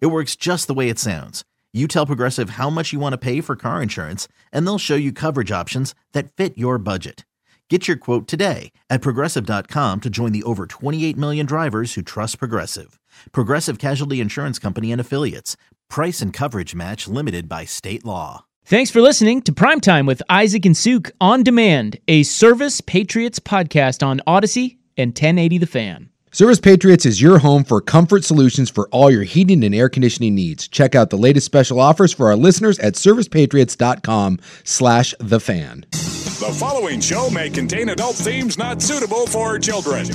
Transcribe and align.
It 0.00 0.06
works 0.06 0.36
just 0.36 0.66
the 0.66 0.74
way 0.74 0.88
it 0.88 0.98
sounds. 0.98 1.44
You 1.72 1.88
tell 1.88 2.06
Progressive 2.06 2.50
how 2.50 2.70
much 2.70 2.92
you 2.92 3.00
want 3.00 3.12
to 3.14 3.18
pay 3.18 3.40
for 3.40 3.56
car 3.56 3.82
insurance, 3.82 4.28
and 4.52 4.64
they'll 4.66 4.78
show 4.78 4.94
you 4.94 5.12
coverage 5.12 5.50
options 5.50 5.94
that 6.12 6.32
fit 6.32 6.56
your 6.56 6.78
budget. 6.78 7.24
Get 7.70 7.88
your 7.88 7.96
quote 7.96 8.28
today 8.28 8.72
at 8.90 9.00
progressive.com 9.00 10.02
to 10.02 10.10
join 10.10 10.32
the 10.32 10.42
over 10.42 10.66
28 10.66 11.16
million 11.16 11.46
drivers 11.46 11.94
who 11.94 12.02
trust 12.02 12.38
Progressive. 12.38 13.00
Progressive 13.32 13.78
Casualty 13.78 14.20
Insurance 14.20 14.58
Company 14.58 14.92
and 14.92 15.00
Affiliates. 15.00 15.56
Price 15.88 16.20
and 16.20 16.30
coverage 16.32 16.74
match 16.74 17.08
limited 17.08 17.48
by 17.48 17.64
state 17.64 18.04
law. 18.04 18.44
Thanks 18.66 18.90
for 18.90 19.00
listening 19.00 19.42
to 19.42 19.52
Primetime 19.52 20.06
with 20.06 20.22
Isaac 20.28 20.66
and 20.66 20.76
Suke 20.76 21.10
on 21.20 21.42
demand, 21.42 21.98
a 22.06 22.22
Service 22.22 22.80
Patriots 22.82 23.38
podcast 23.38 24.06
on 24.06 24.20
Odyssey 24.26 24.78
and 24.96 25.08
1080 25.10 25.58
The 25.58 25.66
Fan. 25.66 26.10
Service 26.34 26.58
Patriots 26.58 27.06
is 27.06 27.22
your 27.22 27.38
home 27.38 27.62
for 27.62 27.80
comfort 27.80 28.24
solutions 28.24 28.68
for 28.68 28.88
all 28.88 29.08
your 29.08 29.22
heating 29.22 29.62
and 29.62 29.72
air 29.72 29.88
conditioning 29.88 30.34
needs. 30.34 30.66
Check 30.66 30.96
out 30.96 31.10
the 31.10 31.16
latest 31.16 31.46
special 31.46 31.78
offers 31.78 32.12
for 32.12 32.26
our 32.26 32.34
listeners 32.34 32.76
at 32.80 32.94
servicepatriots.com 32.94 34.40
slash 34.64 35.14
the 35.20 35.38
fan. 35.38 35.86
The 35.92 36.52
following 36.58 37.00
show 37.00 37.30
may 37.30 37.50
contain 37.50 37.90
adult 37.90 38.16
themes 38.16 38.58
not 38.58 38.82
suitable 38.82 39.28
for 39.28 39.60
children. 39.60 40.06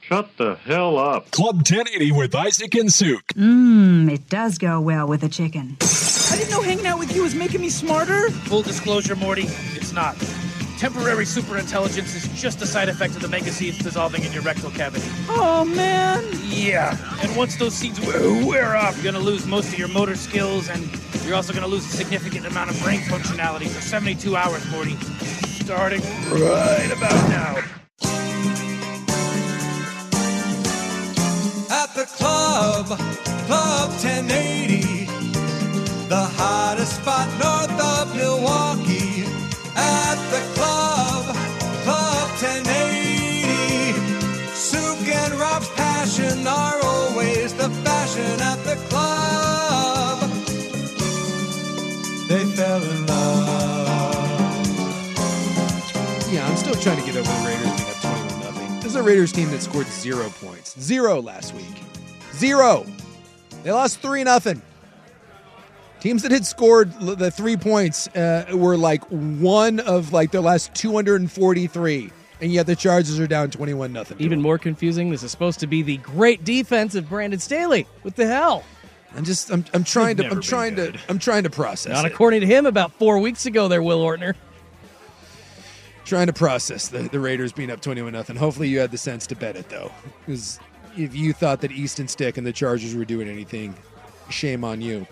Shut 0.00 0.36
the 0.36 0.58
hell 0.64 0.98
up. 0.98 1.30
Club 1.30 1.58
1080 1.58 2.10
with 2.10 2.34
Isaac 2.34 2.74
and 2.74 2.92
Suke. 2.92 3.28
Mmm, 3.34 4.10
it 4.10 4.28
does 4.28 4.58
go 4.58 4.80
well 4.80 5.06
with 5.06 5.22
a 5.22 5.28
chicken. 5.28 5.76
I 5.80 6.34
didn't 6.36 6.50
know 6.50 6.62
hanging 6.62 6.88
out 6.88 6.98
with 6.98 7.14
you 7.14 7.22
was 7.22 7.36
making 7.36 7.60
me 7.60 7.68
smarter. 7.70 8.30
Full 8.30 8.62
disclosure, 8.62 9.14
Morty, 9.14 9.44
it's 9.76 9.92
not. 9.92 10.16
Temporary 10.78 11.24
superintelligence 11.24 12.14
is 12.14 12.28
just 12.40 12.62
a 12.62 12.66
side 12.66 12.88
effect 12.88 13.16
of 13.16 13.22
the 13.22 13.26
mega 13.26 13.50
seeds 13.50 13.78
dissolving 13.78 14.22
in 14.22 14.32
your 14.32 14.42
rectal 14.42 14.70
cavity. 14.70 15.08
Oh 15.28 15.64
man. 15.64 16.24
Yeah, 16.44 16.96
and 17.20 17.36
once 17.36 17.56
those 17.56 17.74
seeds 17.74 18.00
wear, 18.00 18.46
wear 18.46 18.76
off, 18.76 18.94
you're 18.94 19.12
gonna 19.12 19.24
lose 19.24 19.44
most 19.44 19.72
of 19.72 19.78
your 19.78 19.88
motor 19.88 20.14
skills, 20.14 20.68
and 20.68 20.88
you're 21.24 21.34
also 21.34 21.52
gonna 21.52 21.66
lose 21.66 21.84
a 21.84 21.96
significant 21.96 22.46
amount 22.46 22.70
of 22.70 22.80
brain 22.80 23.00
functionality 23.00 23.66
for 23.66 23.80
72 23.80 24.36
hours, 24.36 24.64
Morty. 24.70 24.94
Starting 25.64 26.00
right 26.30 26.92
about 26.96 27.28
now. 27.28 27.56
At 31.74 31.92
the 31.96 32.06
club, 32.16 32.86
Club 33.48 33.90
1080, 34.00 35.06
the 36.08 36.24
hottest 36.36 36.96
spot 37.02 37.28
north 37.40 37.80
of 37.80 38.14
Milwaukee. 38.14 39.24
At 39.74 40.16
the 40.30 40.57
fell 52.58 52.82
in 52.82 53.06
love. 53.06 53.88
Yeah, 56.32 56.44
I'm 56.44 56.56
still 56.56 56.74
trying 56.74 56.98
to 56.98 57.06
get 57.06 57.14
over 57.16 57.30
the 57.30 57.44
Raiders 57.46 57.76
being 57.76 57.88
up 57.88 58.00
21 58.00 58.40
nothing. 58.40 58.76
This 58.76 58.86
is 58.86 58.96
a 58.96 59.02
Raiders 59.02 59.30
team 59.30 59.48
that 59.52 59.62
scored 59.62 59.86
zero 59.86 60.28
points. 60.40 60.78
Zero 60.80 61.22
last 61.22 61.54
week. 61.54 61.64
Zero. 62.34 62.84
They 63.62 63.70
lost 63.70 64.00
3 64.00 64.24
nothing. 64.24 64.60
Teams 66.00 66.22
that 66.22 66.32
had 66.32 66.44
scored 66.44 66.92
the 67.00 67.30
three 67.30 67.56
points 67.56 68.08
uh, 68.08 68.46
were 68.52 68.76
like 68.76 69.04
one 69.04 69.78
of 69.80 70.12
like 70.12 70.32
their 70.32 70.40
last 70.40 70.74
243, 70.74 72.10
and 72.40 72.52
yet 72.52 72.66
the 72.66 72.76
Chargers 72.76 73.18
are 73.20 73.26
down 73.28 73.50
21 73.50 73.92
nothing. 73.92 74.16
Even 74.20 74.40
more 74.40 74.58
confusing, 74.58 75.10
this 75.10 75.22
is 75.24 75.30
supposed 75.30 75.60
to 75.60 75.66
be 75.68 75.82
the 75.82 75.96
great 75.98 76.44
defense 76.44 76.94
of 76.94 77.08
Brandon 77.08 77.40
Staley. 77.40 77.86
What 78.02 78.14
the 78.16 78.26
hell? 78.26 78.64
I'm 79.16 79.24
just 79.24 79.50
I'm, 79.50 79.64
I'm 79.72 79.84
trying 79.84 80.16
They've 80.16 80.16
to 80.16 80.22
I'm 80.24 80.28
never 80.30 80.40
been 80.40 80.48
trying 80.48 80.76
to. 80.76 80.98
I'm 81.08 81.18
trying 81.18 81.42
to 81.44 81.50
process. 81.50 81.92
Not 81.92 82.04
it. 82.04 82.12
according 82.12 82.40
to 82.42 82.46
him 82.46 82.66
about 82.66 82.92
four 82.92 83.18
weeks 83.18 83.46
ago 83.46 83.68
there, 83.68 83.82
Will 83.82 84.04
Ortner. 84.04 84.34
trying 86.04 86.26
to 86.26 86.32
process 86.32 86.88
the, 86.88 87.02
the 87.02 87.20
Raiders 87.20 87.52
being 87.52 87.70
up 87.70 87.80
21 87.80 88.12
nothing. 88.12 88.36
Hopefully 88.36 88.68
you 88.68 88.78
had 88.78 88.90
the 88.90 88.98
sense 88.98 89.26
to 89.28 89.34
bet 89.36 89.56
it 89.56 89.68
though. 89.68 89.90
Because 90.26 90.58
if 90.96 91.14
you 91.14 91.32
thought 91.32 91.60
that 91.62 91.72
Easton 91.72 92.08
Stick 92.08 92.36
and 92.38 92.46
the 92.46 92.52
Chargers 92.52 92.94
were 92.94 93.04
doing 93.04 93.28
anything, 93.28 93.74
shame 94.30 94.64
on 94.64 94.80
you. 94.80 95.06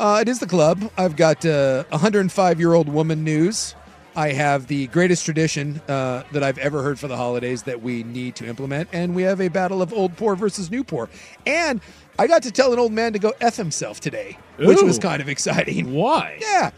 Uh, 0.00 0.18
it 0.20 0.28
is 0.28 0.38
the 0.38 0.46
club. 0.46 0.90
I've 0.96 1.16
got 1.16 1.44
uh, 1.44 1.84
105 1.90 2.60
year 2.60 2.74
old 2.74 2.88
woman 2.88 3.24
news. 3.24 3.74
I 4.16 4.32
have 4.32 4.66
the 4.66 4.88
greatest 4.88 5.24
tradition 5.24 5.80
uh, 5.86 6.24
that 6.32 6.42
I've 6.42 6.58
ever 6.58 6.82
heard 6.82 6.98
for 6.98 7.06
the 7.06 7.16
holidays 7.16 7.64
that 7.64 7.82
we 7.82 8.02
need 8.02 8.34
to 8.36 8.46
implement, 8.46 8.88
and 8.92 9.14
we 9.14 9.22
have 9.22 9.40
a 9.40 9.46
battle 9.46 9.80
of 9.80 9.92
old 9.92 10.16
poor 10.16 10.34
versus 10.34 10.72
new 10.72 10.82
poor. 10.82 11.08
And 11.46 11.80
I 12.18 12.26
got 12.26 12.42
to 12.44 12.50
tell 12.50 12.72
an 12.72 12.78
old 12.78 12.92
man 12.92 13.12
to 13.12 13.18
go 13.18 13.32
f 13.40 13.56
himself 13.56 14.00
today, 14.00 14.38
which 14.58 14.82
was 14.82 14.98
kind 14.98 15.22
of 15.22 15.28
exciting. 15.28 15.92
Why? 15.92 16.38
Yeah. 16.40 16.70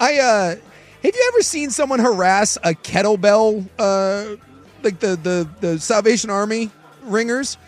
I 0.00 0.18
uh 0.18 0.56
have 1.02 1.14
you 1.14 1.30
ever 1.32 1.42
seen 1.42 1.70
someone 1.70 2.00
harass 2.00 2.56
a 2.64 2.70
kettlebell 2.74 3.68
uh 3.78 4.36
like 4.82 4.98
the 5.00 5.16
the 5.16 5.48
the 5.60 5.78
Salvation 5.78 6.30
Army 6.30 6.70
ringers? 7.02 7.58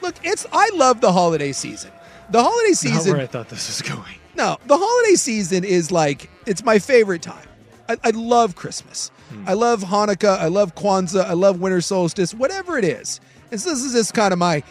Look, 0.00 0.14
it's 0.22 0.46
I 0.52 0.70
love 0.74 1.00
the 1.00 1.12
holiday 1.12 1.52
season. 1.52 1.90
The 2.30 2.42
holiday 2.42 2.68
Not 2.70 2.76
season 2.76 3.12
where 3.12 3.22
I 3.22 3.26
thought 3.26 3.48
this 3.48 3.68
was 3.68 3.88
going. 3.88 4.14
no, 4.36 4.56
the 4.66 4.76
holiday 4.76 5.14
season 5.16 5.64
is 5.64 5.90
like 5.90 6.30
it's 6.46 6.64
my 6.64 6.78
favorite 6.78 7.22
time. 7.22 7.46
I, 7.88 7.96
I 8.02 8.10
love 8.10 8.56
Christmas. 8.56 9.10
I 9.46 9.54
love 9.54 9.82
Hanukkah. 9.82 10.38
I 10.38 10.46
love 10.48 10.74
Kwanzaa. 10.76 11.24
I 11.24 11.32
love 11.32 11.60
winter 11.60 11.80
solstice. 11.80 12.32
Whatever 12.34 12.78
it 12.78 12.84
is. 12.84 13.20
And 13.50 13.60
so 13.60 13.70
this 13.70 13.82
is 13.84 13.92
just 13.92 14.14
kind 14.14 14.32
of 14.32 14.38
my. 14.38 14.62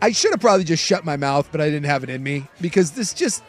I 0.00 0.12
should 0.12 0.32
have 0.32 0.40
probably 0.40 0.64
just 0.64 0.82
shut 0.84 1.04
my 1.04 1.16
mouth, 1.16 1.48
but 1.52 1.60
I 1.60 1.66
didn't 1.66 1.86
have 1.86 2.02
it 2.04 2.10
in 2.10 2.22
me 2.22 2.46
because 2.60 2.92
this 2.92 3.12
just. 3.14 3.42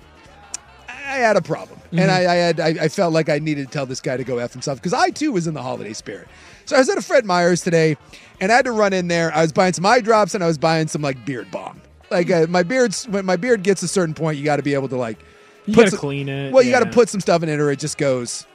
I 0.89 1.19
had 1.19 1.37
a 1.37 1.41
problem, 1.41 1.79
and 1.93 2.11
I, 2.11 2.19
I 2.19 2.35
had 2.35 2.59
I, 2.59 2.67
I 2.67 2.87
felt 2.89 3.13
like 3.13 3.29
I 3.29 3.39
needed 3.39 3.67
to 3.67 3.71
tell 3.71 3.85
this 3.85 4.01
guy 4.01 4.17
to 4.17 4.25
go 4.25 4.39
f 4.39 4.51
himself 4.51 4.77
because 4.77 4.93
I 4.93 5.09
too 5.09 5.31
was 5.31 5.47
in 5.47 5.53
the 5.53 5.61
holiday 5.61 5.93
spirit. 5.93 6.27
So 6.65 6.75
I 6.75 6.79
was 6.79 6.89
at 6.89 6.97
a 6.97 7.01
Fred 7.01 7.25
Meyer's 7.25 7.61
today, 7.61 7.95
and 8.41 8.51
I 8.51 8.55
had 8.57 8.65
to 8.65 8.73
run 8.73 8.91
in 8.91 9.07
there. 9.07 9.33
I 9.33 9.41
was 9.41 9.53
buying 9.53 9.71
some 9.71 9.85
eye 9.85 10.01
drops, 10.01 10.35
and 10.35 10.43
I 10.43 10.47
was 10.47 10.57
buying 10.57 10.89
some 10.89 11.01
like 11.01 11.25
beard 11.25 11.49
balm. 11.49 11.81
Like 12.11 12.29
uh, 12.29 12.47
my 12.49 12.63
beard's 12.63 13.07
when 13.07 13.25
my 13.25 13.37
beard 13.37 13.63
gets 13.63 13.83
a 13.83 13.87
certain 13.87 14.13
point, 14.13 14.37
you 14.37 14.43
got 14.43 14.57
to 14.57 14.63
be 14.63 14.73
able 14.73 14.89
to 14.89 14.97
like 14.97 15.17
You 15.65 15.75
put 15.75 15.89
some- 15.89 15.99
clean 15.99 16.27
it, 16.27 16.51
Well, 16.51 16.61
you 16.61 16.71
got 16.71 16.83
to 16.83 16.89
put 16.91 17.07
some 17.07 17.21
stuff 17.21 17.41
in 17.41 17.47
it, 17.49 17.59
or 17.59 17.71
it 17.71 17.79
just 17.79 17.97
goes 17.97 18.45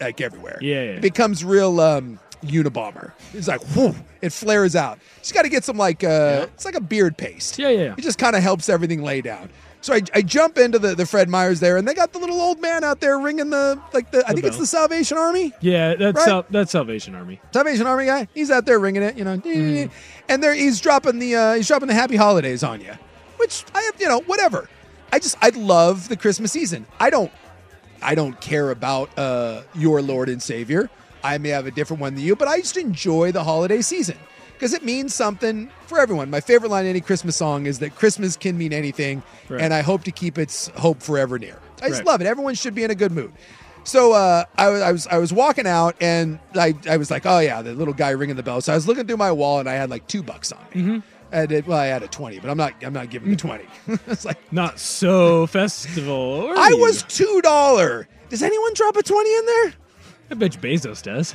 like 0.00 0.20
everywhere. 0.22 0.58
Yeah, 0.62 0.74
yeah. 0.76 0.90
it 0.92 1.02
becomes 1.02 1.44
real 1.44 1.78
um, 1.80 2.18
Unabomber. 2.42 3.12
It's 3.34 3.48
like 3.48 3.62
whew, 3.68 3.94
it 4.22 4.32
flares 4.32 4.76
out. 4.76 4.98
Just 5.18 5.34
got 5.34 5.42
to 5.42 5.48
get 5.48 5.64
some 5.64 5.76
like 5.76 6.04
uh, 6.04 6.46
it's 6.54 6.64
like 6.64 6.74
a 6.76 6.80
beard 6.80 7.16
paste. 7.16 7.58
Yeah, 7.58 7.68
yeah, 7.68 7.82
yeah. 7.84 7.94
It 7.98 8.02
just 8.02 8.18
kind 8.18 8.36
of 8.36 8.42
helps 8.42 8.68
everything 8.68 9.02
lay 9.02 9.20
down. 9.20 9.50
So 9.80 9.94
I, 9.94 10.02
I 10.12 10.22
jump 10.22 10.58
into 10.58 10.80
the, 10.80 10.96
the 10.96 11.06
Fred 11.06 11.28
Meyers 11.28 11.60
there, 11.60 11.76
and 11.76 11.86
they 11.86 11.94
got 11.94 12.12
the 12.12 12.18
little 12.18 12.40
old 12.40 12.60
man 12.60 12.82
out 12.82 13.00
there 13.00 13.16
ringing 13.18 13.50
the 13.50 13.80
like 13.92 14.10
the, 14.10 14.24
I 14.26 14.32
think 14.32 14.44
it's 14.44 14.58
the 14.58 14.66
Salvation 14.66 15.16
Army. 15.18 15.52
Yeah, 15.60 15.94
that's 15.94 16.16
Right? 16.16 16.24
Sal- 16.24 16.46
that's 16.50 16.72
Salvation 16.72 17.14
Army. 17.14 17.40
Salvation 17.52 17.86
Army 17.86 18.06
guy. 18.06 18.26
He's 18.34 18.50
out 18.50 18.66
there 18.66 18.78
ringing 18.80 19.02
it, 19.04 19.16
you 19.16 19.22
know, 19.24 19.36
Mm. 19.38 19.90
and 20.28 20.42
there 20.42 20.52
he's 20.54 20.80
dropping 20.80 21.20
the 21.20 21.36
uh, 21.36 21.54
he's 21.54 21.68
dropping 21.68 21.86
the 21.88 21.94
Happy 21.94 22.16
Holidays 22.16 22.64
on 22.64 22.80
you, 22.80 22.92
which 23.36 23.64
I 23.74 23.82
have, 23.82 24.00
you 24.00 24.08
know, 24.08 24.20
whatever. 24.20 24.68
I 25.12 25.20
just 25.20 25.36
I 25.40 25.50
love 25.50 26.08
the 26.08 26.16
Christmas 26.16 26.50
season. 26.52 26.84
I 26.98 27.10
don't 27.10 27.30
I 28.02 28.16
don't 28.16 28.38
care 28.40 28.70
about 28.72 29.16
uh, 29.16 29.62
your 29.74 30.02
Lord 30.02 30.28
and 30.28 30.42
Savior. 30.42 30.90
I 31.22 31.38
may 31.38 31.50
have 31.50 31.66
a 31.66 31.70
different 31.70 32.00
one 32.00 32.14
than 32.14 32.24
you, 32.24 32.36
but 32.36 32.48
I 32.48 32.58
just 32.58 32.76
enjoy 32.76 33.32
the 33.32 33.44
holiday 33.44 33.80
season 33.82 34.16
because 34.54 34.72
it 34.74 34.84
means 34.84 35.14
something 35.14 35.70
for 35.86 35.98
everyone. 36.00 36.30
My 36.30 36.40
favorite 36.40 36.70
line 36.70 36.84
in 36.84 36.90
any 36.90 37.00
Christmas 37.00 37.36
song 37.36 37.66
is 37.66 37.78
that 37.80 37.94
Christmas 37.94 38.36
can 38.36 38.58
mean 38.58 38.72
anything, 38.72 39.22
Right. 39.48 39.60
and 39.60 39.72
I 39.72 39.82
hope 39.82 40.04
to 40.04 40.10
keep 40.12 40.38
its 40.38 40.68
hope 40.76 41.02
forever 41.02 41.38
near. 41.38 41.58
I 41.82 41.88
just 41.88 42.00
Right. 42.00 42.06
love 42.06 42.20
it. 42.20 42.26
Everyone 42.26 42.54
should 42.54 42.74
be 42.74 42.82
in 42.84 42.90
a 42.90 42.94
good 42.94 43.12
mood. 43.12 43.32
So 43.84 44.12
uh, 44.12 44.44
I, 44.56 44.68
was- 44.68 44.82
I 44.82 44.92
was 44.92 45.06
I 45.06 45.18
was 45.18 45.32
walking 45.32 45.66
out 45.66 45.94
and 46.00 46.38
I, 46.54 46.74
I 46.90 46.96
was 46.98 47.10
like, 47.10 47.24
oh 47.24 47.38
yeah, 47.38 47.62
the 47.62 47.72
little 47.74 47.94
guy 47.94 48.10
ringing 48.10 48.36
the 48.36 48.42
bell. 48.42 48.60
So 48.60 48.72
I 48.72 48.74
was 48.76 48.86
looking 48.86 49.06
through 49.06 49.16
my 49.16 49.32
wall 49.32 49.60
and 49.60 49.68
I 49.68 49.74
had 49.74 49.88
like 49.90 50.06
two 50.08 50.22
bucks 50.22 50.52
on 50.52 50.64
me. 50.74 51.02
I 51.30 51.44
did, 51.46 51.66
well, 51.66 51.78
I 51.78 51.86
had 51.86 52.02
a 52.02 52.08
twenty, 52.08 52.38
but 52.38 52.50
I'm 52.50 52.56
not 52.56 52.74
I'm 52.82 52.92
not 52.92 53.10
giving 53.10 53.30
the 53.30 53.36
twenty. 53.36 53.64
it's 54.06 54.24
like 54.24 54.38
Not 54.52 54.78
so 54.78 55.46
festival. 55.46 56.52
I 56.56 56.70
you? 56.70 56.78
was 56.78 57.02
two 57.04 57.40
dollar. 57.42 58.08
Does 58.28 58.42
anyone 58.42 58.74
drop 58.74 58.96
a 58.96 59.02
twenty 59.02 59.34
in 59.34 59.46
there? 59.46 59.72
I 60.30 60.34
bet 60.34 60.54
you 60.54 60.60
Bezos 60.60 61.02
does. 61.02 61.34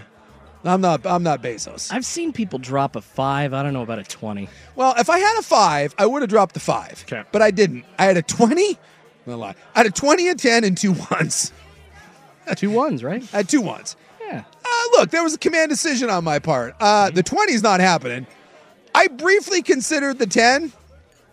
I'm 0.65 0.79
not. 0.81 1.05
I'm 1.05 1.23
not 1.23 1.41
Bezos. 1.41 1.91
I've 1.91 2.05
seen 2.05 2.31
people 2.31 2.57
drop 2.59 2.95
a 2.95 3.01
five. 3.01 3.53
I 3.53 3.63
don't 3.63 3.73
know 3.73 3.81
about 3.81 3.99
a 3.99 4.03
20. 4.03 4.47
Well, 4.75 4.93
if 4.97 5.09
I 5.09 5.19
had 5.19 5.37
a 5.39 5.41
five, 5.41 5.93
I 5.97 6.05
would 6.05 6.21
have 6.21 6.29
dropped 6.29 6.53
the 6.53 6.61
five. 6.61 7.03
Okay. 7.05 7.23
But 7.33 7.41
I 7.41 7.51
didn't. 7.51 7.83
I 7.99 8.05
had 8.05 8.15
a 8.17 8.21
20. 8.21 8.77
No 9.25 9.37
lie. 9.37 9.55
I 9.75 9.79
had 9.79 9.87
a 9.87 9.91
20 9.91 10.29
and 10.29 10.39
10 10.39 10.63
and 10.63 10.77
two 10.77 10.93
ones. 11.11 11.51
Two 12.57 12.71
ones, 12.71 13.05
right? 13.05 13.23
I 13.33 13.37
had 13.37 13.47
two 13.47 13.61
ones. 13.61 13.95
Yeah. 14.19 14.43
Uh, 14.65 14.69
look, 14.97 15.11
there 15.11 15.23
was 15.23 15.33
a 15.33 15.37
command 15.37 15.69
decision 15.69 16.09
on 16.09 16.25
my 16.25 16.39
part. 16.39 16.75
Uh, 16.77 17.09
The 17.09 17.23
20 17.23 17.53
is 17.53 17.63
not 17.63 17.79
happening. 17.79 18.27
I 18.93 19.07
briefly 19.07 19.61
considered 19.61 20.19
the 20.19 20.27
10. 20.27 20.73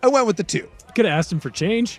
I 0.04 0.06
went 0.08 0.26
with 0.28 0.36
the 0.36 0.44
two. 0.44 0.68
Could 0.94 1.06
have 1.06 1.18
asked 1.18 1.32
him 1.32 1.40
for 1.40 1.50
change. 1.50 1.98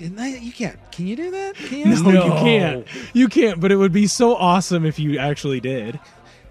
Can 0.00 0.18
I, 0.18 0.28
you 0.38 0.50
can't. 0.50 0.78
Can 0.92 1.06
you 1.06 1.14
do 1.14 1.30
that? 1.30 1.54
Can 1.56 1.78
you? 1.78 2.02
No, 2.02 2.24
you 2.24 2.30
can't. 2.32 2.86
You 3.12 3.28
can't. 3.28 3.60
But 3.60 3.70
it 3.70 3.76
would 3.76 3.92
be 3.92 4.06
so 4.06 4.34
awesome 4.34 4.86
if 4.86 4.98
you 4.98 5.18
actually 5.18 5.60
did. 5.60 6.00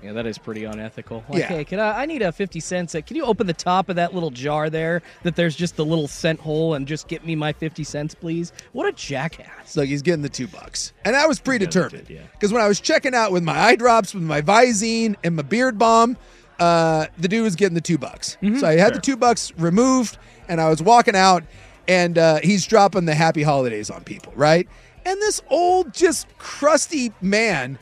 Yeah, 0.03 0.13
that 0.13 0.27
is 0.27 0.37
pretty 0.37 0.63
unethical. 0.65 1.23
Like, 1.27 1.39
Yeah. 1.39 1.47
hey, 1.47 1.65
can 1.65 1.79
I, 1.79 2.03
I 2.03 2.05
need 2.05 2.21
a 2.21 2.31
50 2.31 2.59
cents. 2.59 2.93
Uh, 2.95 3.01
Can 3.01 3.17
you 3.17 3.25
open 3.25 3.47
the 3.47 3.53
top 3.53 3.89
of 3.89 3.95
that 3.97 4.13
little 4.13 4.29
jar 4.29 4.69
there 4.69 5.01
that 5.23 5.35
there's 5.35 5.55
just 5.55 5.75
the 5.75 5.83
little 5.83 6.07
cent 6.07 6.39
hole 6.39 6.73
and 6.75 6.87
just 6.87 7.07
get 7.09 7.25
me 7.25 7.35
my 7.35 7.51
50 7.51 7.83
cents, 7.83 8.13
please? 8.15 8.53
What 8.71 8.87
a 8.87 8.91
jackass. 8.93 9.49
So 9.71 9.81
he's 9.81 10.01
getting 10.01 10.21
the 10.21 10.29
two 10.29 10.47
bucks. 10.47 10.93
And 11.03 11.15
I 11.17 11.27
was 11.27 11.39
predetermined. 11.41 12.07
did, 12.07 12.15
yeah. 12.17 12.21
Because 12.31 12.53
when 12.53 12.61
I 12.61 12.67
was 12.69 12.79
checking 12.79 13.13
out 13.13 13.31
with 13.33 13.43
my 13.43 13.59
eye 13.59 13.75
drops, 13.75 14.13
with 14.13 14.23
my 14.23 14.41
Visine, 14.41 15.15
and 15.23 15.35
my 15.35 15.41
beard 15.41 15.77
balm, 15.77 16.15
uh, 16.59 17.07
the 17.17 17.27
dude 17.27 17.43
was 17.43 17.55
getting 17.57 17.75
the 17.75 17.81
two 17.81 17.97
bucks. 17.97 18.37
Mm-hmm. 18.41 18.59
so 18.59 18.67
I 18.67 18.77
had 18.77 18.93
the 18.93 19.01
two 19.01 19.17
bucks 19.17 19.51
removed, 19.57 20.17
and 20.47 20.61
I 20.61 20.69
was 20.69 20.81
walking 20.81 21.15
out, 21.15 21.43
and 21.89 22.19
uh, 22.19 22.39
he's 22.43 22.65
dropping 22.67 23.05
the 23.05 23.15
happy 23.15 23.41
holidays 23.41 23.89
on 23.89 24.03
people, 24.03 24.31
right? 24.35 24.69
And 25.05 25.19
this 25.19 25.41
old, 25.49 25.91
just 25.91 26.27
crusty 26.37 27.11
man 27.19 27.79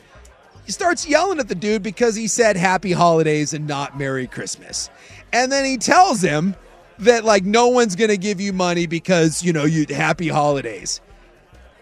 starts 0.66 1.06
yelling 1.06 1.38
at 1.38 1.48
the 1.48 1.54
dude 1.54 1.82
because 1.82 2.14
he 2.14 2.26
said 2.26 2.56
happy 2.56 2.92
holidays 2.92 3.54
and 3.54 3.66
not 3.66 3.98
merry 3.98 4.26
christmas. 4.26 4.90
And 5.32 5.50
then 5.50 5.64
he 5.64 5.76
tells 5.78 6.20
him 6.20 6.54
that 6.98 7.24
like 7.24 7.44
no 7.44 7.68
one's 7.68 7.96
gonna 7.96 8.16
give 8.16 8.40
you 8.40 8.52
money 8.52 8.86
because 8.86 9.42
you 9.42 9.52
know 9.52 9.64
you 9.64 9.86
happy 9.88 10.28
holidays. 10.28 11.00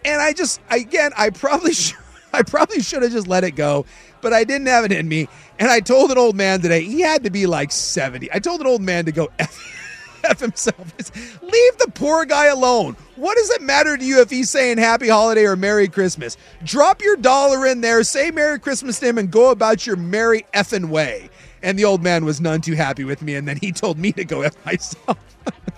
And 0.05 0.21
i 0.21 0.31
just 0.31 0.61
again 0.69 1.11
i 1.17 1.29
probably 1.31 1.73
should 1.73 1.97
i 2.31 2.43
probably 2.43 2.81
should 2.81 3.03
have 3.03 3.11
just 3.11 3.27
let 3.27 3.43
it 3.43 3.51
go 3.51 3.85
but 4.21 4.31
i 4.31 4.43
didn't 4.43 4.67
have 4.67 4.85
it 4.85 4.91
in 4.93 5.07
me. 5.07 5.27
And 5.59 5.69
i 5.69 5.81
told 5.81 6.11
an 6.11 6.17
old 6.17 6.37
man 6.37 6.61
today 6.61 6.83
he 6.83 7.01
had 7.01 7.23
to 7.25 7.29
be 7.29 7.45
like 7.45 7.71
70 7.71 8.31
i 8.31 8.39
told 8.39 8.61
an 8.61 8.67
old 8.67 8.81
man 8.81 9.03
to 9.05 9.11
go 9.11 9.29
F, 9.39 9.76
F 10.23 10.39
himself. 10.39 10.93
Leave 11.41 11.77
the 11.77 11.91
poor 11.93 12.25
guy 12.25 12.47
alone. 12.47 12.95
What 13.15 13.37
does 13.37 13.49
it 13.51 13.61
matter 13.61 13.97
to 13.97 14.03
you 14.03 14.21
if 14.21 14.29
he's 14.29 14.49
saying 14.49 14.77
happy 14.77 15.09
holiday 15.09 15.45
or 15.45 15.55
merry 15.55 15.87
christmas? 15.87 16.37
Drop 16.63 17.01
your 17.01 17.15
dollar 17.15 17.65
in 17.65 17.81
there 17.81 18.03
say 18.03 18.31
merry 18.31 18.59
christmas 18.59 18.99
to 18.99 19.07
him 19.07 19.17
and 19.17 19.31
go 19.31 19.51
about 19.51 19.85
your 19.85 19.95
merry 19.95 20.45
effing 20.53 20.89
way. 20.89 21.29
And 21.63 21.77
the 21.77 21.85
old 21.85 22.03
man 22.03 22.25
was 22.25 22.39
none 22.39 22.61
too 22.61 22.75
happy 22.75 23.03
with 23.03 23.21
me 23.21 23.35
and 23.35 23.47
then 23.47 23.57
he 23.57 23.71
told 23.71 23.97
me 23.97 24.11
to 24.13 24.23
go 24.23 24.41
f 24.41 24.53
myself. 24.65 25.17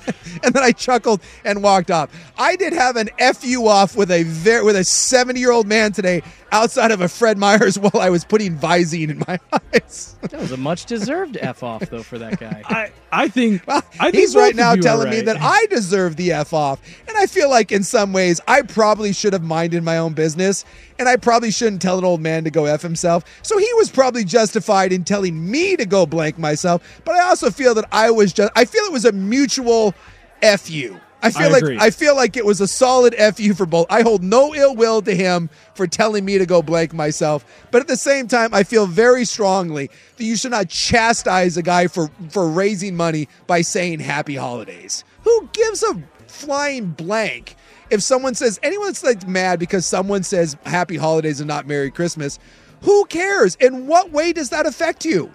And 0.44 0.53
then 0.53 0.63
I 0.63 0.71
chuckled 0.71 1.21
and 1.44 1.62
walked 1.62 1.91
off. 1.91 2.09
I 2.38 2.56
did 2.56 2.74
have 2.74 2.95
an 2.95 3.09
fu 3.33 3.68
off 3.68 3.95
with 3.95 4.09
a 4.09 4.24
very 4.24 4.63
with 4.63 4.75
a 4.75 4.83
seventy 4.83 5.39
year 5.39 5.51
old 5.51 5.68
man 5.68 5.91
today 5.91 6.24
outside 6.51 6.92
of 6.92 7.01
a 7.01 7.10
Fred 7.10 7.38
Meyer's 7.38 7.78
while 7.80 8.00
I 8.00 8.10
was 8.10 8.24
putting 8.24 8.57
Visine 8.57 9.10
in 9.10 9.24
my 9.28 9.40
eyes. 9.74 10.16
That 10.22 10.40
was 10.40 10.51
a 10.51 10.57
much 10.57 10.86
deserved 10.86 11.38
F 11.38 11.63
off, 11.63 11.90
though, 11.90 12.04
for 12.04 12.18
that 12.18 12.40
guy. 12.40 12.62
I, 12.66 12.92
I 13.12 13.28
think. 13.28 13.66
Well, 13.68 13.84
I 14.00 14.12
think 14.12 14.16
he's 14.16 14.36
right 14.36 14.56
now 14.56 14.74
you 14.74 14.80
are 14.80 14.84
telling 14.84 15.10
me 15.10 15.22
that 15.22 15.38
I 15.40 15.66
deserve 15.68 16.16
the 16.16 16.31
F 16.34 16.54
off. 16.54 16.80
And 17.07 17.18
I 17.18 17.25
feel 17.25 17.50
like 17.50 17.72
in 17.72 17.84
some 17.84 18.13
ways 18.13 18.40
I 18.48 18.62
probably 18.62 19.13
should 19.13 19.34
have 19.34 19.44
minded 19.44 19.84
my 19.84 19.98
own 19.98 20.13
business 20.13 20.66
and 20.98 21.07
I 21.07 21.16
probably 21.16 21.51
shouldn't 21.51 21.81
tell 21.81 21.98
an 21.98 22.04
old 22.04 22.22
man 22.22 22.44
to 22.44 22.51
go 22.51 22.66
F 22.66 22.81
himself. 22.81 23.24
So 23.42 23.57
he 23.57 23.72
was 23.75 23.90
probably 23.90 24.24
justified 24.24 24.92
in 24.92 25.04
telling 25.04 25.50
me 25.50 25.75
to 25.78 25.86
go 25.86 26.06
blank 26.06 26.38
myself. 26.38 27.01
But 27.06 27.16
I 27.16 27.22
also 27.22 27.50
feel 27.50 27.74
that 27.75 27.88
I 27.92 28.12
was 28.12 28.34
just, 28.34 28.51
I 28.56 28.66
feel 28.66 28.84
it 28.84 28.92
was 28.92 29.06
a 29.06 29.12
mutual 29.12 29.94
F 30.42 30.69
you. 30.69 31.00
I 31.21 31.31
feel 31.31 31.48
I 31.56 31.60
like. 31.60 31.81
I 31.81 31.89
feel 31.89 32.16
like 32.16 32.38
it 32.38 32.45
was 32.45 32.62
a 32.62 32.68
solid 32.68 33.13
fu 33.36 33.54
for 33.54 33.66
both. 33.66 33.88
I 33.89 34.01
hold 34.04 34.24
no 34.24 34.56
ill 34.56 34.75
will 34.75 35.01
to 35.01 35.13
him 35.16 35.50
for 35.74 35.86
telling 35.88 36.24
me 36.25 36.38
to 36.38 36.45
go 36.45 36.62
blank 36.62 36.94
myself, 36.94 37.45
but 37.71 37.81
at 37.81 37.88
the 37.88 37.98
same 37.98 38.27
time, 38.27 38.54
I 38.54 38.63
feel 38.63 38.86
very 38.86 39.25
strongly 39.25 39.89
that 40.18 40.24
you 40.24 40.36
should 40.36 40.51
not 40.51 40.69
chastise 40.69 41.57
a 41.57 41.62
guy 41.62 41.88
for 41.88 42.10
for 42.30 42.48
raising 42.48 42.95
money 42.95 43.27
by 43.48 43.62
saying 43.62 44.00
happy 44.00 44.36
holidays. 44.36 45.04
Who 45.24 45.50
gives 45.54 45.83
a 45.83 46.01
flying 46.27 46.92
blank 46.92 47.56
if 47.89 48.01
someone 48.04 48.36
says 48.36 48.60
anyone's 48.63 49.04
like 49.04 49.27
mad 49.27 49.60
because 49.60 49.86
someone 49.86 50.22
says 50.24 50.56
happy 50.65 50.95
holidays 50.95 51.39
and 51.42 51.48
not 51.48 51.65
merry 51.65 51.89
christmas 51.89 52.38
who 52.83 53.04
cares 53.06 53.56
in 53.56 53.88
what 53.88 54.12
way 54.12 54.31
does 54.31 54.51
that 54.51 54.68
affect 54.68 55.04
you 55.04 55.31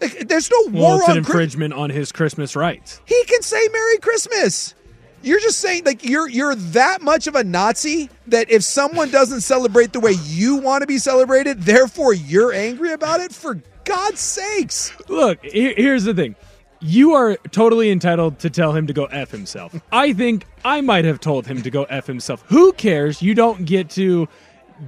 like, 0.00 0.26
there's 0.28 0.50
no 0.50 0.56
Well, 0.72 0.82
war 0.82 0.96
it's 0.98 1.04
an 1.04 1.10
on 1.10 1.14
Chri- 1.14 1.18
infringement 1.18 1.74
on 1.74 1.90
his 1.90 2.10
Christmas 2.10 2.56
rights. 2.56 3.00
he 3.06 3.24
can 3.26 3.40
say 3.42 3.68
merry 3.72 3.98
christmas 3.98 4.74
you're 5.22 5.40
just 5.40 5.58
saying 5.58 5.84
like 5.84 6.04
you're 6.04 6.28
you're 6.28 6.54
that 6.54 7.02
much 7.02 7.26
of 7.26 7.34
a 7.34 7.44
nazi 7.44 8.10
that 8.26 8.50
if 8.50 8.62
someone 8.64 9.10
doesn't 9.10 9.40
celebrate 9.42 9.92
the 9.92 10.00
way 10.00 10.12
you 10.24 10.56
want 10.56 10.82
to 10.82 10.86
be 10.86 10.98
celebrated 10.98 11.62
therefore 11.62 12.12
you're 12.12 12.52
angry 12.52 12.92
about 12.92 13.20
it 13.20 13.32
for 13.32 13.60
god's 13.84 14.20
sakes 14.20 14.92
Look, 15.08 15.44
here- 15.44 15.74
here's 15.76 16.04
the 16.04 16.14
thing. 16.14 16.36
You 16.84 17.12
are 17.14 17.36
totally 17.52 17.90
entitled 17.92 18.40
to 18.40 18.50
tell 18.50 18.72
him 18.72 18.88
to 18.88 18.92
go 18.92 19.04
F 19.04 19.30
himself. 19.30 19.72
I 19.92 20.12
think 20.12 20.46
I 20.64 20.80
might 20.80 21.04
have 21.04 21.20
told 21.20 21.46
him 21.46 21.62
to 21.62 21.70
go 21.70 21.84
F 21.84 22.08
himself. 22.08 22.42
Who 22.48 22.72
cares? 22.72 23.22
You 23.22 23.34
don't 23.34 23.64
get 23.64 23.88
to 23.90 24.26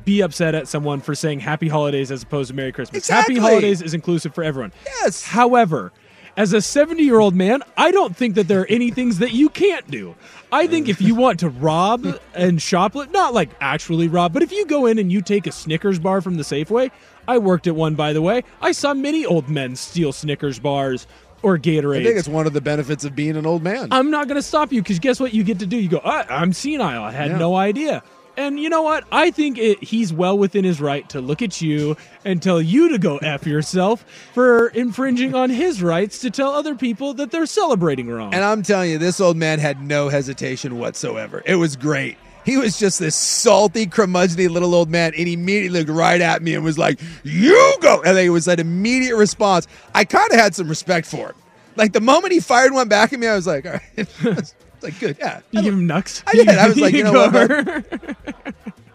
be 0.04 0.20
upset 0.20 0.56
at 0.56 0.66
someone 0.66 1.00
for 1.00 1.14
saying 1.14 1.38
happy 1.38 1.68
holidays 1.68 2.10
as 2.10 2.24
opposed 2.24 2.48
to 2.48 2.54
Merry 2.56 2.72
Christmas. 2.72 2.98
Exactly. 2.98 3.36
Happy 3.36 3.46
holidays 3.46 3.80
is 3.80 3.94
inclusive 3.94 4.34
for 4.34 4.42
everyone. 4.42 4.72
Yes. 4.84 5.22
However, 5.24 5.92
as 6.36 6.52
a 6.52 6.60
70 6.60 7.02
year 7.02 7.20
old 7.20 7.34
man, 7.34 7.62
I 7.76 7.90
don't 7.90 8.16
think 8.16 8.34
that 8.34 8.48
there 8.48 8.60
are 8.62 8.66
any 8.66 8.90
things 8.90 9.18
that 9.18 9.32
you 9.32 9.48
can't 9.48 9.88
do. 9.90 10.14
I 10.52 10.66
think 10.66 10.88
if 10.88 11.00
you 11.00 11.14
want 11.14 11.40
to 11.40 11.48
rob 11.48 12.04
and 12.34 12.58
shoplift, 12.58 13.12
not 13.12 13.34
like 13.34 13.50
actually 13.60 14.08
rob, 14.08 14.32
but 14.32 14.42
if 14.42 14.52
you 14.52 14.66
go 14.66 14.86
in 14.86 14.98
and 14.98 15.10
you 15.10 15.20
take 15.20 15.46
a 15.46 15.52
Snickers 15.52 15.98
bar 15.98 16.20
from 16.20 16.36
the 16.36 16.42
Safeway, 16.44 16.90
I 17.26 17.38
worked 17.38 17.66
at 17.66 17.74
one 17.74 17.94
by 17.94 18.12
the 18.12 18.22
way, 18.22 18.44
I 18.60 18.72
saw 18.72 18.94
many 18.94 19.24
old 19.26 19.48
men 19.48 19.74
steal 19.76 20.12
Snickers 20.12 20.58
bars 20.58 21.06
or 21.42 21.58
Gatorade. 21.58 22.00
i 22.00 22.04
think 22.04 22.18
it's 22.18 22.28
one 22.28 22.46
of 22.46 22.54
the 22.54 22.60
benefits 22.62 23.04
of 23.04 23.14
being 23.14 23.36
an 23.36 23.44
old 23.44 23.62
man 23.62 23.88
I'm 23.90 24.10
not 24.10 24.28
going 24.28 24.36
to 24.36 24.42
stop 24.42 24.72
you 24.72 24.80
because 24.80 24.98
guess 24.98 25.20
what 25.20 25.34
you 25.34 25.44
get 25.44 25.58
to 25.58 25.66
do? 25.66 25.76
You 25.76 25.88
go, 25.90 25.98
I, 25.98 26.24
I'm 26.30 26.52
senile. 26.54 27.02
I 27.04 27.10
had 27.10 27.32
Yeah. 27.32 27.38
no 27.38 27.54
idea. 27.54 28.02
And 28.36 28.58
you 28.58 28.68
know 28.68 28.82
what? 28.82 29.04
I 29.12 29.30
think 29.30 29.58
it, 29.58 29.82
he's 29.82 30.12
well 30.12 30.36
within 30.36 30.64
his 30.64 30.80
right 30.80 31.08
to 31.10 31.20
look 31.20 31.42
at 31.42 31.60
you 31.60 31.96
and 32.24 32.42
tell 32.42 32.60
you 32.60 32.88
to 32.90 32.98
go 32.98 33.18
F 33.18 33.46
yourself 33.46 34.04
for 34.32 34.68
infringing 34.68 35.34
on 35.34 35.50
his 35.50 35.82
rights 35.82 36.18
to 36.20 36.30
tell 36.30 36.52
other 36.52 36.74
people 36.74 37.14
that 37.14 37.30
they're 37.30 37.46
celebrating 37.46 38.08
wrong. 38.08 38.34
And 38.34 38.42
I'm 38.42 38.62
telling 38.62 38.90
you, 38.90 38.98
this 38.98 39.20
old 39.20 39.36
man 39.36 39.58
had 39.60 39.80
no 39.82 40.08
hesitation 40.08 40.78
whatsoever. 40.78 41.42
It 41.46 41.56
was 41.56 41.76
great. 41.76 42.16
He 42.44 42.58
was 42.58 42.78
just 42.78 42.98
this 42.98 43.16
salty, 43.16 43.86
curmudgeony 43.86 44.50
little 44.50 44.74
old 44.74 44.90
man, 44.90 45.14
and 45.16 45.26
he 45.26 45.32
immediately 45.32 45.78
looked 45.78 45.90
right 45.90 46.20
at 46.20 46.42
me 46.42 46.54
and 46.54 46.62
was 46.62 46.76
like, 46.76 47.00
"You 47.22 47.76
go!" 47.80 48.02
And 48.04 48.18
it 48.18 48.28
was 48.28 48.46
an 48.48 48.60
immediate 48.60 49.16
response. 49.16 49.66
I 49.94 50.04
kind 50.04 50.30
of 50.30 50.38
had 50.38 50.54
some 50.54 50.68
respect 50.68 51.06
for 51.06 51.28
him. 51.28 51.34
Like 51.76 51.94
the 51.94 52.02
moment 52.02 52.34
he 52.34 52.40
fired 52.40 52.72
one 52.72 52.88
back 52.88 53.14
at 53.14 53.18
me, 53.18 53.26
I 53.26 53.34
was 53.34 53.46
like, 53.46 53.64
"All 53.64 53.72
right." 53.72 54.54
It's 54.84 54.92
like 54.92 55.00
good, 55.00 55.16
yeah. 55.18 55.40
you 55.50 55.62
give 55.62 55.74
him 55.74 55.86
nucks? 55.86 56.22
I 56.26 56.32
did. 56.32 56.48
I 56.48 56.68
was 56.68 56.76
like, 56.80 56.94
you 56.94 57.04
know 57.04 57.12
what, 57.12 57.32
Go. 57.32 57.46
man? 57.48 57.84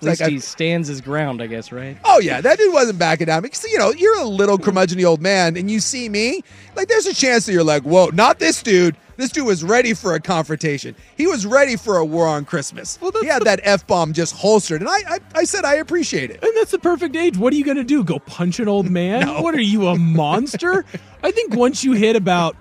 At 0.02 0.04
least 0.06 0.22
like 0.22 0.30
I- 0.30 0.32
he 0.32 0.40
stands 0.40 0.88
his 0.88 1.02
ground, 1.02 1.42
I 1.42 1.48
guess, 1.48 1.72
right? 1.72 1.98
Oh 2.06 2.20
yeah, 2.20 2.40
that 2.42 2.58
dude 2.58 2.74
wasn't 2.74 3.00
backing 3.00 3.28
down. 3.28 3.42
Because 3.42 3.64
you 3.66 3.78
know, 3.78 3.92
you're 3.92 4.18
a 4.20 4.26
little 4.26 4.58
curmudgeony 4.58 5.04
old 5.06 5.22
man, 5.22 5.58
and 5.58 5.70
you 5.70 5.80
see 5.82 6.08
me, 6.10 6.42
like 6.76 6.88
there's 6.88 7.06
a 7.06 7.14
chance 7.14 7.46
that 7.46 7.54
you're 7.54 7.64
like, 7.64 7.84
whoa, 7.84 8.08
not 8.08 8.40
this 8.40 8.64
dude. 8.64 8.96
This 9.18 9.34
dude 9.34 9.46
was 9.46 9.66
ready 9.66 9.94
for 9.94 10.14
a 10.14 10.20
confrontation. 10.22 10.96
He 11.18 11.28
was 11.28 11.46
ready 11.46 11.76
for 11.76 11.98
a 11.98 12.06
war 12.06 12.26
on 12.26 12.46
Christmas. 12.46 12.98
Well, 13.02 13.12
that's 13.12 13.24
he 13.24 13.28
had 13.30 13.42
the- 13.42 13.46
that 13.46 13.60
f 13.64 13.86
bomb 13.86 14.14
just 14.14 14.34
holstered, 14.34 14.80
and 14.80 14.90
I, 14.90 14.94
I, 15.10 15.20
I 15.36 15.44
said 15.44 15.66
I 15.66 15.76
appreciate 15.76 16.32
it. 16.32 16.42
And 16.42 16.56
that's 16.56 16.72
the 16.72 16.80
perfect 16.80 17.18
age. 17.18 17.38
What 17.38 17.52
are 17.52 17.58
you 17.58 17.66
going 17.66 17.76
to 17.76 17.84
do? 17.84 18.06
Go 18.06 18.20
punch 18.20 18.62
an 18.62 18.70
old 18.70 18.90
man? 18.90 19.26
No. 19.26 19.42
What 19.42 19.54
are 19.56 19.60
you, 19.62 19.88
a 19.88 19.98
monster? 19.98 20.86
I 21.24 21.32
think 21.32 21.54
once 21.56 21.84
you 21.84 21.92
hit 21.92 22.16
about 22.16 22.56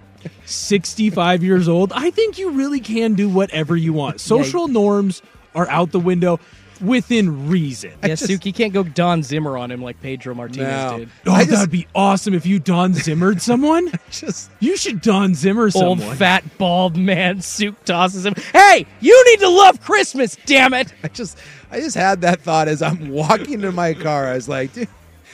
65 0.46 1.42
years 1.44 1.68
old, 1.68 1.92
I 1.94 2.10
think 2.10 2.38
you 2.38 2.50
really 2.50 2.80
can 2.80 3.14
do 3.14 3.28
whatever 3.28 3.76
you 3.76 3.92
want. 3.92 4.20
Social 4.20 4.68
norms 4.68 5.22
are 5.54 5.68
out 5.70 5.92
the 5.92 6.00
window 6.00 6.40
within 6.80 7.48
reason. 7.48 7.90
Yeah, 8.02 8.10
just- 8.10 8.24
Suki 8.30 8.54
can't 8.54 8.72
go 8.72 8.84
Don 8.84 9.22
Zimmer 9.24 9.58
on 9.58 9.70
him 9.72 9.82
like 9.82 10.00
Pedro 10.00 10.32
Martinez 10.34 10.68
No. 10.92 10.98
did. 10.98 11.08
Oh, 11.26 11.32
I 11.32 11.38
just- 11.40 11.50
that'd 11.50 11.70
be 11.72 11.88
awesome 11.94 12.34
if 12.34 12.46
you 12.46 12.60
Don 12.60 12.92
Zimmered 12.92 13.40
someone. 13.40 13.90
Just 14.12 14.50
You 14.60 14.76
should 14.76 15.00
Don 15.00 15.34
Zimmer 15.34 15.70
someone. 15.70 16.00
Old 16.02 16.16
fat 16.16 16.44
bald 16.56 16.96
man 16.96 17.40
Suke 17.40 17.84
tosses 17.84 18.24
him. 18.24 18.34
Hey, 18.52 18.86
you 19.00 19.24
need 19.30 19.40
to 19.40 19.48
love 19.48 19.80
Christmas, 19.80 20.36
damn 20.46 20.72
it! 20.72 20.92
I 21.02 21.08
just 21.08 21.36
I 21.72 21.80
just 21.80 21.96
had 21.96 22.20
that 22.20 22.40
thought 22.42 22.68
as 22.68 22.80
I'm 22.80 23.08
walking 23.10 23.60
to 23.62 23.72
my 23.72 23.92
car. 23.94 24.26
I 24.28 24.34
was 24.34 24.48
like, 24.48 24.72
dude, 24.72 24.86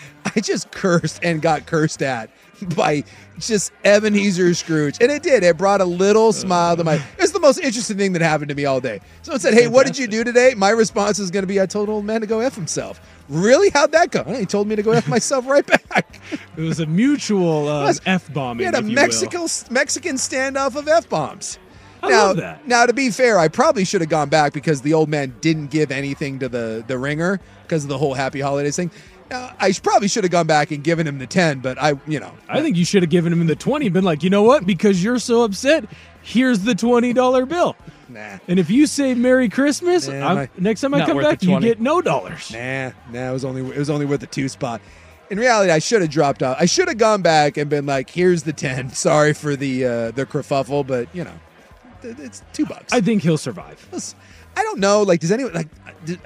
I 0.37 0.41
just 0.41 0.71
cursed 0.71 1.21
and 1.23 1.43
got 1.43 1.67
cursed 1.67 2.03
at 2.03 2.31
by 2.77 3.05
just 3.39 3.73
Ebenezer 3.85 4.55
Scrooge. 4.55 4.99
And 5.01 5.11
it 5.11 5.23
did. 5.23 5.43
It 5.43 5.59
brought 5.59 5.81
a 5.81 5.85
little 5.85 6.33
smile 6.33 6.77
to 6.77 6.85
my 6.85 7.03
it's 7.19 7.33
the 7.33 7.41
most 7.41 7.59
interesting 7.59 7.97
thing 7.97 8.13
that 8.13 8.23
happened 8.23 8.49
to 8.49 8.55
me 8.55 8.65
all 8.65 8.81
day. 8.81 9.01
Someone 9.23 9.41
said, 9.41 9.55
Hey, 9.55 9.69
what 9.69 9.87
did 9.87 9.99
you 9.99 10.07
do 10.07 10.25
today? 10.25 10.55
My 10.57 10.71
response 10.71 11.19
is 11.19 11.31
gonna 11.31 11.47
be 11.47 11.61
I 11.61 11.67
told 11.67 11.89
old 11.89 12.05
man 12.05 12.21
to 12.21 12.27
go 12.27 12.41
F 12.41 12.55
himself. 12.55 13.01
Really? 13.29 13.71
How'd 13.71 13.93
that 13.93 14.11
go? 14.11 14.25
He 14.25 14.47
told 14.47 14.69
me 14.69 14.77
to 14.77 14.83
go 14.83 14.93
F 14.93 15.09
myself 15.09 15.47
right 15.47 15.67
back. 15.67 16.21
It 16.57 16.61
was 16.61 16.81
a 16.81 16.87
mutual 16.87 17.69
uh, 17.69 17.93
f 18.07 18.33
bombing. 18.33 18.59
We 18.59 18.65
had 18.65 18.75
a 18.77 18.83
Mexico 18.83 19.47
Mexican 19.71 20.17
standoff 20.17 20.77
of 20.77 20.87
f 20.89 21.09
bombs. 21.09 21.59
Now, 22.09 22.59
now 22.67 22.87
to 22.87 22.93
be 22.93 23.11
fair, 23.11 23.39
I 23.39 23.49
probably 23.49 23.85
should 23.85 24.01
have 24.01 24.11
gone 24.11 24.29
back 24.29 24.53
because 24.53 24.83
the 24.83 24.95
old 24.95 25.09
man 25.09 25.35
didn't 25.41 25.69
give 25.69 25.91
anything 25.91 26.39
to 26.41 26.49
the 26.49 26.85
the 26.87 26.99
ringer 26.99 27.41
because 27.63 27.85
of 27.85 27.89
the 27.89 27.99
whole 27.99 28.15
Happy 28.15 28.41
Holidays 28.41 28.77
thing. 28.77 28.91
Now, 29.31 29.55
I 29.59 29.73
probably 29.83 30.09
should 30.09 30.23
have 30.25 30.31
gone 30.31 30.47
back 30.47 30.71
and 30.71 30.85
given 30.85 31.07
him 31.07 31.19
the 31.19 31.27
ten, 31.27 31.61
but 31.61 31.79
I, 31.81 31.95
you 32.07 32.21
know, 32.21 32.33
I 32.49 32.61
think 32.61 32.77
you 32.77 32.85
should 32.85 33.03
have 33.03 33.11
given 33.11 33.33
him 33.33 33.47
the 33.47 33.57
twenty. 33.57 33.87
and 33.87 33.93
Been 33.95 34.05
like, 34.05 34.23
you 34.23 34.31
know 34.31 34.43
what? 34.43 34.67
Because 34.67 35.03
you're 35.03 35.19
so 35.19 35.43
upset, 35.43 35.85
here's 36.23 36.61
the 36.61 36.75
twenty 36.75 37.13
dollar 37.13 37.47
bill. 37.47 37.75
nah, 38.09 38.39
And 38.49 38.59
if 38.59 38.69
you 38.71 38.87
say 38.87 39.15
Merry 39.15 39.49
Christmas, 39.49 40.07
Nah, 40.09 40.15
I'm- 40.27 40.37
my- 40.37 40.49
next 40.59 40.83
time 40.83 40.93
I 40.95 41.05
come 41.07 41.17
back, 41.21 41.43
you 41.43 41.59
get 41.61 41.81
no 41.81 42.01
dollars. 42.03 42.51
nah, 42.53 42.91
nah. 43.11 43.31
It 43.31 43.33
was 43.33 43.45
only 43.45 43.63
it 43.63 43.79
was 43.79 43.91
only 43.91 44.07
with 44.07 44.21
the 44.21 44.27
two 44.27 44.49
spot. 44.49 44.81
In 45.31 45.39
reality, 45.39 45.73
I 45.73 45.79
should 45.79 46.03
have 46.03 46.11
dropped 46.11 46.43
out. 46.43 46.59
I 46.61 46.67
should 46.67 46.87
have 46.89 46.99
gone 46.99 47.23
back 47.23 47.57
and 47.57 47.71
been 47.71 47.87
like, 47.87 48.11
"Here's 48.11 48.43
the 48.43 48.53
ten. 48.53 48.91
Sorry 48.95 49.33
for 49.33 49.57
the 49.57 49.85
uh, 49.87 50.11
the 50.11 50.27
kerfuffle, 50.27 50.87
but 50.87 51.09
you 51.15 51.25
know, 51.25 51.33
it's 52.03 52.43
two 52.53 52.67
bucks." 52.67 52.93
I 52.93 53.01
think 53.01 53.23
he'll 53.23 53.39
survive. 53.39 54.15
I 54.57 54.63
don't 54.63 54.79
know. 54.81 55.03
Like, 55.03 55.21
does 55.21 55.33
anyone 55.33 55.53
like? 55.55 55.69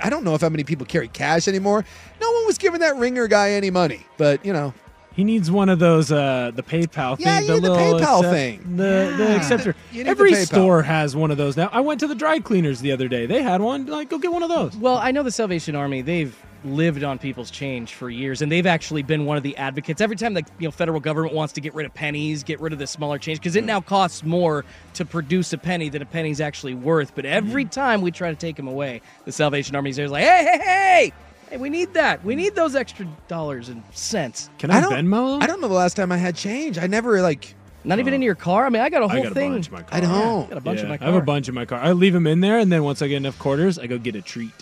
I 0.02 0.10
don't 0.10 0.24
know 0.24 0.34
if 0.34 0.40
how 0.40 0.48
many 0.48 0.64
people 0.64 0.86
carry 0.86 1.08
cash 1.08 1.46
anymore. 1.48 1.84
No 2.20 2.30
one 2.32 2.46
was 2.46 2.58
giving 2.58 2.80
that 2.80 2.96
ringer 2.96 3.28
guy 3.28 3.50
any 3.52 3.70
money, 3.70 4.04
but 4.16 4.44
you 4.44 4.52
know, 4.52 4.74
He 5.14 5.24
needs 5.24 5.50
one 5.50 5.68
of 5.68 5.78
those, 5.80 6.12
uh, 6.12 6.52
the 6.54 6.62
PayPal 6.62 7.16
thing. 7.16 7.26
Yeah, 7.26 7.40
you 7.40 7.46
the 7.48 7.54
need 7.54 7.62
the 7.64 7.70
little 7.72 7.98
PayPal 7.98 8.18
accept- 8.18 8.32
thing. 8.34 8.76
The, 8.76 9.14
the 9.16 9.36
acceptor. 9.36 9.74
You 9.92 10.04
the 10.04 10.10
Every 10.10 10.32
PayPal. 10.32 10.46
store 10.46 10.82
has 10.82 11.16
one 11.16 11.30
of 11.32 11.36
those 11.38 11.56
now. 11.56 11.68
I 11.72 11.80
went 11.80 11.98
to 12.00 12.06
the 12.06 12.14
dry 12.14 12.38
cleaners 12.38 12.80
the 12.80 12.92
other 12.92 13.08
day. 13.08 13.26
They 13.26 13.42
had 13.42 13.60
one. 13.60 13.86
Like, 13.86 14.10
go 14.10 14.18
get 14.18 14.30
one 14.32 14.42
of 14.44 14.48
those. 14.48 14.76
Well, 14.76 14.96
I 14.98 15.10
know 15.10 15.22
the 15.24 15.32
Salvation 15.32 15.74
Army. 15.74 16.02
They've 16.02 16.36
lived 16.64 17.04
on 17.04 17.18
people's 17.18 17.50
change 17.50 17.94
for 17.94 18.10
years, 18.10 18.42
and 18.42 18.50
they've 18.50 18.66
actually 18.66 19.02
been 19.02 19.24
one 19.24 19.36
of 19.36 19.42
the 19.42 19.56
advocates. 19.56 20.00
Every 20.00 20.16
time 20.16 20.34
the 20.34 20.44
you 20.58 20.66
know 20.66 20.70
federal 20.70 21.00
government 21.00 21.34
wants 21.34 21.52
to 21.54 21.60
get 21.60 21.74
rid 21.74 21.86
of 21.86 21.94
pennies, 21.94 22.42
get 22.42 22.60
rid 22.60 22.72
of 22.72 22.78
the 22.78 22.86
smaller 22.86 23.18
change, 23.18 23.38
because 23.38 23.56
it 23.56 23.60
hmm. 23.60 23.66
now 23.66 23.80
costs 23.80 24.24
more 24.24 24.64
to 24.94 25.04
produce 25.04 25.52
a 25.52 25.58
penny 25.58 25.88
than 25.88 26.02
a 26.02 26.06
penny's 26.06 26.40
actually 26.40 26.74
worth. 26.74 27.14
But 27.14 27.24
every 27.24 27.64
hmm. 27.64 27.70
time 27.70 28.00
we 28.00 28.10
try 28.10 28.30
to 28.30 28.36
take 28.36 28.56
them 28.56 28.68
away, 28.68 29.00
the 29.24 29.32
Salvation 29.32 29.76
Army's 29.76 29.96
there 29.96 30.08
like, 30.08 30.24
hey, 30.24 30.44
hey, 30.44 30.58
hey, 30.58 31.12
hey, 31.50 31.56
we 31.56 31.70
need 31.70 31.94
that. 31.94 32.24
We 32.24 32.34
need 32.34 32.54
those 32.54 32.74
extra 32.74 33.06
dollars 33.28 33.68
and 33.68 33.82
cents. 33.92 34.50
Can 34.58 34.70
I, 34.70 34.80
don't. 34.80 34.92
Venmo? 34.92 35.42
I 35.42 35.46
don't 35.46 35.60
know 35.60 35.68
the 35.68 35.74
last 35.74 35.94
time 35.94 36.12
I 36.12 36.16
had 36.16 36.36
change. 36.36 36.78
I 36.78 36.86
never 36.86 37.20
like. 37.22 37.54
Not 37.84 38.00
even 38.00 38.12
in 38.12 38.20
oh. 38.22 38.24
your 38.24 38.34
car. 38.34 38.66
I 38.66 38.70
mean, 38.70 38.82
I 38.82 38.90
got 38.90 39.02
a 39.02 39.08
whole 39.08 39.22
got 39.22 39.32
a 39.32 39.34
thing. 39.34 39.52
bunch 39.52 39.68
in 39.68 39.72
my 39.72 39.82
car. 39.82 39.96
I 39.96 40.00
don't. 40.00 40.48
got 40.48 40.58
a 40.58 40.60
bunch 40.60 40.80
in 40.80 40.86
Yeah, 40.86 40.96
my 40.96 40.98
I 41.00 41.10
have 41.10 41.14
a 41.14 41.24
bunch 41.24 41.48
in 41.48 41.54
my 41.54 41.64
car. 41.64 41.78
I 41.78 41.92
leave 41.92 42.12
them 42.12 42.26
in 42.26 42.40
there, 42.40 42.58
and 42.58 42.70
then 42.70 42.82
once 42.82 43.00
I 43.00 43.08
get 43.08 43.16
enough 43.16 43.38
quarters, 43.38 43.78
I 43.78 43.86
go 43.86 43.98
get 43.98 44.16
a 44.16 44.20
treat. 44.20 44.52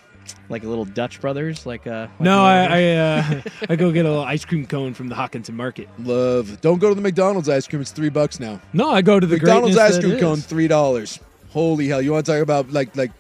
Like 0.49 0.65
a 0.65 0.69
little 0.69 0.85
Dutch 0.85 1.21
Brothers, 1.21 1.67
like 1.67 1.87
uh. 1.87 2.09
like 2.09 2.21
No, 2.21 2.41
a- 2.41 2.45
I 2.45 2.65
I, 2.65 2.83
uh, 2.95 3.41
I 3.71 3.77
go 3.77 3.91
get 3.93 4.05
a 4.07 4.09
little 4.09 4.25
ice 4.25 4.45
cream 4.45 4.67
cone 4.67 4.95
from 4.95 5.09
the 5.09 5.15
Hawkinson 5.15 5.57
Market. 5.57 5.89
Love. 5.99 6.61
Don't 6.61 6.79
go 6.79 6.89
to 6.89 6.95
the 6.95 7.01
McDonald's 7.01 7.49
ice 7.49 7.67
cream. 7.67 7.83
It's 7.83 7.93
three 7.93 8.09
bucks 8.09 8.41
now. 8.41 8.61
No, 8.73 8.91
I 8.91 9.03
go 9.03 9.19
to 9.21 9.27
the 9.27 9.37
McDonald's 9.37 9.77
ice 9.77 9.99
cream 9.99 10.19
cone, 10.19 10.39
three 10.39 10.69
dollars. 10.69 11.19
Holy 11.51 11.89
hell! 11.89 12.03
You 12.03 12.13
want 12.13 12.27
to 12.27 12.33
talk 12.33 12.43
about 12.43 12.71
like 12.71 12.95
like 12.97 13.13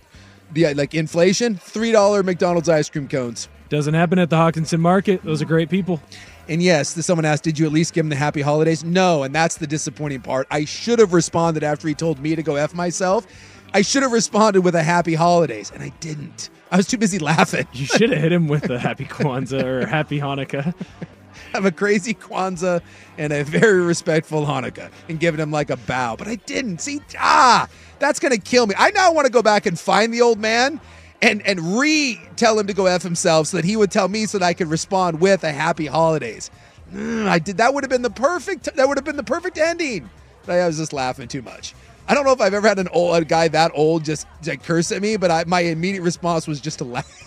the 0.53 0.75
like 0.75 0.95
inflation? 0.95 1.57
Three 1.57 1.93
dollar 1.93 2.23
McDonald's 2.23 2.69
ice 2.69 2.89
cream 2.91 3.09
cones. 3.09 3.49
Doesn't 3.69 3.95
happen 3.95 4.19
at 4.19 4.31
the 4.31 4.37
Hawkinson 4.37 4.81
Market. 4.81 5.25
Those 5.25 5.43
are 5.43 5.47
great 5.47 5.69
people. 5.71 6.01
And 6.49 6.63
yes, 6.63 6.91
someone 7.05 7.25
asked, 7.25 7.43
"Did 7.43 7.59
you 7.59 7.67
at 7.67 7.73
least 7.73 7.93
give 7.93 8.05
him 8.05 8.11
the 8.11 8.17
happy 8.17 8.41
holidays?" 8.41 8.85
No, 8.85 9.25
and 9.25 9.35
that's 9.35 9.57
the 9.57 9.67
disappointing 9.67 10.21
part. 10.21 10.47
I 10.51 10.65
should 10.65 11.01
have 11.01 11.13
responded 11.13 11.65
after 11.65 11.89
he 11.89 11.95
told 11.95 12.21
me 12.21 12.37
to 12.37 12.43
go 12.43 12.55
f 12.55 12.73
myself. 12.75 13.27
I 13.73 13.83
should 13.83 14.03
have 14.03 14.13
responded 14.13 14.63
with 14.63 14.75
a 14.75 14.83
happy 14.83 15.15
holidays, 15.15 15.71
and 15.73 15.83
I 15.83 15.91
didn't. 16.01 16.51
I 16.71 16.77
was 16.77 16.87
too 16.87 16.99
busy 16.99 17.19
laughing. 17.19 17.67
You 17.73 17.87
should 17.87 18.11
have 18.11 18.21
hit 18.21 18.33
him 18.33 18.49
with 18.49 18.69
a 18.71 18.79
Happy 18.87 19.05
Kwanzaa 19.05 19.63
or 19.63 19.87
Happy 19.87 20.19
Hanukkah. 20.19 20.75
have 21.53 21.65
a 21.65 21.71
crazy 21.71 22.15
Kwanzaa 22.15 22.83
and 23.19 23.33
a 23.33 23.45
very 23.45 23.81
respectful 23.83 24.45
Hanukkah 24.45 24.91
and 25.09 25.21
given 25.21 25.41
him 25.41 25.51
like 25.51 25.71
a 25.71 25.77
bow. 25.77 26.17
But 26.17 26.29
I 26.29 26.37
didn't. 26.37 26.81
See, 26.81 27.01
ah, 27.19 27.69
that's 27.99 28.19
gonna 28.19 28.39
kill 28.39 28.67
me. 28.67 28.75
I 28.77 28.91
now 28.91 29.13
want 29.13 29.27
to 29.27 29.33
go 29.33 29.43
back 29.43 29.67
and 29.67 29.79
find 29.79 30.13
the 30.13 30.23
old 30.23 30.39
man 30.39 30.81
and 31.23 31.47
and 31.47 31.79
re 31.79 32.21
tell 32.37 32.59
him 32.59 32.67
to 32.67 32.75
go 32.75 32.87
f 32.87 33.03
himself 33.03 33.49
so 33.49 33.57
that 33.57 33.65
he 33.65 33.77
would 33.77 33.91
tell 33.91 34.09
me 34.09 34.27
so 34.27 34.39
that 34.39 34.47
I 34.47 34.55
could 34.55 34.69
respond 34.69 35.21
with 35.21 35.45
a 35.45 35.53
happy 35.53 35.87
holidays. 35.87 36.51
Mm, 36.93 37.27
I 37.27 37.39
did. 37.39 37.57
That 37.57 37.75
would 37.75 37.85
have 37.85 37.91
been 37.91 38.03
the 38.03 38.11
perfect. 38.11 38.75
That 38.77 38.89
would 38.89 38.99
have 38.99 39.05
been 39.05 39.17
the 39.17 39.23
perfect 39.25 39.59
ending. 39.59 40.09
But 40.45 40.61
I 40.61 40.67
was 40.67 40.79
just 40.79 40.93
laughing 40.93 41.29
too 41.29 41.43
much. 41.43 41.75
I 42.09 42.15
don't 42.15 42.25
know 42.25 42.33
if 42.33 42.41
I've 42.41 42.55
ever 42.55 42.69
had 42.69 42.79
an 42.79 42.89
old 42.89 43.17
a 43.17 43.25
guy 43.25 43.49
that 43.49 43.73
old 43.75 44.05
just 44.05 44.27
like, 44.47 44.63
curse 44.63 44.93
at 44.93 45.03
me, 45.03 45.17
but 45.17 45.31
I, 45.31 45.45
my 45.47 45.61
immediate 45.61 46.03
response 46.03 46.47
was 46.47 46.61
just 46.61 46.79
to 46.79 46.85
laugh. 46.97 47.23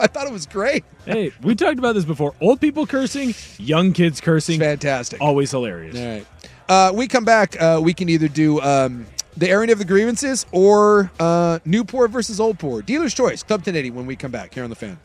I 0.00 0.06
thought 0.08 0.26
it 0.26 0.32
was 0.32 0.46
great. 0.46 0.84
hey, 1.06 1.32
we 1.42 1.54
talked 1.54 1.78
about 1.78 1.94
this 1.94 2.04
before. 2.04 2.34
Old 2.40 2.60
people 2.60 2.86
cursing, 2.86 3.34
young 3.58 3.92
kids 3.92 4.20
cursing, 4.20 4.58
Fantastic. 4.58 5.20
always 5.20 5.50
hilarious. 5.52 5.96
All 5.96 6.06
right. 6.06 6.26
Uh, 6.68 6.92
we 6.94 7.06
come 7.08 7.24
back. 7.24 7.60
Uh, 7.60 7.80
we 7.82 7.94
can 7.94 8.08
either 8.08 8.28
do 8.28 8.60
um, 8.60 9.06
the 9.36 9.48
airing 9.48 9.70
of 9.70 9.78
the 9.78 9.84
grievances 9.84 10.44
or 10.52 11.10
uh, 11.20 11.60
Newport 11.64 12.10
versus 12.10 12.40
Oldport. 12.40 12.84
Dealer's 12.86 13.14
choice. 13.14 13.42
Club 13.42 13.60
1080 13.60 13.92
when 13.92 14.04
we 14.04 14.16
come 14.16 14.30
back 14.32 14.52
here 14.52 14.64
on 14.64 14.70
the 14.70 14.76
fan. 14.76 14.98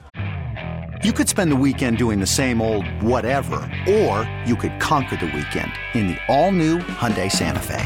You 1.03 1.13
could 1.13 1.29
spend 1.29 1.51
the 1.51 1.55
weekend 1.55 1.97
doing 1.97 2.19
the 2.19 2.25
same 2.25 2.61
old 2.61 2.85
whatever, 3.01 3.57
or 3.87 4.29
you 4.45 4.55
could 4.55 4.77
conquer 4.79 5.17
the 5.17 5.25
weekend 5.27 5.71
in 5.93 6.07
the 6.07 6.17
all-new 6.29 6.79
Hyundai 6.79 7.31
Santa 7.31 7.59
Fe. 7.59 7.85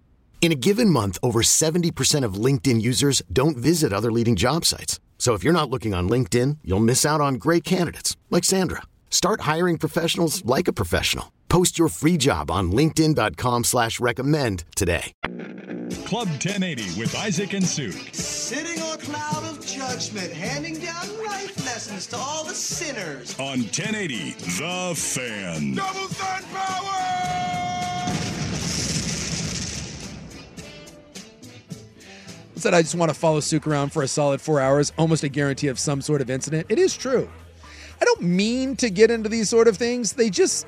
In 0.41 0.51
a 0.51 0.55
given 0.55 0.89
month, 0.89 1.19
over 1.21 1.43
70% 1.43 2.25
of 2.25 2.33
LinkedIn 2.33 2.81
users 2.81 3.21
don't 3.31 3.55
visit 3.57 3.93
other 3.93 4.11
leading 4.11 4.35
job 4.35 4.65
sites. 4.65 4.99
So 5.19 5.35
if 5.35 5.43
you're 5.43 5.53
not 5.53 5.69
looking 5.69 5.93
on 5.93 6.09
LinkedIn, 6.09 6.57
you'll 6.63 6.79
miss 6.79 7.05
out 7.05 7.21
on 7.21 7.35
great 7.35 7.63
candidates 7.63 8.17
like 8.31 8.43
Sandra. 8.43 8.81
Start 9.11 9.41
hiring 9.41 9.77
professionals 9.77 10.43
like 10.43 10.67
a 10.67 10.73
professional. 10.73 11.31
Post 11.47 11.77
your 11.77 11.89
free 11.89 12.17
job 12.17 12.49
on 12.49 12.71
linkedin.com 12.71 13.65
slash 13.65 13.99
recommend 13.99 14.63
today. 14.75 15.11
Club 16.05 16.27
1080 16.29 16.99
with 16.99 17.15
Isaac 17.15 17.53
and 17.53 17.65
Suke. 17.65 18.09
Sitting 18.13 18.81
on 18.81 18.95
a 18.95 18.97
cloud 18.97 19.43
of 19.43 19.63
judgment, 19.65 20.31
handing 20.33 20.79
down 20.79 21.23
life 21.23 21.55
lessons 21.65 22.07
to 22.07 22.17
all 22.17 22.45
the 22.45 22.55
sinners. 22.55 23.37
On 23.37 23.59
1080, 23.59 24.31
The 24.31 24.93
Fan. 24.95 25.75
Double 25.75 26.07
third 26.07 26.45
power! 26.51 27.80
Said 32.61 32.75
I 32.75 32.83
just 32.83 32.93
want 32.93 33.09
to 33.09 33.17
follow 33.17 33.39
Suke 33.39 33.65
around 33.65 33.91
for 33.91 34.03
a 34.03 34.07
solid 34.07 34.39
four 34.39 34.59
hours, 34.59 34.93
almost 34.97 35.23
a 35.23 35.29
guarantee 35.29 35.67
of 35.67 35.79
some 35.79 35.99
sort 35.99 36.21
of 36.21 36.29
incident. 36.29 36.67
It 36.69 36.77
is 36.77 36.95
true. 36.95 37.27
I 37.99 38.05
don't 38.05 38.21
mean 38.21 38.75
to 38.75 38.89
get 38.91 39.09
into 39.09 39.29
these 39.29 39.49
sort 39.49 39.67
of 39.67 39.77
things. 39.77 40.13
They 40.13 40.29
just 40.29 40.67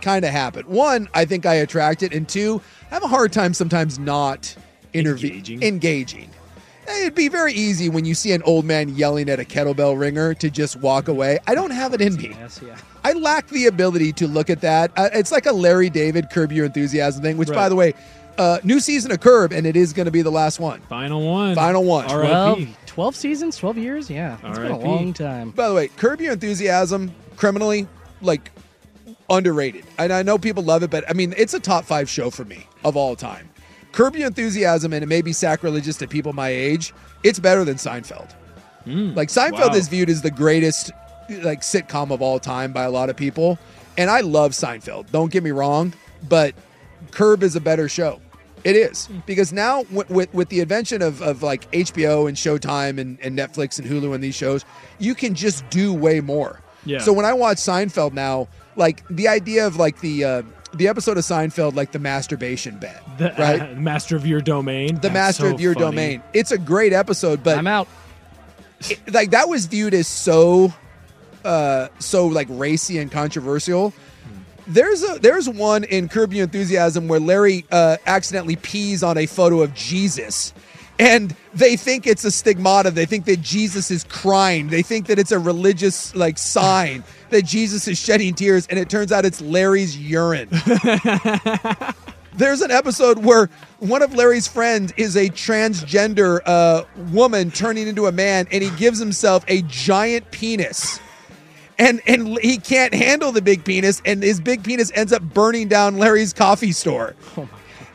kind 0.00 0.24
of 0.24 0.32
happen. 0.32 0.66
One, 0.66 1.08
I 1.14 1.24
think 1.24 1.46
I 1.46 1.54
attract 1.54 2.02
it, 2.02 2.12
and 2.12 2.28
two, 2.28 2.60
I 2.90 2.94
have 2.94 3.04
a 3.04 3.08
hard 3.08 3.32
time 3.32 3.54
sometimes 3.54 3.98
not 3.98 4.56
Engaging. 4.92 5.62
engaging. 5.62 6.30
It'd 6.88 7.14
be 7.14 7.28
very 7.28 7.52
easy 7.52 7.88
when 7.88 8.04
you 8.04 8.14
see 8.14 8.32
an 8.32 8.42
old 8.42 8.64
man 8.64 8.88
yelling 8.88 9.28
at 9.28 9.38
a 9.38 9.44
kettlebell 9.44 9.96
ringer 9.96 10.34
to 10.34 10.50
just 10.50 10.74
walk 10.76 11.06
away. 11.06 11.38
I 11.46 11.54
don't 11.54 11.70
have 11.70 11.94
it 11.94 12.00
in 12.00 12.16
me. 12.16 12.30
Yes, 12.30 12.60
yeah. 12.64 12.76
I 13.04 13.12
lack 13.12 13.46
the 13.48 13.66
ability 13.66 14.12
to 14.14 14.26
look 14.26 14.50
at 14.50 14.60
that. 14.62 14.90
Uh, 14.96 15.08
it's 15.12 15.30
like 15.30 15.46
a 15.46 15.52
Larry 15.52 15.90
David 15.90 16.30
Curb 16.30 16.50
Your 16.50 16.66
Enthusiasm 16.66 17.22
thing, 17.22 17.36
which, 17.36 17.48
by 17.48 17.68
the 17.68 17.76
way, 17.76 17.94
uh, 18.38 18.58
new 18.64 18.80
season 18.80 19.12
of 19.12 19.20
Curb, 19.20 19.52
and 19.52 19.66
it 19.66 19.76
is 19.76 19.92
going 19.92 20.06
to 20.06 20.12
be 20.12 20.22
the 20.22 20.30
last 20.30 20.60
one. 20.60 20.80
Final 20.82 21.26
one. 21.26 21.54
Final 21.54 21.84
one. 21.84 22.04
Twelve, 22.06 22.58
R.I.P. 22.58 22.76
12 22.86 23.16
seasons, 23.16 23.56
12 23.56 23.78
years? 23.78 24.10
Yeah. 24.10 24.36
It's 24.44 24.58
been 24.58 24.70
a 24.70 24.74
R.I.P.. 24.74 24.84
long 24.84 25.12
time. 25.12 25.50
By 25.50 25.68
the 25.68 25.74
way, 25.74 25.88
Curb 25.88 26.20
Your 26.20 26.32
Enthusiasm, 26.32 27.14
criminally, 27.36 27.86
like 28.20 28.50
underrated. 29.28 29.84
And 29.98 30.12
I 30.12 30.22
know 30.22 30.38
people 30.38 30.62
love 30.62 30.82
it, 30.82 30.90
but 30.90 31.08
I 31.08 31.12
mean, 31.12 31.34
it's 31.36 31.54
a 31.54 31.60
top 31.60 31.84
five 31.84 32.08
show 32.08 32.30
for 32.30 32.44
me 32.44 32.66
of 32.84 32.96
all 32.96 33.16
time. 33.16 33.48
Curb 33.92 34.16
Your 34.16 34.26
Enthusiasm, 34.26 34.92
and 34.92 35.02
it 35.02 35.06
may 35.06 35.22
be 35.22 35.32
sacrilegious 35.32 35.96
to 35.98 36.08
people 36.08 36.32
my 36.32 36.48
age, 36.48 36.92
it's 37.22 37.38
better 37.38 37.64
than 37.64 37.76
Seinfeld. 37.76 38.34
Like 38.86 39.28
Seinfeld 39.28 39.70
wow. 39.70 39.74
is 39.74 39.88
viewed 39.88 40.08
as 40.08 40.22
the 40.22 40.30
greatest 40.30 40.90
like 41.42 41.60
sitcom 41.60 42.10
of 42.10 42.22
all 42.22 42.40
time 42.40 42.72
by 42.72 42.84
a 42.84 42.90
lot 42.90 43.10
of 43.10 43.16
people, 43.16 43.58
and 43.96 44.10
I 44.10 44.20
love 44.20 44.52
Seinfeld. 44.52 45.10
Don't 45.10 45.30
get 45.30 45.44
me 45.44 45.50
wrong, 45.50 45.92
but 46.28 46.54
Curb 47.10 47.42
is 47.42 47.56
a 47.56 47.60
better 47.60 47.88
show. 47.88 48.20
It 48.62 48.76
is 48.76 49.08
because 49.24 49.52
now 49.54 49.84
with, 49.90 50.10
with 50.10 50.34
with 50.34 50.48
the 50.50 50.60
invention 50.60 51.00
of 51.00 51.22
of 51.22 51.42
like 51.42 51.70
HBO 51.72 52.28
and 52.28 52.36
Showtime 52.36 52.98
and, 52.98 53.18
and 53.22 53.38
Netflix 53.38 53.78
and 53.78 53.88
Hulu 53.88 54.14
and 54.14 54.22
these 54.22 54.34
shows, 54.34 54.64
you 54.98 55.14
can 55.14 55.34
just 55.34 55.68
do 55.70 55.94
way 55.94 56.20
more. 56.20 56.60
Yeah. 56.84 56.98
So 56.98 57.12
when 57.12 57.24
I 57.24 57.32
watch 57.32 57.56
Seinfeld 57.56 58.12
now, 58.12 58.48
like 58.76 59.02
the 59.08 59.28
idea 59.28 59.66
of 59.66 59.76
like 59.76 60.00
the 60.00 60.24
uh, 60.24 60.42
the 60.74 60.88
episode 60.88 61.16
of 61.16 61.24
Seinfeld, 61.24 61.74
like 61.74 61.92
the 61.92 61.98
masturbation 61.98 62.76
bed, 62.78 63.00
The, 63.18 63.34
right? 63.38 63.60
uh, 63.62 63.74
master 63.80 64.14
of 64.14 64.26
your 64.26 64.42
domain. 64.42 64.94
the 64.96 65.00
That's 65.02 65.14
master 65.14 65.48
so 65.48 65.54
of 65.54 65.60
your 65.60 65.72
funny. 65.74 65.86
domain. 65.86 66.22
It's 66.34 66.52
a 66.52 66.58
great 66.58 66.92
episode, 66.92 67.42
but 67.42 67.56
I'm 67.56 67.66
out. 67.66 67.88
it- 68.90 69.00
like 69.12 69.30
that 69.30 69.48
was 69.48 69.66
viewed 69.66 69.94
as 69.94 70.06
so 70.06 70.72
uh 71.46 71.88
so 71.98 72.26
like 72.26 72.46
racy 72.50 72.98
and 72.98 73.10
controversial. 73.10 73.94
There's 74.70 75.02
a 75.02 75.18
there's 75.18 75.48
one 75.48 75.82
in 75.82 76.08
Curb 76.08 76.32
Your 76.32 76.44
Enthusiasm 76.44 77.08
where 77.08 77.18
Larry 77.18 77.64
uh, 77.72 77.96
accidentally 78.06 78.54
pees 78.54 79.02
on 79.02 79.18
a 79.18 79.26
photo 79.26 79.62
of 79.62 79.74
Jesus. 79.74 80.54
And 81.00 81.34
they 81.54 81.76
think 81.76 82.06
it's 82.06 82.24
a 82.24 82.30
stigmata. 82.30 82.90
They 82.90 83.06
think 83.06 83.24
that 83.24 83.40
Jesus 83.40 83.90
is 83.90 84.04
crying. 84.04 84.68
They 84.68 84.82
think 84.82 85.06
that 85.06 85.18
it's 85.18 85.32
a 85.32 85.38
religious 85.38 86.14
like 86.14 86.38
sign 86.38 87.02
that 87.30 87.44
Jesus 87.46 87.88
is 87.88 87.98
shedding 87.98 88.34
tears, 88.34 88.68
and 88.68 88.78
it 88.78 88.88
turns 88.88 89.10
out 89.10 89.24
it's 89.24 89.40
Larry's 89.40 89.98
urine. 89.98 90.48
There's 92.36 92.60
an 92.60 92.70
episode 92.70 93.18
where 93.18 93.50
one 93.80 94.02
of 94.02 94.14
Larry's 94.14 94.46
friends 94.46 94.92
is 94.96 95.16
a 95.16 95.30
transgender 95.30 96.40
uh, 96.46 96.84
woman 97.12 97.50
turning 97.50 97.88
into 97.88 98.06
a 98.06 98.12
man, 98.12 98.46
and 98.52 98.62
he 98.62 98.70
gives 98.76 99.00
himself 99.00 99.44
a 99.48 99.62
giant 99.62 100.30
penis. 100.30 101.00
And, 101.80 102.00
and 102.06 102.38
he 102.38 102.58
can't 102.58 102.94
handle 102.94 103.32
the 103.32 103.42
big 103.42 103.64
penis, 103.64 104.00
and 104.04 104.22
his 104.22 104.40
big 104.40 104.62
penis 104.62 104.92
ends 104.94 105.12
up 105.12 105.22
burning 105.22 105.66
down 105.66 105.98
Larry's 105.98 106.32
coffee 106.32 106.72
store. 106.72 107.16
Oh 107.36 107.48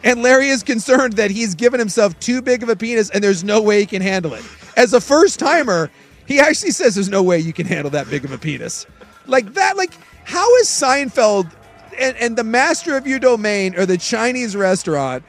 and 0.05 0.21
Larry 0.21 0.49
is 0.49 0.61
concerned 0.61 1.13
that 1.13 1.31
he's 1.31 1.55
given 1.55 1.79
himself 1.79 2.17
too 2.19 2.41
big 2.41 2.61
of 2.61 2.69
a 2.69 2.75
penis 2.75 3.09
and 3.09 3.23
there's 3.23 3.43
no 3.43 3.59
way 3.59 3.79
he 3.79 3.85
can 3.87 4.03
handle 4.03 4.35
it. 4.35 4.45
As 4.77 4.93
a 4.93 5.01
first 5.01 5.39
timer, 5.39 5.89
he 6.27 6.39
actually 6.39 6.71
says 6.71 6.93
there's 6.93 7.09
no 7.09 7.23
way 7.23 7.39
you 7.39 7.53
can 7.53 7.65
handle 7.65 7.89
that 7.89 8.07
big 8.07 8.23
of 8.23 8.31
a 8.31 8.37
penis. 8.37 8.85
Like 9.25 9.55
that, 9.55 9.75
like, 9.77 9.93
how 10.23 10.55
is 10.57 10.67
Seinfeld 10.67 11.51
and, 11.99 12.15
and 12.17 12.37
the 12.37 12.43
master 12.43 12.95
of 12.95 13.07
your 13.07 13.17
domain 13.17 13.75
or 13.75 13.87
the 13.87 13.97
Chinese 13.97 14.55
restaurant, 14.55 15.23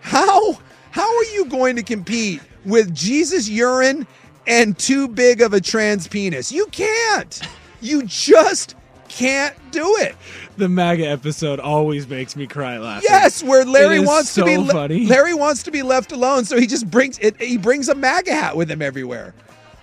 how 0.00 0.58
how 0.92 1.16
are 1.16 1.24
you 1.34 1.46
going 1.46 1.76
to 1.76 1.82
compete 1.82 2.40
with 2.64 2.94
Jesus 2.94 3.48
urine 3.48 4.06
and 4.46 4.78
too 4.78 5.08
big 5.08 5.40
of 5.40 5.54
a 5.54 5.60
trans 5.60 6.06
penis? 6.06 6.52
You 6.52 6.66
can't. 6.66 7.40
You 7.80 8.02
just 8.04 8.74
can't 9.08 9.54
do 9.72 9.96
it. 9.98 10.14
The 10.56 10.68
MAGA 10.68 11.06
episode 11.06 11.58
always 11.60 12.08
makes 12.08 12.36
me 12.36 12.46
cry 12.46 12.78
laughing. 12.78 13.08
Yes, 13.10 13.42
where 13.42 13.64
Larry 13.64 14.00
wants 14.00 14.30
so 14.30 14.42
to 14.42 14.46
be 14.46 14.56
le- 14.56 14.72
funny. 14.72 15.06
Larry 15.06 15.34
wants 15.34 15.62
to 15.64 15.70
be 15.70 15.82
left 15.82 16.12
alone, 16.12 16.44
so 16.44 16.58
he 16.58 16.66
just 16.66 16.90
brings 16.90 17.18
it. 17.18 17.40
He 17.40 17.56
brings 17.56 17.88
a 17.88 17.94
MAGA 17.94 18.32
hat 18.32 18.56
with 18.56 18.70
him 18.70 18.82
everywhere. 18.82 19.34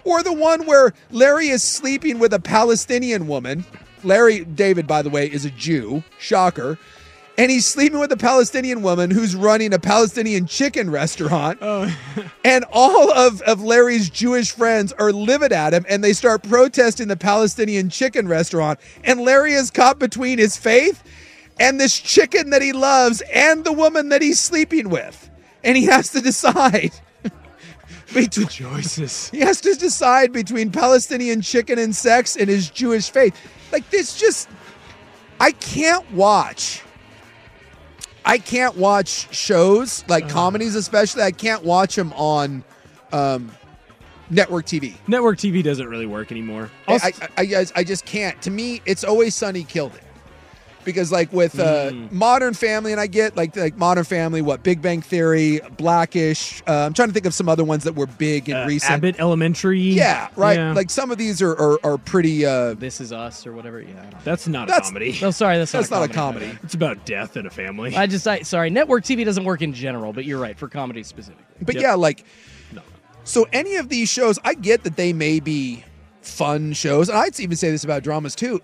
Or 0.03 0.23
the 0.23 0.33
one 0.33 0.65
where 0.65 0.93
Larry 1.11 1.49
is 1.49 1.63
sleeping 1.63 2.19
with 2.19 2.33
a 2.33 2.39
Palestinian 2.39 3.27
woman. 3.27 3.65
Larry 4.03 4.45
David, 4.45 4.87
by 4.87 5.01
the 5.01 5.09
way, 5.09 5.29
is 5.29 5.43
a 5.43 5.49
Jew. 5.51 6.03
Shocker. 6.19 6.77
And 7.37 7.51
he's 7.51 7.67
sleeping 7.67 7.99
with 7.99 8.11
a 8.11 8.17
Palestinian 8.17 8.81
woman 8.81 9.11
who's 9.11 9.35
running 9.35 9.71
a 9.71 9.77
Palestinian 9.77 10.47
chicken 10.47 10.89
restaurant. 10.89 11.59
Oh. 11.61 11.95
and 12.45 12.65
all 12.71 13.11
of, 13.11 13.41
of 13.43 13.61
Larry's 13.61 14.09
Jewish 14.09 14.51
friends 14.51 14.91
are 14.93 15.11
livid 15.11 15.51
at 15.51 15.73
him 15.73 15.85
and 15.87 16.03
they 16.03 16.13
start 16.13 16.41
protesting 16.41 17.07
the 17.07 17.17
Palestinian 17.17 17.89
chicken 17.89 18.27
restaurant. 18.27 18.79
And 19.03 19.21
Larry 19.21 19.53
is 19.53 19.69
caught 19.69 19.99
between 19.99 20.39
his 20.39 20.57
faith 20.57 21.03
and 21.59 21.79
this 21.79 21.99
chicken 21.99 22.49
that 22.49 22.63
he 22.63 22.73
loves 22.73 23.21
and 23.31 23.63
the 23.63 23.73
woman 23.73 24.09
that 24.09 24.23
he's 24.23 24.39
sleeping 24.39 24.89
with. 24.89 25.29
And 25.63 25.77
he 25.77 25.85
has 25.85 26.11
to 26.11 26.21
decide. 26.21 26.91
between 28.13 28.47
choices. 28.47 29.29
He 29.29 29.39
has 29.39 29.61
to 29.61 29.75
decide 29.75 30.31
between 30.31 30.71
Palestinian 30.71 31.41
chicken 31.41 31.77
and 31.77 31.95
sex 31.95 32.35
and 32.35 32.49
his 32.49 32.69
Jewish 32.71 33.11
faith. 33.11 33.35
Like 33.71 33.87
this 33.91 34.17
just 34.19 34.49
I 35.39 35.51
can't 35.51 36.09
watch. 36.11 36.81
I 38.27 38.37
can't 38.37 38.75
watch 38.75 39.33
shows 39.35 40.03
like 40.07 40.27
comedies 40.29 40.75
especially. 40.75 41.23
I 41.23 41.31
can't 41.31 41.63
watch 41.63 41.95
them 41.95 42.13
on 42.13 42.63
um 43.11 43.51
network 44.29 44.65
TV. 44.65 44.95
Network 45.07 45.37
TV 45.37 45.63
doesn't 45.63 45.87
really 45.87 46.05
work 46.05 46.31
anymore. 46.31 46.69
I, 46.87 46.95
I, 46.95 47.11
I, 47.37 47.41
I- 47.61 47.65
I 47.77 47.83
just 47.83 48.05
can't. 48.05 48.39
To 48.41 48.51
me, 48.51 48.81
it's 48.85 49.03
always 49.05 49.33
Sunny 49.33 49.63
killed 49.63 49.95
it. 49.95 50.03
Because 50.87 51.11
like 51.11 51.33
with 51.33 51.59
uh, 51.59 51.91
Mm. 51.91 52.11
Modern 52.13 52.53
Family, 52.53 52.93
and 52.93 53.01
I 53.01 53.07
get 53.07 53.35
like 53.35 53.55
like 53.57 53.75
Modern 53.77 54.05
Family, 54.05 54.41
what 54.41 54.63
Big 54.63 54.81
Bang 54.81 55.01
Theory, 55.01 55.59
Blackish. 55.77 56.63
Uh, 56.65 56.85
I'm 56.85 56.93
trying 56.93 57.09
to 57.09 57.13
think 57.13 57.25
of 57.25 57.33
some 57.33 57.49
other 57.49 57.65
ones 57.65 57.83
that 57.83 57.93
were 57.95 58.05
big 58.07 58.47
and 58.47 58.59
Uh, 58.63 58.65
recent. 58.65 58.93
Abbott 58.93 59.17
Elementary. 59.19 59.81
Yeah, 59.81 60.29
right. 60.37 60.57
Yeah. 60.57 60.71
Like 60.71 60.89
some 60.89 61.11
of 61.11 61.17
these 61.17 61.41
are 61.41 61.51
are, 61.51 61.77
are 61.83 61.97
pretty. 61.97 62.45
Uh, 62.45 62.73
This 62.75 63.01
is 63.01 63.11
us 63.11 63.45
or 63.45 63.51
whatever. 63.51 63.81
Yeah. 63.81 63.89
I 63.89 64.01
don't 64.03 64.11
know. 64.13 64.17
That's 64.23 64.47
not 64.47 64.67
That's- 64.69 64.87
a 64.87 64.91
comedy. 64.93 65.19
No, 65.21 65.31
sorry, 65.31 65.57
that's, 65.57 65.73
That's 65.73 65.91
not, 65.91 65.99
not 65.99 66.09
a 66.09 66.11
a 66.11 66.15
comedy. 66.15 66.57
It's 66.63 66.73
about 66.73 67.05
death 67.05 67.35
in 67.35 67.45
a 67.45 67.49
family. 67.49 67.93
I 67.95 68.07
just, 68.07 68.25
I, 68.25 68.43
sorry, 68.43 68.69
network 68.69 69.03
TV 69.03 69.25
doesn't 69.25 69.43
work 69.43 69.61
in 69.61 69.73
general, 69.73 70.13
but 70.13 70.23
you're 70.23 70.39
right 70.39 70.57
for 70.57 70.69
comedy 70.69 71.03
specifically. 71.03 71.43
But 71.61 71.75
Yep. 71.75 71.81
yeah, 71.83 71.93
like 71.95 72.23
so 73.25 73.45
any 73.51 73.75
of 73.75 73.89
these 73.89 74.07
shows, 74.09 74.39
I 74.45 74.53
get 74.53 74.83
that 74.85 74.95
they 74.95 75.11
may 75.11 75.41
be 75.41 75.83
fun 76.21 76.71
shows, 76.71 77.09
and 77.09 77.17
I'd 77.17 77.37
even 77.41 77.57
say 77.57 77.71
this 77.71 77.83
about 77.83 78.03
dramas 78.03 78.35
too. 78.35 78.61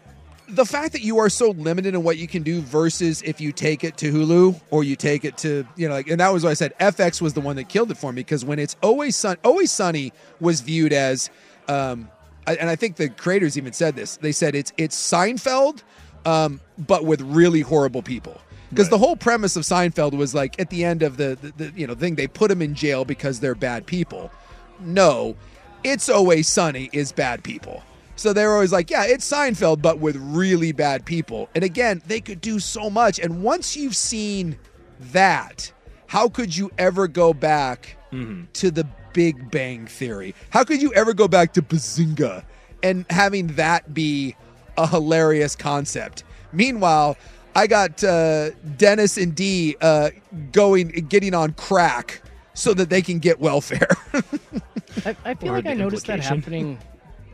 The 0.50 0.66
fact 0.66 0.92
that 0.94 1.02
you 1.02 1.20
are 1.20 1.30
so 1.30 1.52
limited 1.52 1.96
in 1.96 2.04
what 2.04 2.18
you 2.18 2.28
can 2.28 2.44
do 2.44 2.62
versus 2.62 3.22
if 3.24 3.40
you 3.40 3.52
take 3.52 3.84
it 3.84 3.98
to 3.98 4.12
Hulu 4.12 4.60
or 4.72 4.84
you 4.84 4.96
take 4.96 5.26
it 5.26 5.38
to 5.38 5.66
you 5.76 5.88
know 5.88 5.96
like, 5.96 6.10
and 6.10 6.20
that 6.20 6.34
was 6.34 6.44
what 6.44 6.50
I 6.52 6.54
said. 6.54 6.78
FX 6.80 7.22
was 7.22 7.34
the 7.34 7.42
one 7.42 7.56
that 7.56 7.70
killed 7.70 7.90
it 7.92 7.98
for 7.98 8.12
me 8.12 8.22
because 8.22 8.44
when 8.44 8.60
it's 8.60 8.76
always 8.84 9.16
sun, 9.16 9.38
always 9.44 9.72
sunny 9.72 10.12
was 10.40 10.62
viewed 10.62 10.92
as, 10.94 11.30
um, 11.68 12.10
I- 12.46 12.56
and 12.56 12.70
I 12.70 12.76
think 12.76 12.98
the 12.98 13.10
creators 13.10 13.58
even 13.58 13.74
said 13.74 13.96
this. 13.96 14.18
They 14.18 14.32
said 14.34 14.54
it's 14.54 14.74
it's 14.78 14.96
Seinfeld, 14.98 15.82
um, 16.26 16.60
but 16.78 17.06
with 17.06 17.22
really 17.22 17.62
horrible 17.62 18.02
people. 18.02 18.40
Because 18.70 18.90
the 18.90 18.98
whole 18.98 19.16
premise 19.16 19.56
of 19.56 19.64
Seinfeld 19.64 20.14
was 20.14 20.34
like 20.34 20.60
at 20.60 20.72
the 20.72 20.84
end 20.84 21.04
of 21.04 21.18
the, 21.18 21.38
the, 21.42 21.52
the 21.70 21.74
you 21.80 21.88
know 21.88 21.96
thing 21.96 22.16
they 22.16 22.28
put 22.28 22.50
them 22.50 22.62
in 22.62 22.74
jail 22.76 23.06
because 23.06 23.40
they're 23.40 23.56
bad 23.56 23.86
people. 23.86 24.32
No, 24.82 25.36
it's 25.84 26.10
always 26.10 26.48
sunny 26.48 26.90
is 26.92 27.12
bad 27.12 27.44
people. 27.44 27.84
So 28.15 28.32
they're 28.34 28.54
always 28.54 28.71
like, 28.71 28.89
yeah, 28.89 29.06
it's 29.06 29.30
Seinfeld, 29.30 29.82
but 29.82 29.99
with 29.99 30.15
really 30.17 30.71
bad 30.71 31.06
people. 31.06 31.49
And 31.56 31.63
again, 31.63 32.02
they 32.08 32.21
could 32.21 32.41
do 32.41 32.60
so 32.60 32.89
much. 32.89 33.19
And 33.19 33.43
once 33.43 33.76
you've 33.76 33.95
seen 33.95 34.58
that, 35.12 35.71
how 36.08 36.30
could 36.30 36.56
you 36.56 36.71
ever 36.78 37.08
go 37.08 37.34
back 37.34 37.97
to 38.12 38.69
the 38.69 38.86
Big 39.13 39.49
Bang 39.49 39.88
Theory? 39.88 40.36
How 40.52 40.63
could 40.63 40.82
you 40.82 40.93
ever 40.93 41.13
go 41.13 41.28
back 41.28 41.54
to 41.54 41.62
Bazinga 41.63 42.43
and 42.84 43.06
having 43.10 43.47
that 43.56 43.93
be 43.93 44.36
a 44.78 44.86
hilarious 44.88 45.56
concept? 45.56 46.23
Meanwhile, 46.52 47.17
I 47.56 47.65
got 47.65 48.04
uh, 48.04 48.52
Dennis 48.78 49.17
and 49.17 49.34
Dee 49.36 49.76
uh, 49.82 50.12
going, 50.52 50.89
getting 50.89 51.34
on 51.34 51.54
crack 51.54 52.21
so 52.54 52.76
that 52.76 52.91
they 52.91 53.02
can 53.02 53.17
get 53.17 53.39
welfare. 53.39 53.88
I, 55.06 55.15
I 55.26 55.34
feel 55.34 55.49
Or 55.49 55.54
like 55.54 55.65
I 55.65 55.73
noticed 55.73 56.06
that 56.06 56.19
happening 56.19 56.78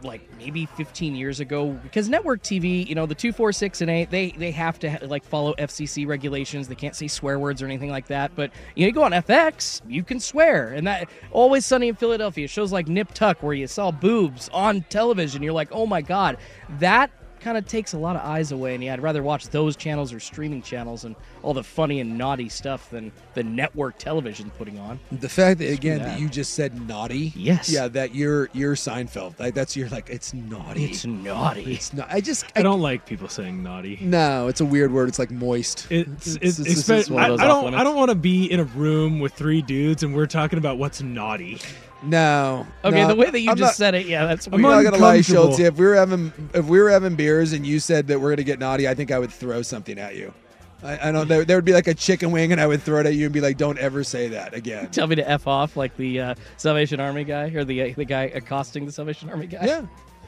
like 0.03 0.21
maybe 0.37 0.65
15 0.65 1.15
years 1.15 1.39
ago 1.39 1.71
because 1.83 2.09
network 2.09 2.41
TV, 2.41 2.87
you 2.87 2.95
know, 2.95 3.05
the 3.05 3.15
246 3.15 3.81
and 3.81 3.89
8, 3.89 4.09
they 4.09 4.31
they 4.31 4.51
have 4.51 4.79
to 4.79 4.99
like 5.07 5.23
follow 5.23 5.53
FCC 5.55 6.07
regulations. 6.07 6.67
They 6.67 6.75
can't 6.75 6.95
say 6.95 7.07
swear 7.07 7.39
words 7.39 7.61
or 7.61 7.65
anything 7.65 7.89
like 7.89 8.07
that. 8.07 8.35
But 8.35 8.51
you 8.75 8.83
know, 8.83 8.87
you 8.87 8.93
go 8.93 9.03
on 9.03 9.11
FX, 9.11 9.81
you 9.87 10.03
can 10.03 10.19
swear, 10.19 10.69
and 10.69 10.87
that 10.87 11.09
always 11.31 11.65
sunny 11.65 11.89
in 11.89 11.95
Philadelphia 11.95 12.47
shows 12.47 12.71
like 12.71 12.87
Nip 12.87 13.13
Tuck 13.13 13.43
where 13.43 13.53
you 13.53 13.67
saw 13.67 13.91
boobs 13.91 14.49
on 14.53 14.81
television. 14.89 15.43
You're 15.43 15.53
like, 15.53 15.69
oh 15.71 15.85
my 15.85 16.01
god, 16.01 16.37
that 16.79 17.11
kind 17.39 17.57
of 17.57 17.67
takes 17.67 17.93
a 17.93 17.97
lot 17.97 18.15
of 18.15 18.21
eyes 18.23 18.51
away. 18.51 18.75
And 18.75 18.83
yeah, 18.83 18.93
I'd 18.93 19.01
rather 19.01 19.23
watch 19.23 19.49
those 19.49 19.75
channels 19.75 20.11
or 20.13 20.19
streaming 20.19 20.61
channels 20.61 21.05
and 21.05 21.15
all 21.43 21.53
the 21.53 21.63
funny 21.63 21.99
and 21.99 22.17
naughty 22.17 22.49
stuff 22.49 22.89
than 22.89 23.11
the 23.33 23.43
network 23.43 23.97
television 23.97 24.49
putting 24.57 24.77
on. 24.79 24.99
The 25.11 25.29
fact 25.29 25.59
that 25.59 25.71
again 25.71 25.99
that. 25.99 26.05
that. 26.09 26.19
you 26.19 26.29
just 26.29 26.53
said 26.53 26.87
naughty, 26.87 27.31
Yes. 27.35 27.69
yeah, 27.71 27.87
that 27.89 28.13
you're 28.15 28.49
you're 28.53 28.75
Seinfeld. 28.75 29.39
Like 29.39 29.53
that's 29.53 29.75
you're 29.75 29.89
like 29.89 30.09
it's 30.09 30.33
naughty. 30.33 30.85
It's 30.85 31.05
naughty. 31.05 31.73
It's 31.73 31.93
not. 31.93 32.07
I 32.11 32.21
just 32.21 32.45
I 32.55 32.61
don't 32.61 32.81
like 32.81 33.05
people 33.05 33.27
saying 33.29 33.61
naughty. 33.63 33.97
No, 34.01 34.47
it's 34.47 34.61
a 34.61 34.65
weird 34.65 34.91
word. 34.91 35.09
It's 35.09 35.19
like 35.19 35.31
moist. 35.31 35.87
It's, 35.89 36.35
It's- 36.35 36.35
it's, 36.41 36.59
it's- 36.59 36.79
it's, 36.79 36.89
it's 36.89 37.09
I, 37.09 37.13
one 37.13 37.23
of 37.23 37.29
those 37.31 37.39
I 37.39 37.49
off 37.49 37.63
don't. 37.63 37.73
I 37.75 37.83
don't 37.83 37.95
want 37.95 38.09
to 38.09 38.15
be 38.15 38.51
in 38.51 38.59
a 38.59 38.63
room 38.65 39.19
with 39.19 39.33
three 39.33 39.61
dudes 39.61 40.03
and 40.03 40.13
we're 40.15 40.25
talking 40.25 40.59
about 40.59 40.77
what's 40.77 41.01
naughty. 41.01 41.59
No. 42.01 42.65
Okay, 42.85 43.01
no, 43.01 43.07
the 43.09 43.15
way 43.15 43.29
that 43.29 43.39
you 43.39 43.51
I'm 43.51 43.57
just 43.57 43.71
not, 43.71 43.75
said 43.75 43.95
it, 43.95 44.05
yeah, 44.07 44.25
that's 44.25 44.47
I'm 44.47 44.53
weird. 44.53 44.65
I'm 44.65 44.83
not 44.83 44.91
gonna 44.91 45.03
lie, 45.03 45.15
uncomfortable. 45.15 45.43
Schultz. 45.47 45.59
If 45.59 45.75
we 45.77 45.85
were 45.85 45.95
having 45.95 46.31
if 46.53 46.65
we 46.65 46.79
were 46.79 46.89
having 46.89 47.15
beers 47.15 47.51
and 47.53 47.65
you 47.65 47.79
said 47.79 48.07
that 48.07 48.19
we're 48.21 48.29
gonna 48.31 48.43
get 48.43 48.59
naughty, 48.59 48.87
I 48.87 48.93
think 48.93 49.11
I 49.11 49.19
would 49.19 49.31
throw 49.31 49.61
something 49.61 49.97
at 49.99 50.15
you. 50.15 50.33
I, 50.81 51.09
I 51.09 51.11
don't. 51.11 51.27
There, 51.27 51.43
there 51.43 51.57
would 51.57 51.65
be 51.65 51.73
like 51.73 51.87
a 51.87 51.93
chicken 51.93 52.31
wing, 52.31 52.53
and 52.53 52.61
I 52.61 52.67
would 52.67 52.81
throw 52.81 53.01
it 53.01 53.05
at 53.05 53.13
you 53.15 53.25
and 53.25 53.33
be 53.33 53.41
like, 53.41 53.57
"Don't 53.57 53.77
ever 53.77 54.03
say 54.05 54.29
that 54.29 54.53
again." 54.53 54.87
Tell 54.91 55.07
me 55.07 55.15
to 55.17 55.29
f 55.29 55.45
off 55.45 55.75
like 55.75 55.95
the 55.97 56.19
uh, 56.21 56.35
Salvation 56.55 57.01
Army 57.01 57.25
guy 57.25 57.49
or 57.49 57.65
the 57.65 57.91
uh, 57.91 57.93
the 57.97 58.05
guy 58.05 58.23
accosting 58.33 58.85
the 58.85 58.91
Salvation 58.93 59.29
Army 59.29 59.47
guy. 59.47 59.65
Yeah. 59.65 59.85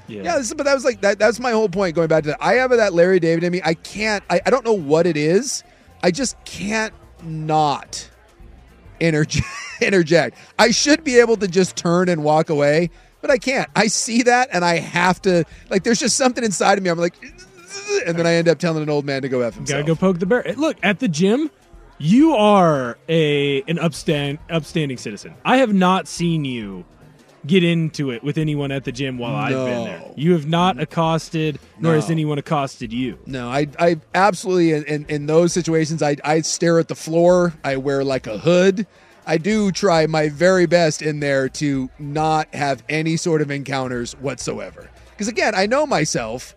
Yeah, 0.07 0.39
this- 0.39 0.53
but 0.53 0.65
that 0.65 0.73
was 0.73 0.83
like 0.83 0.99
that. 1.01 1.19
That's 1.19 1.39
my 1.39 1.51
whole 1.51 1.69
point. 1.69 1.95
Going 1.95 2.09
back 2.09 2.23
to 2.23 2.29
that, 2.31 2.43
I 2.43 2.55
have 2.55 2.71
that 2.71 2.93
Larry 2.93 3.21
David 3.21 3.45
in 3.45 3.53
me. 3.53 3.61
I 3.63 3.75
can't. 3.75 4.25
I, 4.29 4.41
I 4.45 4.49
don't 4.49 4.65
know 4.65 4.73
what 4.73 5.07
it 5.07 5.15
is. 5.15 5.63
I 6.03 6.11
just 6.11 6.35
can't 6.43 6.93
not 7.23 8.09
interject. 9.01 9.47
interject. 9.81 10.37
I 10.57 10.71
should 10.71 11.03
be 11.03 11.19
able 11.19 11.37
to 11.37 11.47
just 11.47 11.75
turn 11.75 12.07
and 12.07 12.23
walk 12.23 12.49
away, 12.49 12.89
but 13.19 13.29
I 13.31 13.37
can't. 13.37 13.69
I 13.75 13.87
see 13.87 14.21
that, 14.23 14.49
and 14.53 14.63
I 14.63 14.77
have 14.77 15.21
to. 15.23 15.43
Like, 15.69 15.83
there's 15.83 15.99
just 15.99 16.15
something 16.15 16.43
inside 16.43 16.77
of 16.77 16.83
me. 16.83 16.89
I'm 16.89 16.99
like, 16.99 17.15
and 18.05 18.17
then 18.17 18.25
I 18.25 18.33
end 18.35 18.47
up 18.47 18.59
telling 18.59 18.83
an 18.83 18.89
old 18.89 19.05
man 19.05 19.21
to 19.23 19.29
go 19.29 19.41
f 19.41 19.55
himself. 19.55 19.79
Gotta 19.79 19.87
go 19.87 19.95
poke 19.95 20.19
the 20.19 20.25
bear. 20.25 20.43
Look 20.55 20.77
at 20.83 20.99
the 20.99 21.07
gym. 21.07 21.51
You 21.97 22.33
are 22.33 22.97
a 23.09 23.61
an 23.63 23.77
upstand 23.77 24.39
upstanding 24.49 24.97
citizen. 24.97 25.35
I 25.45 25.57
have 25.57 25.73
not 25.73 26.07
seen 26.07 26.45
you 26.45 26.85
get 27.47 27.63
into 27.63 28.11
it 28.11 28.23
with 28.23 28.37
anyone 28.37 28.71
at 28.71 28.83
the 28.83 28.91
gym 28.91 29.17
while 29.17 29.35
I've 29.35 29.49
been 29.51 29.83
there. 29.85 30.03
You 30.15 30.33
have 30.33 30.47
not 30.47 30.79
accosted, 30.79 31.59
nor 31.79 31.95
has 31.95 32.07
No. 32.07 32.11
anyone 32.13 32.37
accosted 32.37 32.93
you. 32.93 33.17
No, 33.25 33.49
I, 33.49 33.67
I 33.79 33.97
absolutely 34.13 34.73
in, 34.73 34.83
in, 34.85 35.05
in 35.09 35.25
those 35.25 35.51
situations, 35.53 36.03
I, 36.03 36.17
I 36.23 36.41
stare 36.41 36.77
at 36.79 36.87
the 36.87 36.95
floor. 36.95 37.53
I 37.63 37.77
wear 37.77 38.03
like 38.03 38.27
a 38.27 38.37
hood. 38.37 38.85
I 39.25 39.37
do 39.37 39.71
try 39.71 40.05
my 40.07 40.29
very 40.29 40.65
best 40.65 41.01
in 41.01 41.19
there 41.19 41.47
to 41.49 41.89
not 41.99 42.53
have 42.53 42.83
any 42.89 43.17
sort 43.17 43.41
of 43.41 43.49
encounters 43.51 44.13
whatsoever. 44.13 44.89
Because 45.11 45.27
again, 45.27 45.53
I 45.55 45.65
know 45.67 45.85
myself, 45.85 46.55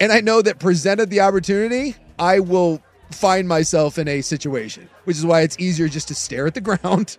and 0.00 0.10
I 0.12 0.20
know 0.20 0.42
that 0.42 0.58
presented 0.58 1.10
the 1.10 1.20
opportunity, 1.20 1.94
I 2.18 2.40
will 2.40 2.82
find 3.10 3.46
myself 3.46 3.98
in 3.98 4.08
a 4.08 4.20
situation, 4.22 4.88
which 5.04 5.16
is 5.16 5.24
why 5.26 5.42
it's 5.42 5.56
easier 5.58 5.88
just 5.88 6.08
to 6.08 6.14
stare 6.14 6.46
at 6.46 6.54
the 6.54 6.60
ground, 6.62 7.16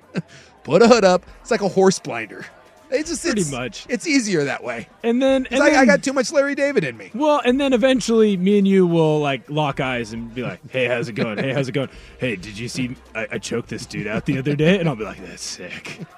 put 0.64 0.82
a 0.82 0.88
hood 0.88 1.04
up. 1.06 1.26
It's 1.42 1.52
like 1.52 1.62
a 1.62 1.68
horse 1.70 2.00
blinder. 2.00 2.46
It's 2.90 3.10
just 3.10 3.24
Pretty 3.24 3.42
it's- 3.42 3.52
much. 3.52 3.86
It's 3.90 4.08
easier 4.08 4.46
that 4.46 4.64
way. 4.64 4.88
And 5.04 5.22
then, 5.22 5.46
and 5.52 5.62
I, 5.62 5.82
I 5.82 5.86
got 5.86 6.04
too 6.04 6.14
much 6.14 6.32
Larry 6.32 6.56
David 6.56 6.84
in 6.84 6.96
me. 6.98 7.12
Well, 7.14 7.42
and 7.44 7.60
then 7.60 7.74
eventually, 7.74 8.38
me 8.38 8.58
and 8.58 8.68
you 8.68 8.88
will 8.88 9.20
like 9.20 9.50
lock 9.50 9.80
eyes 9.80 10.14
and 10.14 10.34
be 10.34 10.44
like, 10.44 10.60
"Hey, 10.72 10.86
how's 10.88 11.10
it 11.10 11.14
going? 11.14 11.38
Hey, 11.38 11.52
how's 11.54 11.68
it 11.68 11.74
going? 11.74 11.90
Hey, 12.20 12.36
did 12.38 12.58
you 12.58 12.68
see 12.70 12.96
I, 13.14 13.28
I 13.34 13.38
choked 13.40 13.70
this 13.70 13.86
dude 13.86 14.08
out 14.08 14.26
the 14.26 14.38
other 14.40 14.56
day?" 14.56 14.80
And 14.80 14.88
I'll 14.88 14.96
be 14.96 15.04
like, 15.04 15.26
"That's 15.26 15.44
sick." 15.44 16.00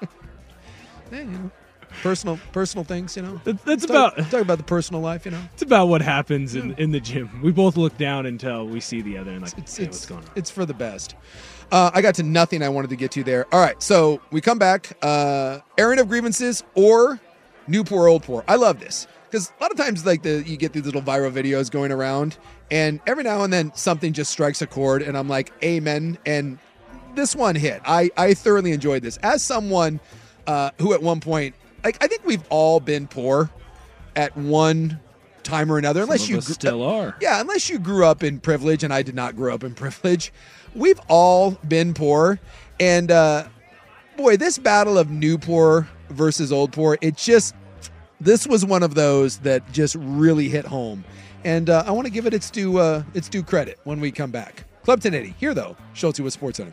Yeah, 1.12 1.22
you 1.22 1.24
know, 1.26 1.50
personal 2.02 2.38
personal 2.52 2.84
things, 2.84 3.16
you 3.16 3.22
know. 3.22 3.40
That's, 3.42 3.62
that's 3.64 3.86
Talk- 3.86 4.16
about 4.16 4.30
talk 4.30 4.40
about 4.42 4.58
the 4.58 4.64
personal 4.64 5.00
life, 5.02 5.24
you 5.24 5.32
know. 5.32 5.42
it's 5.52 5.62
about 5.62 5.86
what 5.86 6.02
happens 6.02 6.54
in, 6.54 6.72
in 6.74 6.92
the 6.92 7.00
gym. 7.00 7.40
We 7.42 7.50
both 7.50 7.76
look 7.76 7.98
down 7.98 8.26
until 8.26 8.64
we 8.64 8.78
see 8.78 9.00
the 9.02 9.18
other 9.18 9.32
and 9.32 9.42
like, 9.42 9.58
It's 9.58 9.76
hey, 9.76 9.84
it's 9.86 9.96
what's 9.98 10.06
going 10.06 10.22
on? 10.22 10.30
it's 10.36 10.50
for 10.50 10.64
the 10.64 10.74
best. 10.74 11.16
Uh, 11.72 11.90
I 11.94 12.02
got 12.02 12.16
to 12.16 12.22
nothing 12.22 12.62
I 12.62 12.68
wanted 12.68 12.90
to 12.90 12.96
get 12.96 13.12
to 13.12 13.24
there. 13.24 13.46
All 13.52 13.60
right, 13.60 13.80
so 13.82 14.20
we 14.30 14.40
come 14.40 14.58
back. 14.58 14.96
Uh, 15.02 15.60
airing 15.78 15.98
of 15.98 16.08
grievances 16.08 16.64
or 16.74 17.20
new 17.68 17.84
poor 17.84 18.08
old 18.08 18.22
poor. 18.24 18.44
I 18.48 18.56
love 18.56 18.80
this 18.80 19.06
because 19.30 19.52
a 19.58 19.62
lot 19.62 19.70
of 19.70 19.76
times 19.76 20.04
like 20.04 20.22
the 20.22 20.42
you 20.44 20.56
get 20.56 20.72
these 20.72 20.84
little 20.84 21.02
viral 21.02 21.32
videos 21.32 21.70
going 21.70 21.92
around, 21.92 22.38
and 22.70 23.00
every 23.06 23.22
now 23.22 23.44
and 23.44 23.52
then 23.52 23.72
something 23.74 24.12
just 24.12 24.32
strikes 24.32 24.62
a 24.62 24.66
chord, 24.66 25.02
and 25.02 25.16
I'm 25.16 25.28
like, 25.28 25.52
amen. 25.62 26.18
And 26.26 26.58
this 27.14 27.36
one 27.36 27.54
hit. 27.54 27.80
I 27.84 28.10
I 28.16 28.34
thoroughly 28.34 28.72
enjoyed 28.72 29.02
this 29.02 29.16
as 29.18 29.42
someone 29.42 30.00
uh, 30.46 30.70
who 30.80 30.92
at 30.92 31.02
one 31.02 31.20
point 31.20 31.54
like 31.84 32.02
I 32.02 32.06
think 32.06 32.24
we've 32.24 32.44
all 32.48 32.80
been 32.80 33.06
poor 33.06 33.50
at 34.16 34.36
one 34.36 35.00
time 35.42 35.70
or 35.72 35.78
another, 35.78 36.02
unless 36.02 36.22
Some 36.22 36.30
you 36.32 36.38
us 36.38 36.46
gr- 36.46 36.52
still 36.52 36.82
are. 36.82 37.16
yeah, 37.20 37.40
unless 37.40 37.68
you 37.68 37.78
grew 37.78 38.04
up 38.06 38.22
in 38.22 38.38
privilege, 38.40 38.84
and 38.84 38.92
I 38.92 39.02
did 39.02 39.14
not 39.14 39.36
grow 39.36 39.54
up 39.54 39.64
in 39.64 39.74
privilege. 39.74 40.32
We've 40.74 41.00
all 41.08 41.52
been 41.68 41.94
poor, 41.94 42.38
and 42.78 43.10
uh, 43.10 43.48
boy, 44.16 44.36
this 44.36 44.58
battle 44.58 44.98
of 44.98 45.10
new 45.10 45.36
poor 45.38 45.88
versus 46.10 46.52
old 46.52 46.72
poor, 46.72 46.96
it 47.00 47.16
just 47.16 47.54
this 48.20 48.46
was 48.46 48.64
one 48.64 48.82
of 48.82 48.94
those 48.94 49.38
that 49.38 49.70
just 49.72 49.94
really 49.96 50.48
hit 50.48 50.64
home, 50.66 51.04
and 51.44 51.70
uh, 51.70 51.82
I 51.86 51.90
want 51.90 52.06
to 52.06 52.12
give 52.12 52.26
it 52.26 52.34
its 52.34 52.50
due 52.50 52.78
uh, 52.78 53.02
its 53.14 53.28
due 53.28 53.42
credit 53.42 53.78
when 53.84 54.00
we 54.00 54.10
come 54.12 54.30
back. 54.30 54.64
Club 54.82 54.98
1080 55.02 55.34
here 55.38 55.54
though, 55.54 55.76
Schulte 55.94 56.20
with 56.20 56.32
Sports 56.32 56.58
Center. 56.58 56.72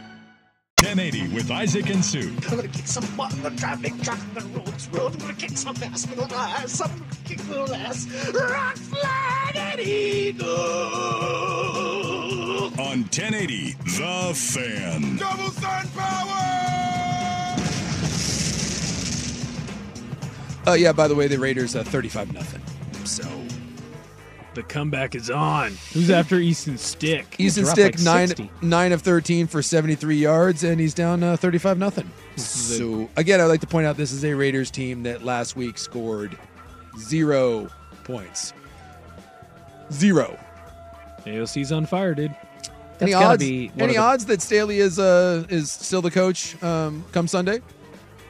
1080 0.81 1.27
with 1.35 1.51
Isaac 1.51 1.89
and 1.91 2.03
Sue. 2.03 2.33
I'm 2.49 2.55
gonna 2.57 2.67
kick 2.67 2.87
some 2.87 3.05
butt 3.15 3.31
in 3.33 3.43
the 3.43 3.51
traffic, 3.51 3.95
driving 3.99 4.33
the 4.33 4.59
roads 4.59 4.89
road. 4.89 5.13
I'm 5.13 5.19
gonna 5.19 5.33
kick 5.35 5.51
some 5.51 5.75
ass, 5.83 6.07
middle 6.09 6.25
ass. 6.33 6.81
I'm 6.81 6.89
gonna 6.89 7.03
kick 7.23 7.47
little 7.47 7.73
ass. 7.75 8.07
Rock, 8.33 8.75
flag, 8.77 9.55
and 9.55 9.79
eagle. 9.79 10.49
On 12.79 13.03
1080, 13.03 13.73
The 13.73 14.33
Fan. 14.33 15.17
Double 15.17 15.51
sun 15.51 15.87
power! 15.95 16.41
Uh, 20.67 20.73
yeah, 20.73 20.91
by 20.91 21.07
the 21.07 21.13
way, 21.13 21.27
the 21.27 21.37
Raiders 21.37 21.75
uh, 21.75 21.83
35 21.83 22.33
nothing. 22.33 22.61
So 23.05 23.23
The 24.53 24.63
comeback 24.63 25.15
is 25.15 25.29
on. 25.29 25.71
Who's 25.93 26.09
after 26.09 26.35
Easton 26.35 26.77
Stick? 26.77 27.35
Easton 27.37 27.63
Dropped 27.63 27.79
Stick 27.79 27.95
like 27.95 28.03
nine 28.03 28.27
60. 28.27 28.51
nine 28.61 28.91
of 28.91 29.01
thirteen 29.01 29.47
for 29.47 29.61
seventy 29.61 29.95
three 29.95 30.17
yards, 30.17 30.63
and 30.65 30.77
he's 30.79 30.93
down 30.93 31.23
uh, 31.23 31.37
thirty 31.37 31.57
five 31.57 31.77
nothing. 31.77 32.09
So 32.35 33.09
again, 33.15 33.39
I'd 33.39 33.45
like 33.45 33.61
to 33.61 33.67
point 33.67 33.87
out 33.87 33.95
this 33.95 34.11
is 34.11 34.25
a 34.25 34.33
Raiders 34.33 34.69
team 34.69 35.03
that 35.03 35.23
last 35.23 35.55
week 35.55 35.77
scored 35.77 36.37
zero 36.99 37.69
points. 38.03 38.51
Zero. 39.91 40.37
AOC's 41.25 41.71
on 41.71 41.85
fire, 41.85 42.13
dude. 42.15 42.35
any 42.99 43.11
gotta 43.11 43.25
odds? 43.25 43.43
be 43.43 43.71
Any 43.77 43.83
of 43.83 43.89
the- 43.91 43.97
odds 43.97 44.25
that 44.25 44.41
Staley 44.41 44.79
is 44.79 44.99
uh 44.99 45.45
is 45.49 45.71
still 45.71 46.01
the 46.01 46.11
coach 46.11 46.61
um, 46.63 47.05
come 47.13 47.27
Sunday? 47.27 47.61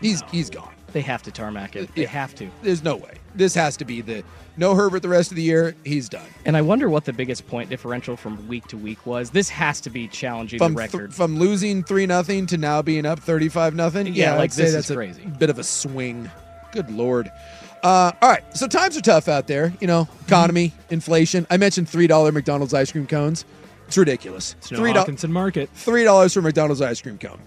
He's 0.01 0.21
he's 0.31 0.49
gone. 0.49 0.73
They 0.93 1.01
have 1.01 1.23
to 1.23 1.31
tarmac 1.31 1.75
it. 1.75 1.93
They 1.95 2.03
Yeah. 2.03 2.09
have 2.09 2.35
to. 2.35 2.49
There's 2.61 2.83
no 2.83 2.95
way. 2.97 3.13
This 3.33 3.55
has 3.55 3.77
to 3.77 3.85
be 3.85 4.01
the 4.01 4.23
no 4.57 4.75
Herbert 4.75 5.01
the 5.01 5.09
rest 5.09 5.31
of 5.31 5.35
the 5.37 5.41
year. 5.43 5.75
He's 5.83 6.09
done. 6.09 6.25
And 6.45 6.55
I 6.57 6.61
wonder 6.61 6.89
what 6.89 7.05
the 7.05 7.13
biggest 7.13 7.47
point 7.47 7.69
differential 7.69 8.15
from 8.15 8.47
week 8.47 8.67
to 8.67 8.77
week 8.77 9.05
was. 9.05 9.29
This 9.31 9.49
has 9.49 9.81
to 9.81 9.89
be 9.89 10.07
challenging 10.07 10.59
From 10.59 10.73
the 10.73 10.81
th- 10.81 10.93
record. 10.93 11.13
from 11.13 11.37
losing 11.39 11.83
three 11.83 12.05
nothing 12.05 12.45
to 12.47 12.57
now 12.57 12.81
being 12.81 13.05
up 13.05 13.19
thirty 13.19 13.49
five 13.49 13.73
nothing. 13.75 14.07
Yeah, 14.07 14.33
I'd 14.33 14.37
like, 14.37 14.51
say 14.53 14.63
this 14.63 14.73
that's 14.73 14.85
is 14.85 14.91
a 14.91 14.95
crazy. 14.95 15.23
bit 15.39 15.49
of 15.49 15.59
a 15.59 15.63
swing. 15.63 16.29
Good 16.71 16.89
lord. 16.91 17.31
Uh, 17.83 18.11
all 18.21 18.29
right, 18.29 18.43
so 18.55 18.67
times 18.67 18.95
are 18.95 19.01
tough 19.01 19.27
out 19.27 19.47
there. 19.47 19.73
You 19.81 19.87
know, 19.87 20.07
economy, 20.27 20.71
inflation. 20.91 21.47
I 21.49 21.57
mentioned 21.57 21.89
three 21.89 22.07
dollar 22.07 22.31
McDonald's 22.31 22.73
ice 22.73 22.91
cream 22.91 23.07
cones. 23.07 23.43
It's 23.87 23.97
ridiculous. 23.97 24.55
It's 24.59 24.71
no 24.71 24.77
Three 24.77 24.93
do- 24.93 24.99
Hawkinson 24.99 25.33
Market. 25.33 25.69
Three 25.73 26.03
dollars 26.03 26.33
for 26.33 26.41
McDonald's 26.41 26.81
ice 26.81 27.01
cream 27.01 27.17
cone. 27.17 27.39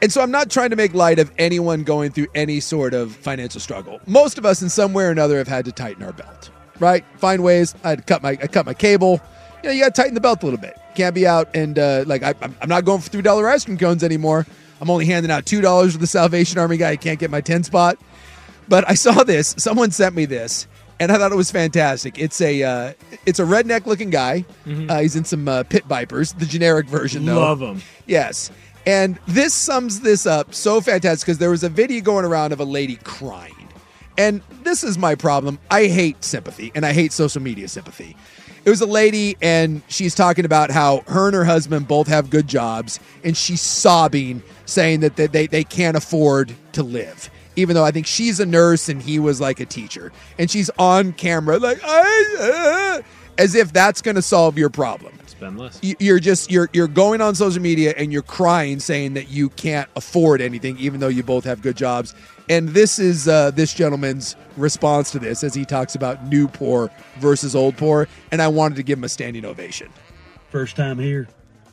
And 0.00 0.12
so 0.12 0.20
I'm 0.20 0.30
not 0.30 0.50
trying 0.50 0.70
to 0.70 0.76
make 0.76 0.94
light 0.94 1.18
of 1.18 1.30
anyone 1.38 1.82
going 1.82 2.12
through 2.12 2.28
any 2.34 2.60
sort 2.60 2.94
of 2.94 3.14
financial 3.16 3.60
struggle. 3.60 3.98
Most 4.06 4.38
of 4.38 4.46
us, 4.46 4.62
in 4.62 4.68
some 4.68 4.92
way 4.92 5.04
or 5.04 5.10
another, 5.10 5.38
have 5.38 5.48
had 5.48 5.64
to 5.64 5.72
tighten 5.72 6.02
our 6.04 6.12
belt, 6.12 6.50
right? 6.78 7.04
Find 7.16 7.42
ways. 7.42 7.74
I 7.82 7.96
cut 7.96 8.22
my 8.22 8.30
I 8.30 8.46
cut 8.46 8.64
my 8.66 8.74
cable. 8.74 9.20
You 9.62 9.70
know, 9.70 9.74
you 9.74 9.82
got 9.82 9.94
to 9.94 10.00
tighten 10.00 10.14
the 10.14 10.20
belt 10.20 10.42
a 10.42 10.46
little 10.46 10.60
bit. 10.60 10.76
Can't 10.94 11.14
be 11.14 11.26
out 11.26 11.48
and 11.54 11.78
uh, 11.78 12.04
like 12.06 12.22
I, 12.22 12.34
I'm 12.40 12.68
not 12.68 12.84
going 12.84 13.00
for 13.00 13.08
three 13.10 13.22
dollar 13.22 13.48
ice 13.48 13.64
cream 13.64 13.76
cones 13.78 14.04
anymore. 14.04 14.46
I'm 14.80 14.88
only 14.90 15.06
handing 15.06 15.32
out 15.32 15.46
two 15.46 15.60
dollars 15.60 15.92
for 15.94 15.98
the 15.98 16.06
Salvation 16.06 16.58
Army 16.58 16.76
guy. 16.76 16.90
I 16.90 16.96
can't 16.96 17.18
get 17.18 17.30
my 17.30 17.40
ten 17.40 17.64
spot. 17.64 17.98
But 18.68 18.88
I 18.88 18.94
saw 18.94 19.24
this. 19.24 19.54
Someone 19.58 19.90
sent 19.90 20.14
me 20.14 20.26
this, 20.26 20.68
and 21.00 21.10
I 21.10 21.16
thought 21.18 21.32
it 21.32 21.36
was 21.36 21.50
fantastic. 21.50 22.18
It's 22.18 22.40
a 22.40 22.62
uh, 22.62 22.92
it's 23.26 23.40
a 23.40 23.44
redneck 23.44 23.86
looking 23.86 24.10
guy. 24.10 24.44
Uh, 24.66 25.00
he's 25.00 25.16
in 25.16 25.24
some 25.24 25.48
uh, 25.48 25.62
pit 25.64 25.86
vipers, 25.86 26.34
the 26.34 26.46
generic 26.46 26.86
version 26.86 27.24
though. 27.24 27.40
Love 27.40 27.62
'em. 27.62 27.82
Yes. 28.06 28.50
And 28.88 29.18
this 29.26 29.52
sums 29.52 30.00
this 30.00 30.24
up 30.24 30.54
so 30.54 30.80
fantastic 30.80 31.26
because 31.26 31.36
there 31.36 31.50
was 31.50 31.62
a 31.62 31.68
video 31.68 32.00
going 32.00 32.24
around 32.24 32.54
of 32.54 32.60
a 32.60 32.64
lady 32.64 32.96
crying. 33.04 33.68
And 34.16 34.40
this 34.62 34.82
is 34.82 34.96
my 34.96 35.14
problem. 35.14 35.58
I 35.70 35.88
hate 35.88 36.24
sympathy 36.24 36.72
and 36.74 36.86
I 36.86 36.94
hate 36.94 37.12
social 37.12 37.42
media 37.42 37.68
sympathy. 37.68 38.16
It 38.64 38.70
was 38.70 38.80
a 38.80 38.86
lady 38.86 39.36
and 39.42 39.82
she's 39.88 40.14
talking 40.14 40.46
about 40.46 40.70
how 40.70 41.02
her 41.06 41.26
and 41.26 41.34
her 41.34 41.44
husband 41.44 41.86
both 41.86 42.06
have 42.06 42.30
good 42.30 42.48
jobs 42.48 42.98
and 43.24 43.36
she's 43.36 43.60
sobbing 43.60 44.42
saying 44.64 45.00
that 45.00 45.16
they, 45.16 45.26
they, 45.26 45.46
they 45.46 45.64
can't 45.64 45.96
afford 45.96 46.54
to 46.72 46.82
live. 46.82 47.28
Even 47.56 47.74
though 47.74 47.84
I 47.84 47.90
think 47.90 48.06
she's 48.06 48.40
a 48.40 48.46
nurse 48.46 48.88
and 48.88 49.02
he 49.02 49.18
was 49.18 49.38
like 49.38 49.60
a 49.60 49.66
teacher. 49.66 50.12
And 50.38 50.50
she's 50.50 50.70
on 50.78 51.12
camera 51.12 51.58
like, 51.58 51.78
uh, 51.84 53.02
as 53.36 53.54
if 53.54 53.70
that's 53.70 54.00
going 54.00 54.14
to 54.14 54.22
solve 54.22 54.56
your 54.56 54.70
problem. 54.70 55.17
Spend 55.38 55.56
less. 55.58 55.78
You- 55.82 55.94
You're 56.00 56.18
just 56.18 56.50
you're 56.50 56.68
you're 56.72 56.88
going 56.88 57.20
on 57.20 57.34
social 57.36 57.62
media 57.62 57.94
and 57.96 58.12
you're 58.12 58.22
crying 58.22 58.80
saying 58.80 59.14
that 59.14 59.28
you 59.28 59.48
can't 59.50 59.88
afford 59.96 60.40
anything 60.40 60.76
even 60.78 60.98
though 61.00 61.08
you 61.08 61.22
both 61.22 61.44
have 61.44 61.62
good 61.62 61.76
jobs. 61.76 62.14
And 62.48 62.70
this 62.70 62.98
is 62.98 63.28
uh, 63.28 63.52
this 63.52 63.72
gentleman's 63.72 64.34
response 64.56 65.10
to 65.12 65.18
this 65.20 65.44
as 65.44 65.54
he 65.54 65.64
talks 65.64 65.94
about 65.94 66.26
new 66.26 66.48
poor 66.48 66.90
versus 67.20 67.54
old 67.54 67.76
poor. 67.76 68.08
And 68.32 68.42
I 68.42 68.48
wanted 68.48 68.74
to 68.76 68.82
give 68.82 68.98
him 68.98 69.04
a 69.04 69.08
standing 69.08 69.44
ovation. 69.44 69.90
First 70.50 70.74
time 70.76 70.98
here? 70.98 71.28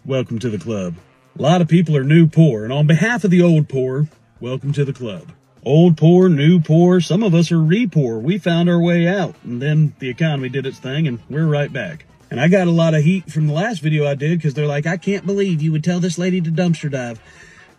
Welcome 0.05 0.37
to 0.39 0.49
the 0.49 0.59
club. 0.59 0.93
A 1.39 1.41
lot 1.41 1.61
of 1.61 1.67
people 1.67 1.97
are 1.97 2.03
new 2.03 2.27
poor, 2.27 2.63
and 2.65 2.71
on 2.71 2.85
behalf 2.87 3.23
of 3.23 3.31
the 3.31 3.41
old 3.41 3.67
poor, 3.67 4.07
welcome 4.39 4.71
to 4.73 4.85
the 4.85 4.93
club. 4.93 5.31
Old 5.63 5.97
poor, 5.97 6.29
new 6.29 6.59
poor, 6.61 7.01
some 7.01 7.23
of 7.23 7.33
us 7.33 7.51
are 7.51 7.59
re 7.59 7.87
poor. 7.87 8.19
We 8.19 8.37
found 8.37 8.69
our 8.69 8.79
way 8.79 9.07
out, 9.07 9.33
and 9.43 9.61
then 9.61 9.95
the 9.99 10.09
economy 10.09 10.49
did 10.49 10.65
its 10.67 10.77
thing, 10.77 11.07
and 11.07 11.19
we're 11.29 11.47
right 11.47 11.73
back. 11.73 12.05
And 12.31 12.39
I 12.39 12.47
got 12.47 12.67
a 12.67 12.71
lot 12.71 12.93
of 12.93 13.03
heat 13.03 13.31
from 13.31 13.47
the 13.47 13.53
last 13.53 13.81
video 13.81 14.07
I 14.07 14.15
did 14.15 14.37
because 14.37 14.53
they're 14.53 14.67
like, 14.67 14.87
I 14.87 14.97
can't 14.97 15.25
believe 15.25 15.61
you 15.61 15.71
would 15.71 15.83
tell 15.83 15.99
this 15.99 16.17
lady 16.17 16.41
to 16.41 16.51
dumpster 16.51 16.89
dive. 16.89 17.19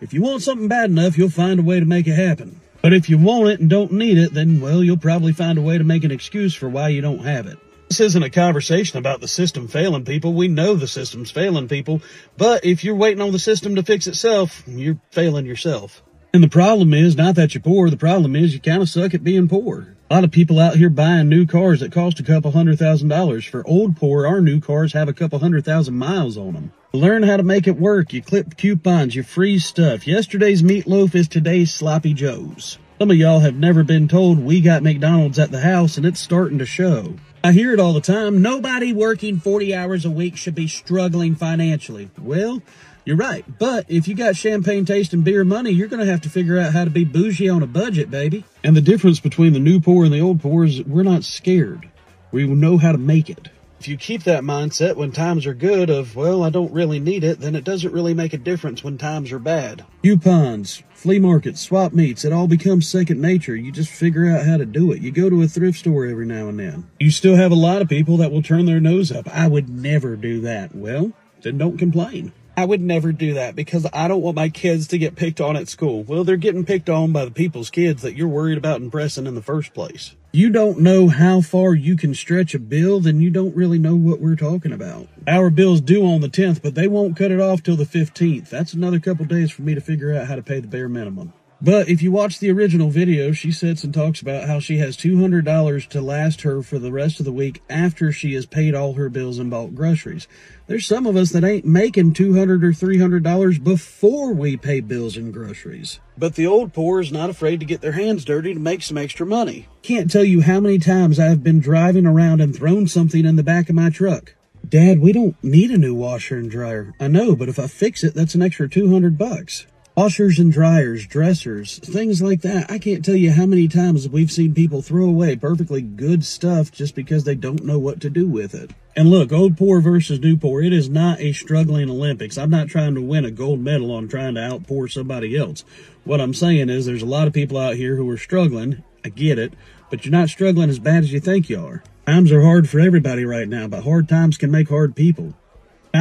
If 0.00 0.12
you 0.12 0.22
want 0.22 0.42
something 0.42 0.68
bad 0.68 0.90
enough, 0.90 1.18
you'll 1.18 1.30
find 1.30 1.58
a 1.58 1.62
way 1.62 1.80
to 1.80 1.86
make 1.86 2.06
it 2.06 2.14
happen. 2.14 2.60
But 2.82 2.92
if 2.92 3.08
you 3.08 3.18
want 3.18 3.48
it 3.48 3.60
and 3.60 3.68
don't 3.68 3.92
need 3.92 4.18
it, 4.18 4.32
then, 4.32 4.60
well, 4.60 4.84
you'll 4.84 4.98
probably 4.98 5.32
find 5.32 5.58
a 5.58 5.62
way 5.62 5.78
to 5.78 5.84
make 5.84 6.04
an 6.04 6.12
excuse 6.12 6.54
for 6.54 6.68
why 6.68 6.88
you 6.88 7.00
don't 7.00 7.24
have 7.24 7.46
it. 7.46 7.58
This 7.88 8.00
isn't 8.00 8.22
a 8.22 8.30
conversation 8.30 8.98
about 8.98 9.20
the 9.20 9.28
system 9.28 9.68
failing 9.68 10.04
people. 10.04 10.34
We 10.34 10.48
know 10.48 10.74
the 10.74 10.86
system's 10.86 11.30
failing 11.30 11.68
people. 11.68 12.02
But 12.36 12.64
if 12.64 12.84
you're 12.84 12.94
waiting 12.94 13.22
on 13.22 13.32
the 13.32 13.38
system 13.38 13.76
to 13.76 13.82
fix 13.82 14.06
itself, 14.06 14.62
you're 14.66 15.00
failing 15.10 15.46
yourself. 15.46 16.02
And 16.34 16.42
the 16.42 16.48
problem 16.48 16.92
is 16.92 17.16
not 17.16 17.36
that 17.36 17.54
you're 17.54 17.62
poor. 17.62 17.88
The 17.88 17.96
problem 17.96 18.36
is 18.36 18.52
you 18.52 18.60
kind 18.60 18.82
of 18.82 18.88
suck 18.88 19.14
at 19.14 19.24
being 19.24 19.48
poor. 19.48 19.95
A 20.08 20.14
lot 20.14 20.22
of 20.22 20.30
people 20.30 20.60
out 20.60 20.76
here 20.76 20.88
buying 20.88 21.28
new 21.28 21.46
cars 21.46 21.80
that 21.80 21.90
cost 21.90 22.20
a 22.20 22.22
couple 22.22 22.52
hundred 22.52 22.78
thousand 22.78 23.08
dollars. 23.08 23.44
For 23.44 23.66
old 23.66 23.96
poor, 23.96 24.24
our 24.24 24.40
new 24.40 24.60
cars 24.60 24.92
have 24.92 25.08
a 25.08 25.12
couple 25.12 25.40
hundred 25.40 25.64
thousand 25.64 25.96
miles 25.96 26.38
on 26.38 26.52
them. 26.52 26.72
Learn 26.92 27.24
how 27.24 27.36
to 27.36 27.42
make 27.42 27.66
it 27.66 27.76
work. 27.76 28.12
You 28.12 28.22
clip 28.22 28.56
coupons, 28.56 29.16
you 29.16 29.24
freeze 29.24 29.66
stuff. 29.66 30.06
Yesterday's 30.06 30.62
meatloaf 30.62 31.16
is 31.16 31.26
today's 31.26 31.74
sloppy 31.74 32.14
joes. 32.14 32.78
Some 33.00 33.10
of 33.10 33.16
y'all 33.16 33.40
have 33.40 33.56
never 33.56 33.82
been 33.82 34.06
told 34.06 34.38
we 34.38 34.60
got 34.60 34.84
McDonald's 34.84 35.40
at 35.40 35.50
the 35.50 35.60
house 35.60 35.96
and 35.96 36.06
it's 36.06 36.20
starting 36.20 36.58
to 36.58 36.66
show. 36.66 37.16
I 37.42 37.50
hear 37.50 37.72
it 37.72 37.80
all 37.80 37.92
the 37.92 38.00
time. 38.00 38.42
Nobody 38.42 38.92
working 38.92 39.40
40 39.40 39.74
hours 39.74 40.04
a 40.04 40.10
week 40.10 40.36
should 40.36 40.54
be 40.54 40.68
struggling 40.68 41.34
financially. 41.34 42.10
Well, 42.16 42.62
you're 43.06 43.16
right. 43.16 43.44
But 43.58 43.86
if 43.88 44.08
you 44.08 44.14
got 44.14 44.36
champagne 44.36 44.84
taste 44.84 45.14
and 45.14 45.24
beer 45.24 45.44
money, 45.44 45.70
you're 45.70 45.88
going 45.88 46.04
to 46.04 46.10
have 46.10 46.20
to 46.22 46.28
figure 46.28 46.58
out 46.58 46.72
how 46.72 46.84
to 46.84 46.90
be 46.90 47.04
bougie 47.04 47.48
on 47.48 47.62
a 47.62 47.66
budget, 47.66 48.10
baby. 48.10 48.44
And 48.64 48.76
the 48.76 48.82
difference 48.82 49.20
between 49.20 49.52
the 49.52 49.60
new 49.60 49.80
poor 49.80 50.04
and 50.04 50.12
the 50.12 50.20
old 50.20 50.42
poor 50.42 50.64
is 50.64 50.82
we're 50.82 51.04
not 51.04 51.22
scared. 51.24 51.88
We 52.32 52.44
will 52.44 52.56
know 52.56 52.76
how 52.76 52.90
to 52.92 52.98
make 52.98 53.30
it. 53.30 53.48
If 53.78 53.88
you 53.88 53.96
keep 53.96 54.24
that 54.24 54.42
mindset 54.42 54.96
when 54.96 55.12
times 55.12 55.46
are 55.46 55.54
good 55.54 55.88
of, 55.88 56.16
well, 56.16 56.42
I 56.42 56.50
don't 56.50 56.72
really 56.72 56.98
need 56.98 57.22
it, 57.22 57.38
then 57.38 57.54
it 57.54 57.62
doesn't 57.62 57.92
really 57.92 58.14
make 58.14 58.32
a 58.32 58.38
difference 58.38 58.82
when 58.82 58.98
times 58.98 59.30
are 59.30 59.38
bad. 59.38 59.84
Coupons, 60.02 60.82
flea 60.94 61.20
markets, 61.20 61.60
swap 61.60 61.92
meets, 61.92 62.24
it 62.24 62.32
all 62.32 62.48
becomes 62.48 62.88
second 62.88 63.20
nature. 63.20 63.54
You 63.54 63.70
just 63.70 63.90
figure 63.90 64.28
out 64.28 64.46
how 64.46 64.56
to 64.56 64.66
do 64.66 64.90
it. 64.90 65.02
You 65.02 65.12
go 65.12 65.30
to 65.30 65.42
a 65.42 65.46
thrift 65.46 65.78
store 65.78 66.06
every 66.06 66.26
now 66.26 66.48
and 66.48 66.58
then. 66.58 66.90
You 66.98 67.12
still 67.12 67.36
have 67.36 67.52
a 67.52 67.56
lot 67.56 67.82
of 67.82 67.88
people 67.88 68.16
that 68.16 68.32
will 68.32 68.42
turn 68.42 68.66
their 68.66 68.80
nose 68.80 69.12
up. 69.12 69.28
I 69.28 69.46
would 69.46 69.68
never 69.68 70.16
do 70.16 70.40
that. 70.40 70.74
Well, 70.74 71.12
then 71.42 71.58
don't 71.58 71.78
complain. 71.78 72.32
I 72.58 72.64
would 72.64 72.80
never 72.80 73.12
do 73.12 73.34
that 73.34 73.54
because 73.54 73.86
I 73.92 74.08
don't 74.08 74.22
want 74.22 74.36
my 74.36 74.48
kids 74.48 74.86
to 74.88 74.98
get 74.98 75.14
picked 75.14 75.42
on 75.42 75.56
at 75.56 75.68
school. 75.68 76.04
Well, 76.04 76.24
they're 76.24 76.38
getting 76.38 76.64
picked 76.64 76.88
on 76.88 77.12
by 77.12 77.26
the 77.26 77.30
people's 77.30 77.68
kids 77.68 78.00
that 78.00 78.16
you're 78.16 78.28
worried 78.28 78.56
about 78.56 78.80
impressing 78.80 79.26
in 79.26 79.34
the 79.34 79.42
first 79.42 79.74
place. 79.74 80.14
You 80.32 80.48
don't 80.50 80.80
know 80.80 81.08
how 81.08 81.42
far 81.42 81.74
you 81.74 81.96
can 81.96 82.14
stretch 82.14 82.54
a 82.54 82.58
bill, 82.58 83.00
then 83.00 83.20
you 83.20 83.30
don't 83.30 83.54
really 83.54 83.78
know 83.78 83.94
what 83.94 84.20
we're 84.20 84.36
talking 84.36 84.72
about. 84.72 85.06
Our 85.26 85.50
bill's 85.50 85.82
due 85.82 86.06
on 86.06 86.22
the 86.22 86.28
10th, 86.28 86.62
but 86.62 86.74
they 86.74 86.88
won't 86.88 87.16
cut 87.16 87.30
it 87.30 87.40
off 87.40 87.62
till 87.62 87.76
the 87.76 87.84
15th. 87.84 88.48
That's 88.48 88.72
another 88.72 89.00
couple 89.00 89.26
days 89.26 89.50
for 89.50 89.60
me 89.60 89.74
to 89.74 89.80
figure 89.82 90.14
out 90.14 90.26
how 90.26 90.36
to 90.36 90.42
pay 90.42 90.60
the 90.60 90.68
bare 90.68 90.88
minimum. 90.88 91.34
But 91.60 91.88
if 91.88 92.02
you 92.02 92.12
watch 92.12 92.38
the 92.38 92.50
original 92.50 92.90
video, 92.90 93.32
she 93.32 93.50
sits 93.50 93.82
and 93.82 93.92
talks 93.92 94.20
about 94.20 94.46
how 94.46 94.60
she 94.60 94.76
has 94.76 94.94
$200 94.96 95.88
to 95.88 96.00
last 96.02 96.42
her 96.42 96.62
for 96.62 96.78
the 96.78 96.92
rest 96.92 97.18
of 97.18 97.24
the 97.24 97.32
week 97.32 97.62
after 97.70 98.12
she 98.12 98.34
has 98.34 98.44
paid 98.44 98.74
all 98.74 98.92
her 98.92 99.08
bills 99.08 99.38
and 99.38 99.50
bought 99.50 99.74
groceries. 99.74 100.28
There's 100.66 100.86
some 100.86 101.06
of 101.06 101.16
us 101.16 101.30
that 101.30 101.44
ain't 101.44 101.64
making 101.64 102.12
$200 102.12 102.62
or 102.62 102.72
$300 102.72 103.64
before 103.64 104.34
we 104.34 104.58
pay 104.58 104.80
bills 104.80 105.16
and 105.16 105.32
groceries. 105.32 105.98
But 106.18 106.34
the 106.34 106.46
old 106.46 106.74
poor 106.74 107.00
is 107.00 107.10
not 107.10 107.30
afraid 107.30 107.60
to 107.60 107.66
get 107.66 107.80
their 107.80 107.92
hands 107.92 108.26
dirty 108.26 108.52
to 108.52 108.60
make 108.60 108.82
some 108.82 108.98
extra 108.98 109.24
money. 109.24 109.66
Can't 109.80 110.10
tell 110.10 110.24
you 110.24 110.42
how 110.42 110.60
many 110.60 110.78
times 110.78 111.18
I've 111.18 111.42
been 111.42 111.60
driving 111.60 112.06
around 112.06 112.42
and 112.42 112.54
thrown 112.54 112.86
something 112.86 113.24
in 113.24 113.36
the 113.36 113.42
back 113.42 113.70
of 113.70 113.74
my 113.74 113.88
truck. 113.88 114.34
Dad, 114.68 115.00
we 115.00 115.12
don't 115.12 115.42
need 115.42 115.70
a 115.70 115.78
new 115.78 115.94
washer 115.94 116.36
and 116.36 116.50
dryer. 116.50 116.92
I 117.00 117.08
know, 117.08 117.34
but 117.34 117.48
if 117.48 117.58
I 117.58 117.66
fix 117.66 118.04
it, 118.04 118.14
that's 118.14 118.34
an 118.34 118.42
extra 118.42 118.68
200 118.68 119.16
bucks. 119.16 119.66
Washers 119.98 120.38
and 120.38 120.52
dryers, 120.52 121.06
dressers, 121.06 121.78
things 121.78 122.20
like 122.20 122.42
that. 122.42 122.70
I 122.70 122.78
can't 122.78 123.02
tell 123.02 123.16
you 123.16 123.32
how 123.32 123.46
many 123.46 123.66
times 123.66 124.06
we've 124.06 124.30
seen 124.30 124.52
people 124.52 124.82
throw 124.82 125.06
away 125.06 125.36
perfectly 125.36 125.80
good 125.80 126.22
stuff 126.22 126.70
just 126.70 126.94
because 126.94 127.24
they 127.24 127.34
don't 127.34 127.64
know 127.64 127.78
what 127.78 128.02
to 128.02 128.10
do 128.10 128.28
with 128.28 128.54
it. 128.54 128.72
And 128.94 129.08
look, 129.08 129.32
old 129.32 129.56
poor 129.56 129.80
versus 129.80 130.20
new 130.20 130.36
poor, 130.36 130.60
it 130.60 130.74
is 130.74 130.90
not 130.90 131.18
a 131.20 131.32
struggling 131.32 131.88
Olympics. 131.88 132.36
I'm 132.36 132.50
not 132.50 132.68
trying 132.68 132.94
to 132.94 133.00
win 133.00 133.24
a 133.24 133.30
gold 133.30 133.60
medal 133.60 133.90
on 133.90 134.06
trying 134.06 134.34
to 134.34 134.42
outpour 134.42 134.88
somebody 134.88 135.34
else. 135.34 135.64
What 136.04 136.20
I'm 136.20 136.34
saying 136.34 136.68
is 136.68 136.84
there's 136.84 137.00
a 137.00 137.06
lot 137.06 137.26
of 137.26 137.32
people 137.32 137.56
out 137.56 137.76
here 137.76 137.96
who 137.96 138.10
are 138.10 138.18
struggling. 138.18 138.84
I 139.02 139.08
get 139.08 139.38
it, 139.38 139.54
but 139.88 140.04
you're 140.04 140.12
not 140.12 140.28
struggling 140.28 140.68
as 140.68 140.78
bad 140.78 141.04
as 141.04 141.12
you 141.14 141.20
think 141.20 141.48
you 141.48 141.64
are. 141.64 141.82
Times 142.06 142.30
are 142.32 142.42
hard 142.42 142.68
for 142.68 142.80
everybody 142.80 143.24
right 143.24 143.48
now, 143.48 143.66
but 143.66 143.84
hard 143.84 144.10
times 144.10 144.36
can 144.36 144.50
make 144.50 144.68
hard 144.68 144.94
people. 144.94 145.32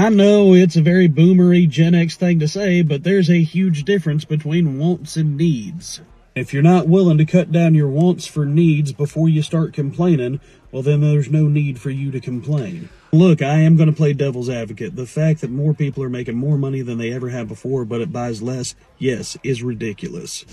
I 0.03 0.09
know 0.09 0.53
it's 0.53 0.75
a 0.75 0.81
very 0.81 1.07
boomery 1.07 1.67
Gen 1.67 1.93
X 1.93 2.15
thing 2.15 2.39
to 2.39 2.47
say, 2.47 2.81
but 2.81 3.03
there's 3.03 3.29
a 3.29 3.43
huge 3.43 3.83
difference 3.83 4.25
between 4.25 4.79
wants 4.79 5.15
and 5.15 5.37
needs. 5.37 6.01
If 6.33 6.53
you're 6.53 6.63
not 6.63 6.87
willing 6.87 7.17
to 7.19 7.25
cut 7.25 7.51
down 7.51 7.75
your 7.75 7.87
wants 7.87 8.25
for 8.25 8.45
needs 8.45 8.91
before 8.91 9.29
you 9.29 9.41
start 9.41 9.73
complaining, 9.73 10.41
well, 10.71 10.81
then 10.81 11.01
there's 11.01 11.29
no 11.29 11.47
need 11.47 11.79
for 11.79 11.91
you 11.91 12.11
to 12.11 12.19
complain. 12.19 12.89
Look, 13.13 13.41
I 13.41 13.59
am 13.59 13.77
going 13.77 13.89
to 13.89 13.95
play 13.95 14.11
devil's 14.11 14.49
advocate. 14.49 14.95
The 14.95 15.05
fact 15.05 15.41
that 15.41 15.49
more 15.49 15.73
people 15.73 16.03
are 16.03 16.09
making 16.09 16.35
more 16.35 16.57
money 16.57 16.81
than 16.81 16.97
they 16.97 17.13
ever 17.13 17.29
have 17.29 17.47
before, 17.47 17.85
but 17.85 18.01
it 18.01 18.11
buys 18.11 18.41
less, 18.41 18.75
yes, 18.97 19.37
is 19.43 19.63
ridiculous. 19.63 20.43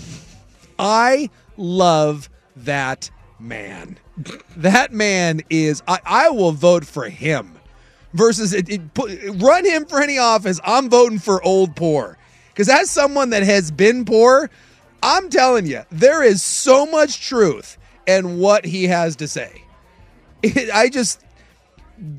I 0.79 1.29
love 1.57 2.29
that 2.55 3.09
man. 3.39 3.97
That 4.55 4.93
man 4.93 5.41
is, 5.49 5.81
I, 5.87 5.99
I 6.05 6.29
will 6.29 6.53
vote 6.53 6.85
for 6.85 7.09
him 7.09 7.52
versus 8.13 8.53
it, 8.53 8.69
it, 8.69 8.93
put, 8.93 9.11
run 9.35 9.65
him 9.65 9.85
for 9.85 10.01
any 10.01 10.17
office. 10.17 10.59
I'm 10.63 10.89
voting 10.89 11.19
for 11.19 11.43
old 11.43 11.75
poor. 11.75 12.17
Because 12.49 12.69
as 12.69 12.89
someone 12.89 13.31
that 13.31 13.43
has 13.43 13.71
been 13.71 14.05
poor, 14.05 14.49
I'm 15.01 15.29
telling 15.29 15.65
you, 15.65 15.83
there 15.91 16.23
is 16.23 16.43
so 16.43 16.85
much 16.85 17.27
truth 17.27 17.77
in 18.07 18.39
what 18.39 18.65
he 18.65 18.85
has 18.85 19.15
to 19.17 19.27
say. 19.27 19.63
It, 20.43 20.69
I 20.73 20.89
just, 20.89 21.23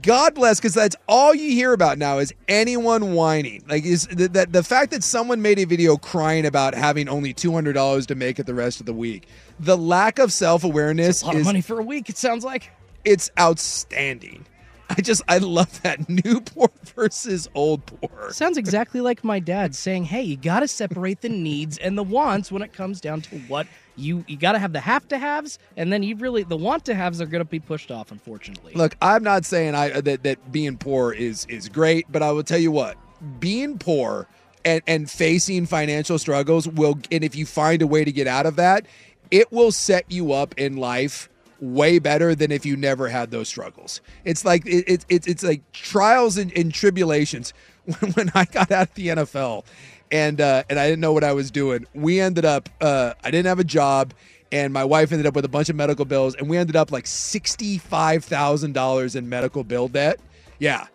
God 0.02 0.34
bless, 0.34 0.58
because 0.60 0.74
that's 0.74 0.96
all 1.08 1.34
you 1.34 1.50
hear 1.50 1.72
about 1.72 1.98
now 1.98 2.18
is 2.18 2.32
anyone 2.48 3.12
whining. 3.14 3.64
Like 3.68 3.84
is 3.84 4.06
the, 4.08 4.28
the, 4.28 4.46
the 4.50 4.62
fact 4.62 4.90
that 4.92 5.04
someone 5.04 5.42
made 5.42 5.58
a 5.58 5.64
video 5.64 5.96
crying 5.96 6.46
about 6.46 6.74
having 6.74 7.08
only 7.08 7.32
two 7.32 7.52
hundred 7.52 7.74
dollars 7.74 8.06
to 8.06 8.14
make 8.14 8.38
it 8.38 8.46
the 8.46 8.54
rest 8.54 8.80
of 8.80 8.86
the 8.86 8.92
week. 8.94 9.26
The 9.60 9.76
lack 9.76 10.18
of 10.18 10.32
self 10.32 10.64
awareness 10.64 11.22
A 11.22 11.26
lot 11.26 11.34
is 11.36 11.40
of 11.42 11.46
money 11.46 11.60
for 11.60 11.78
a 11.80 11.84
week, 11.84 12.08
it 12.08 12.16
sounds 12.16 12.44
like. 12.44 12.72
it's 13.04 13.30
outstanding. 13.38 14.46
I 14.90 15.00
just 15.00 15.22
I 15.28 15.38
love 15.38 15.82
that 15.82 16.08
new 16.24 16.40
poor 16.40 16.70
versus 16.94 17.48
old 17.54 17.86
poor. 17.86 18.30
Sounds 18.30 18.58
exactly 18.58 19.00
like 19.00 19.24
my 19.24 19.38
dad 19.38 19.74
saying, 19.74 20.04
"Hey, 20.04 20.22
you 20.22 20.36
got 20.36 20.60
to 20.60 20.68
separate 20.68 21.20
the 21.20 21.28
needs 21.28 21.78
and 21.78 21.96
the 21.96 22.02
wants 22.02 22.52
when 22.52 22.62
it 22.62 22.72
comes 22.72 23.00
down 23.00 23.20
to 23.22 23.38
what 23.48 23.66
you 23.96 24.24
you 24.26 24.36
got 24.36 24.52
to 24.52 24.58
have 24.58 24.72
the 24.72 24.80
have 24.80 25.06
to 25.08 25.18
haves, 25.18 25.58
and 25.76 25.92
then 25.92 26.02
you 26.02 26.16
really 26.16 26.42
the 26.42 26.56
want 26.56 26.84
to 26.86 26.94
haves 26.94 27.20
are 27.20 27.26
going 27.26 27.44
to 27.44 27.48
be 27.48 27.60
pushed 27.60 27.90
off, 27.90 28.10
unfortunately." 28.10 28.72
Look, 28.74 28.96
I'm 29.00 29.22
not 29.22 29.44
saying 29.44 29.74
I 29.74 29.92
uh, 29.92 30.00
that 30.02 30.22
that 30.22 30.52
being 30.52 30.76
poor 30.76 31.12
is 31.12 31.46
is 31.46 31.68
great, 31.68 32.06
but 32.10 32.22
I 32.22 32.32
will 32.32 32.44
tell 32.44 32.58
you 32.58 32.72
what, 32.72 32.96
being 33.40 33.78
poor 33.78 34.28
and 34.64 34.82
and 34.86 35.10
facing 35.10 35.66
financial 35.66 36.18
struggles 36.18 36.68
will 36.68 36.98
and 37.10 37.24
if 37.24 37.36
you 37.36 37.46
find 37.46 37.82
a 37.82 37.86
way 37.86 38.04
to 38.04 38.12
get 38.12 38.26
out 38.26 38.46
of 38.46 38.56
that, 38.56 38.86
it 39.30 39.50
will 39.52 39.72
set 39.72 40.10
you 40.10 40.32
up 40.32 40.54
in 40.58 40.76
life 40.76 41.28
way 41.60 41.98
better 41.98 42.34
than 42.34 42.50
if 42.50 42.66
you 42.66 42.76
never 42.76 43.08
had 43.08 43.30
those 43.30 43.48
struggles. 43.48 44.00
It's 44.24 44.44
like 44.44 44.66
it, 44.66 44.84
it, 44.88 45.06
it's 45.08 45.26
it's 45.26 45.42
like 45.42 45.60
trials 45.72 46.36
and, 46.36 46.56
and 46.56 46.72
tribulations. 46.72 47.52
When, 48.00 48.12
when 48.12 48.32
I 48.34 48.46
got 48.46 48.72
out 48.72 48.88
of 48.88 48.94
the 48.94 49.08
NFL 49.08 49.66
and 50.10 50.40
uh, 50.40 50.62
and 50.70 50.80
I 50.80 50.86
didn't 50.86 51.00
know 51.00 51.12
what 51.12 51.22
I 51.22 51.34
was 51.34 51.50
doing, 51.50 51.86
we 51.92 52.18
ended 52.18 52.46
up 52.46 52.70
uh, 52.80 53.12
I 53.22 53.30
didn't 53.30 53.44
have 53.44 53.58
a 53.58 53.64
job 53.64 54.14
and 54.54 54.72
my 54.72 54.84
wife 54.84 55.12
ended 55.12 55.26
up 55.26 55.34
with 55.34 55.44
a 55.44 55.48
bunch 55.48 55.68
of 55.68 55.76
medical 55.76 56.04
bills 56.04 56.36
and 56.36 56.48
we 56.48 56.56
ended 56.56 56.76
up 56.76 56.92
like 56.92 57.06
$65,000 57.06 59.16
in 59.16 59.28
medical 59.28 59.64
bill 59.64 59.88
debt. 59.88 60.20
Yeah. 60.60 60.86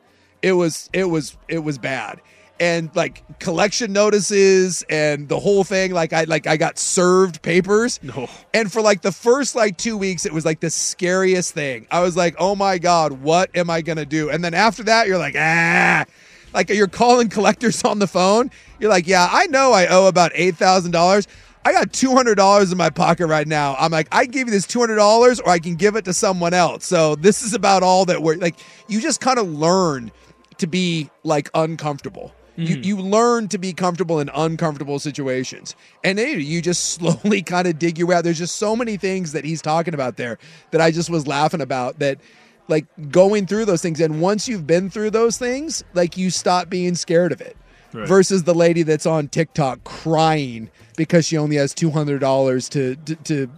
It 0.41 0.53
was 0.53 0.89
it 0.93 1.03
was 1.03 1.35
it 1.49 1.59
was 1.59 1.77
bad. 1.77 2.21
And 2.59 2.89
like 2.95 3.23
collection 3.39 3.93
notices 3.93 4.83
and 4.89 5.29
the 5.29 5.39
whole 5.39 5.63
thing. 5.63 5.91
Like 5.91 6.13
I 6.13 6.25
like 6.25 6.47
I 6.47 6.57
got 6.57 6.77
served 6.77 7.41
papers. 7.41 7.99
No. 8.03 8.27
And 8.53 8.71
for 8.71 8.81
like 8.81 9.01
the 9.01 9.11
first 9.11 9.55
like 9.55 9.77
two 9.77 9.97
weeks, 9.97 10.25
it 10.25 10.33
was 10.33 10.45
like 10.45 10.59
the 10.59 10.69
scariest 10.69 11.53
thing. 11.53 11.87
I 11.91 12.01
was 12.01 12.17
like, 12.17 12.35
oh 12.37 12.55
my 12.55 12.77
God, 12.77 13.13
what 13.13 13.55
am 13.55 13.69
I 13.69 13.81
gonna 13.81 14.05
do? 14.05 14.29
And 14.29 14.43
then 14.43 14.53
after 14.53 14.83
that, 14.83 15.07
you're 15.07 15.17
like, 15.17 15.35
ah. 15.37 16.05
Like 16.53 16.69
you're 16.69 16.87
calling 16.87 17.29
collectors 17.29 17.83
on 17.85 17.99
the 17.99 18.07
phone. 18.07 18.51
You're 18.79 18.89
like, 18.89 19.07
yeah, 19.07 19.27
I 19.31 19.47
know 19.47 19.71
I 19.71 19.87
owe 19.87 20.07
about 20.07 20.31
eight 20.33 20.57
thousand 20.57 20.91
dollars. 20.91 21.27
I 21.65 21.73
got 21.73 21.91
two 21.93 22.11
hundred 22.11 22.35
dollars 22.35 22.71
in 22.71 22.77
my 22.77 22.89
pocket 22.89 23.27
right 23.27 23.47
now. 23.47 23.75
I'm 23.77 23.91
like, 23.91 24.07
I 24.11 24.25
give 24.25 24.47
you 24.47 24.51
this 24.51 24.65
two 24.65 24.79
hundred 24.79 24.95
dollars, 24.95 25.39
or 25.39 25.49
I 25.49 25.59
can 25.59 25.75
give 25.75 25.95
it 25.95 26.05
to 26.05 26.13
someone 26.13 26.53
else. 26.53 26.85
So 26.85 27.15
this 27.15 27.41
is 27.43 27.53
about 27.53 27.83
all 27.83 28.05
that 28.05 28.21
we're 28.21 28.37
like. 28.37 28.55
You 28.87 28.99
just 29.01 29.21
kind 29.21 29.37
of 29.37 29.47
learn 29.47 30.11
to 30.57 30.67
be 30.67 31.09
like 31.23 31.49
uncomfortable. 31.53 32.33
You 32.59 32.77
Mhm. 32.77 32.85
you 32.85 32.97
learn 32.97 33.47
to 33.49 33.57
be 33.57 33.73
comfortable 33.73 34.19
in 34.19 34.29
uncomfortable 34.35 34.99
situations, 34.99 35.75
and 36.03 36.17
then 36.17 36.41
you 36.41 36.61
just 36.61 36.85
slowly 36.93 37.41
kind 37.41 37.67
of 37.67 37.79
dig 37.79 37.97
your 37.97 38.07
way 38.07 38.15
out. 38.15 38.23
There's 38.23 38.37
just 38.37 38.57
so 38.57 38.75
many 38.75 38.97
things 38.97 39.31
that 39.31 39.45
he's 39.45 39.61
talking 39.61 39.93
about 39.93 40.17
there 40.17 40.37
that 40.71 40.81
I 40.81 40.91
just 40.91 41.09
was 41.09 41.25
laughing 41.27 41.61
about 41.61 41.99
that. 41.99 42.19
Like 42.67 42.85
going 43.09 43.47
through 43.47 43.65
those 43.65 43.81
things, 43.81 43.99
and 43.99 44.21
once 44.21 44.47
you've 44.47 44.67
been 44.67 44.91
through 44.91 45.09
those 45.09 45.39
things, 45.39 45.83
like 45.95 46.17
you 46.17 46.29
stop 46.29 46.69
being 46.69 46.93
scared 46.93 47.31
of 47.31 47.41
it 47.41 47.57
Right. 47.93 48.07
versus 48.07 48.43
the 48.43 48.53
lady 48.53 48.83
that's 48.83 49.07
on 49.07 49.27
TikTok 49.27 49.83
crying 49.83 50.69
because 50.95 51.25
she 51.25 51.35
only 51.35 51.55
has 51.55 51.73
two 51.73 51.89
hundred 51.89 52.19
dollars 52.19 52.69
to, 52.69 52.95
to 53.05 53.15
to 53.15 53.49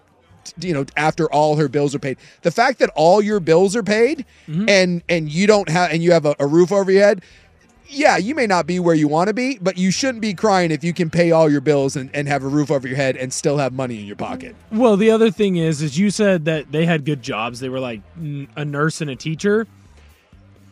you 0.62 0.74
know 0.74 0.86
after 0.96 1.30
all 1.30 1.58
her 1.58 1.68
bills 1.68 1.94
are 1.94 2.00
paid. 2.00 2.16
The 2.44 2.52
fact 2.52 2.80
that 2.80 2.90
all 2.96 3.22
your 3.22 3.42
bills 3.42 3.76
are 3.76 3.84
paid 3.84 4.26
and 4.48 5.04
and 5.10 5.30
you 5.30 5.46
don't 5.46 5.68
have 5.70 5.92
and 5.92 6.02
you 6.02 6.14
have 6.14 6.26
a, 6.26 6.34
a 6.40 6.48
roof 6.48 6.72
over 6.72 6.90
your 6.90 7.04
head. 7.04 7.22
Yeah, 7.94 8.16
you 8.16 8.36
may 8.36 8.48
not 8.48 8.68
be 8.68 8.80
where 8.80 8.96
you 8.96 9.10
want 9.10 9.28
to 9.28 9.34
be, 9.34 9.58
but 9.60 9.78
you 9.78 9.92
shouldn't 9.92 10.22
be 10.22 10.34
crying 10.34 10.72
if 10.72 10.82
you 10.82 10.94
can 10.94 11.10
pay 11.10 11.32
all 11.32 11.52
your 11.52 11.60
bills 11.60 11.98
and, 11.98 12.10
and 12.14 12.26
have 12.26 12.42
a 12.42 12.48
roof 12.48 12.72
over 12.72 12.88
your 12.88 12.96
head 12.96 13.18
and 13.18 13.34
still 13.34 13.58
have 13.58 13.74
money 13.74 14.00
in 14.00 14.06
your 14.06 14.16
pocket. 14.16 14.56
Well, 14.72 14.96
the 14.96 15.12
other 15.12 15.30
thing 15.30 15.58
is, 15.58 15.82
is 15.82 16.00
you 16.00 16.10
said 16.10 16.46
that 16.46 16.72
they 16.72 16.86
had 16.86 17.04
good 17.04 17.22
jobs. 17.22 17.60
They 17.60 17.68
were 17.68 17.82
like 17.82 18.00
a 18.56 18.64
nurse 18.64 19.02
and 19.02 19.10
a 19.10 19.16
teacher. 19.18 19.68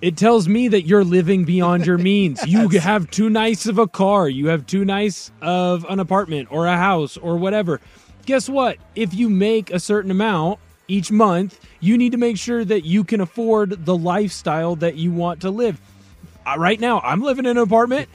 It 0.01 0.15
tells 0.15 0.47
me 0.47 0.69
that 0.69 0.83
you're 0.83 1.03
living 1.03 1.43
beyond 1.43 1.85
your 1.85 1.97
means. 2.13 2.45
You 2.47 2.69
have 2.69 3.11
too 3.11 3.29
nice 3.29 3.65
of 3.65 3.77
a 3.77 3.87
car. 3.87 4.29
You 4.29 4.47
have 4.47 4.65
too 4.65 4.85
nice 4.85 5.29
of 5.41 5.85
an 5.89 5.99
apartment 5.99 6.47
or 6.51 6.67
a 6.67 6.77
house 6.77 7.17
or 7.17 7.35
whatever. 7.35 7.81
Guess 8.27 8.47
what? 8.47 8.77
If 8.95 9.13
you 9.13 9.29
make 9.29 9.71
a 9.71 9.79
certain 9.79 10.09
amount 10.09 10.59
each 10.87 11.11
month, 11.11 11.59
you 11.81 11.97
need 11.97 12.13
to 12.13 12.17
make 12.17 12.37
sure 12.37 12.63
that 12.63 12.85
you 12.85 13.03
can 13.03 13.19
afford 13.19 13.85
the 13.85 13.97
lifestyle 13.97 14.77
that 14.77 14.95
you 14.95 15.11
want 15.11 15.41
to 15.41 15.49
live. 15.49 15.81
Right 16.57 16.79
now, 16.79 16.99
I'm 17.01 17.21
living 17.21 17.45
in 17.45 17.57
an 17.57 17.63
apartment. 17.63 18.09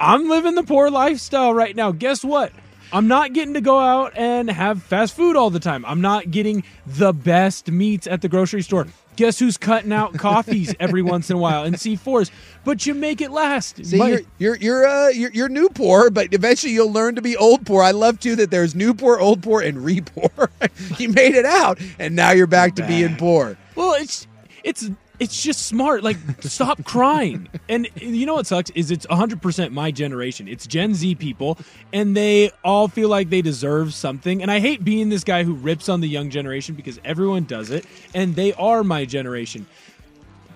I'm 0.00 0.28
living 0.28 0.54
the 0.54 0.62
poor 0.62 0.90
lifestyle 0.90 1.52
right 1.52 1.74
now. 1.74 1.92
Guess 1.92 2.24
what? 2.24 2.52
I'm 2.92 3.08
not 3.08 3.32
getting 3.32 3.54
to 3.54 3.60
go 3.60 3.78
out 3.78 4.12
and 4.16 4.50
have 4.50 4.82
fast 4.82 5.14
food 5.14 5.36
all 5.36 5.50
the 5.50 5.60
time. 5.60 5.84
I'm 5.84 6.00
not 6.00 6.30
getting 6.30 6.64
the 6.86 7.12
best 7.12 7.70
meats 7.70 8.06
at 8.06 8.22
the 8.22 8.28
grocery 8.28 8.62
store. 8.62 8.86
Guess 9.16 9.40
who's 9.40 9.56
cutting 9.56 9.92
out 9.92 10.14
coffees 10.18 10.74
every 10.80 11.02
once 11.02 11.28
in 11.28 11.36
a 11.36 11.38
while 11.38 11.64
and 11.64 11.74
C4s? 11.74 12.30
But 12.64 12.86
you 12.86 12.94
make 12.94 13.20
it 13.20 13.30
last. 13.30 13.84
See, 13.84 13.98
you're 13.98 14.20
you're 14.38 14.56
you're 14.56 14.86
uh 14.86 15.08
you're, 15.08 15.32
you're 15.32 15.48
new 15.48 15.68
poor, 15.68 16.08
but 16.08 16.32
eventually 16.32 16.72
you'll 16.72 16.92
learn 16.92 17.16
to 17.16 17.22
be 17.22 17.36
old 17.36 17.66
poor. 17.66 17.82
I 17.82 17.90
love 17.90 18.20
too 18.20 18.36
that 18.36 18.50
there's 18.50 18.74
new 18.74 18.94
poor, 18.94 19.18
old 19.18 19.42
poor, 19.42 19.60
and 19.60 19.84
re 19.84 20.00
poor. 20.00 20.50
you 20.98 21.08
made 21.12 21.34
it 21.34 21.44
out, 21.44 21.78
and 21.98 22.14
now 22.14 22.30
you're 22.30 22.46
back 22.46 22.76
to 22.76 22.86
being 22.86 23.16
poor. 23.16 23.58
Well, 23.74 23.94
it's 23.94 24.26
it's 24.62 24.88
it's 25.18 25.42
just 25.42 25.66
smart. 25.66 26.02
Like 26.02 26.16
stop 26.40 26.84
crying. 26.84 27.48
And 27.68 27.88
you 27.96 28.26
know 28.26 28.34
what 28.34 28.46
sucks 28.46 28.70
is 28.70 28.90
it's 28.90 29.06
100% 29.06 29.72
my 29.72 29.90
generation. 29.90 30.48
It's 30.48 30.66
Gen 30.66 30.94
Z 30.94 31.14
people 31.16 31.58
and 31.92 32.16
they 32.16 32.50
all 32.64 32.88
feel 32.88 33.08
like 33.08 33.30
they 33.30 33.42
deserve 33.42 33.94
something. 33.94 34.42
And 34.42 34.50
I 34.50 34.60
hate 34.60 34.84
being 34.84 35.08
this 35.08 35.24
guy 35.24 35.44
who 35.44 35.54
rips 35.54 35.88
on 35.88 36.00
the 36.00 36.08
young 36.08 36.30
generation 36.30 36.74
because 36.74 37.00
everyone 37.04 37.44
does 37.44 37.70
it 37.70 37.84
and 38.14 38.34
they 38.34 38.52
are 38.54 38.84
my 38.84 39.04
generation. 39.04 39.66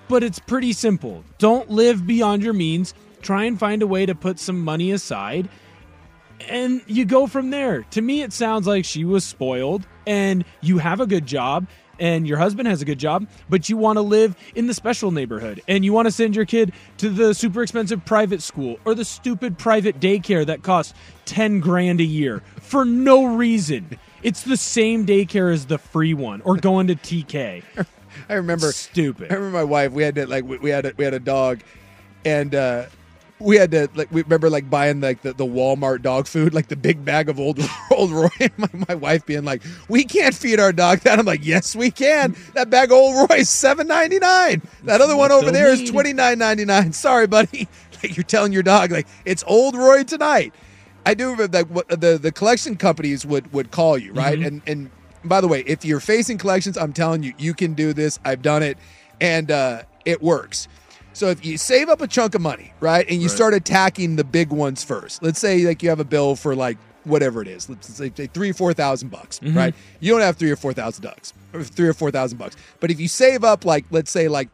But 0.09 0.23
it's 0.23 0.39
pretty 0.39 0.73
simple. 0.73 1.25
Don't 1.39 1.71
live 1.71 2.07
beyond 2.07 2.43
your 2.43 2.53
means. 2.53 2.95
Try 3.23 3.45
and 3.45 3.59
find 3.59 3.83
a 3.83 3.87
way 3.87 4.05
to 4.07 4.15
put 4.15 4.39
some 4.39 4.61
money 4.61 4.91
aside 4.91 5.49
and 6.49 6.83
you 6.87 7.05
go 7.05 7.27
from 7.27 7.51
there. 7.51 7.83
To 7.91 8.01
me, 8.01 8.23
it 8.23 8.33
sounds 8.33 8.67
like 8.67 8.85
she 8.85 9.05
was 9.05 9.25
spoiled, 9.25 9.87
and 10.07 10.45
you 10.61 10.79
have 10.79 11.01
a 11.01 11.07
good 11.07 11.27
job, 11.27 11.67
and 12.03 12.27
your 12.27 12.37
husband 12.37 12.67
has 12.67 12.83
a 12.83 12.85
good 12.85 12.99
job, 12.99 13.29
but 13.49 13.69
you 13.69 13.77
want 13.77 13.97
to 13.97 14.03
live 14.03 14.35
in 14.57 14.67
the 14.67 14.75
special 14.75 15.13
neighborhood, 15.13 15.63
and 15.69 15.85
you 15.85 15.93
want 15.93 16.07
to 16.07 16.11
send 16.11 16.35
your 16.35 16.45
kid 16.45 16.73
to 16.99 17.09
the 17.09 17.33
super 17.33 17.63
expensive 17.63 18.05
private 18.05 18.43
school 18.43 18.81
or 18.85 18.93
the 18.93 19.05
stupid 19.05 19.57
private 19.57 20.01
daycare 20.01 20.45
that 20.45 20.65
costs 20.65 20.95
10 21.27 21.61
grand 21.61 22.01
a 22.01 22.05
year 22.05 22.43
for 22.61 22.85
no 22.85 23.25
reason. 23.37 23.97
It's 24.25 24.43
the 24.43 24.57
same 24.57 25.07
daycare 25.07 25.53
as 25.53 25.67
the 25.67 25.79
free 25.79 26.13
one, 26.13 26.41
or 26.41 26.57
going 26.57 26.89
to 26.89 26.97
TK. 26.97 27.63
I 28.29 28.35
remember 28.35 28.73
stupid. 28.73 29.31
I 29.31 29.37
remember 29.37 29.59
my 29.59 29.65
wife. 29.65 29.93
We 29.93 30.03
had 30.03 30.17
to 30.17 30.27
like 30.27 30.45
we, 30.45 30.71
had 30.71 30.87
a, 30.87 30.93
we 30.97 31.05
had 31.05 31.15
a 31.15 31.21
dog, 31.21 31.61
and 32.25 32.53
uh, 32.53 32.87
we 33.43 33.57
had 33.57 33.71
to 33.73 33.89
like 33.95 34.11
we 34.11 34.23
remember 34.23 34.49
like 34.51 34.71
buying 34.71 35.01
like 35.01 35.23
the, 35.23 35.33
the 35.33 35.45
Walmart 35.47 36.03
dog 36.03 36.27
food, 36.27 36.55
like 36.55 36.69
the 36.69 36.77
big 36.77 37.05
bag 37.05 37.29
of 37.29 37.39
old 37.41 37.59
Ol' 37.91 38.09
Roy. 38.09 38.29
My, 38.57 38.69
my 38.89 38.95
wife 38.95 39.27
being 39.27 39.45
like, 39.45 39.63
"We 39.89 40.05
can't 40.05 40.35
feed 40.35 40.61
our 40.61 40.73
dog 40.73 41.01
that." 41.01 41.19
I'm 41.19 41.27
like, 41.27 41.45
"Yes, 41.45 41.75
we 41.77 41.91
can. 41.91 42.37
That 42.55 42.71
bag 42.71 42.91
of 42.91 42.99
Ol' 42.99 43.27
Roy 43.27 43.37
is 43.39 43.49
seven 43.51 43.87
ninety 43.89 44.19
nine. 44.19 44.63
That 44.85 45.01
other 45.01 45.17
one 45.17 45.33
over 45.33 45.51
there 45.51 45.69
is 45.69 45.91
twenty 45.91 46.13
nine 46.13 46.39
ninety 46.39 46.65
nine. 46.65 46.93
Sorry, 46.93 47.27
buddy. 47.27 47.69
Like 48.03 48.17
you're 48.17 48.25
telling 48.25 48.53
your 48.53 48.65
dog 48.65 48.91
like 48.91 49.07
it's 49.25 49.45
Ol' 49.47 49.73
Roy 49.73 50.03
tonight." 50.05 50.55
I 51.07 51.15
do 51.15 51.25
remember 51.31 51.49
that 51.49 51.71
what 51.71 51.89
the 51.89 52.19
the 52.21 52.33
collection 52.33 52.77
companies 52.77 53.25
would 53.27 53.53
would 53.53 53.71
call 53.71 53.97
you 53.99 54.13
right, 54.13 54.39
Mhm. 54.39 54.47
and 54.47 54.63
and 54.67 54.91
by 55.25 55.41
the 55.41 55.49
way, 55.49 55.61
if 55.67 55.85
you're 55.85 56.01
facing 56.01 56.37
collections, 56.39 56.77
I'm 56.77 56.93
telling 56.93 57.23
you, 57.23 57.33
you 57.39 57.55
can 57.55 57.75
do 57.75 57.93
this. 57.93 58.19
I've 58.25 58.43
done 58.43 58.63
it, 58.65 58.77
and 59.21 59.51
uh, 59.51 59.83
it 60.05 60.21
works. 60.21 60.67
So 61.15 61.29
if 61.29 61.45
you 61.45 61.59
save 61.59 61.89
up 61.89 62.01
a 62.01 62.07
chunk 62.09 62.35
of 62.35 62.41
money, 62.41 62.73
right, 62.81 63.07
and 63.09 63.21
you 63.21 63.29
Right. 63.29 63.35
start 63.37 63.55
attacking 63.55 64.17
the 64.17 64.25
big 64.25 64.51
ones 64.51 64.83
first. 64.83 65.23
Let's 65.23 65.39
say 65.39 65.61
like 65.67 65.83
you 65.83 65.89
have 65.91 66.01
a 66.01 66.05
bill 66.05 66.37
for 66.37 66.55
like 66.57 66.79
whatever 67.05 67.43
it 67.43 67.49
is. 67.49 67.69
Let's 67.69 67.93
say, 67.93 68.11
say 68.17 68.29
three 68.29 68.51
or 68.51 68.55
four 68.55 68.73
thousand 68.73 69.11
bucks, 69.11 69.41
Mhm. 69.41 69.55
right? 69.57 69.75
You 70.01 70.13
don't 70.13 70.21
have 70.23 70.37
three 70.37 70.51
or 70.51 70.57
four 70.57 70.73
thousand 70.73 71.03
bucks, 71.03 71.33
or 71.53 71.63
three 71.65 71.89
or 71.89 71.93
four 71.95 72.11
thousand 72.11 72.39
bucks. 72.39 72.57
But 72.81 72.91
if 72.91 72.99
you 73.01 73.09
save 73.09 73.45
up 73.45 73.65
like 73.65 73.85
let's 73.91 74.11
say 74.11 74.29
like 74.29 74.49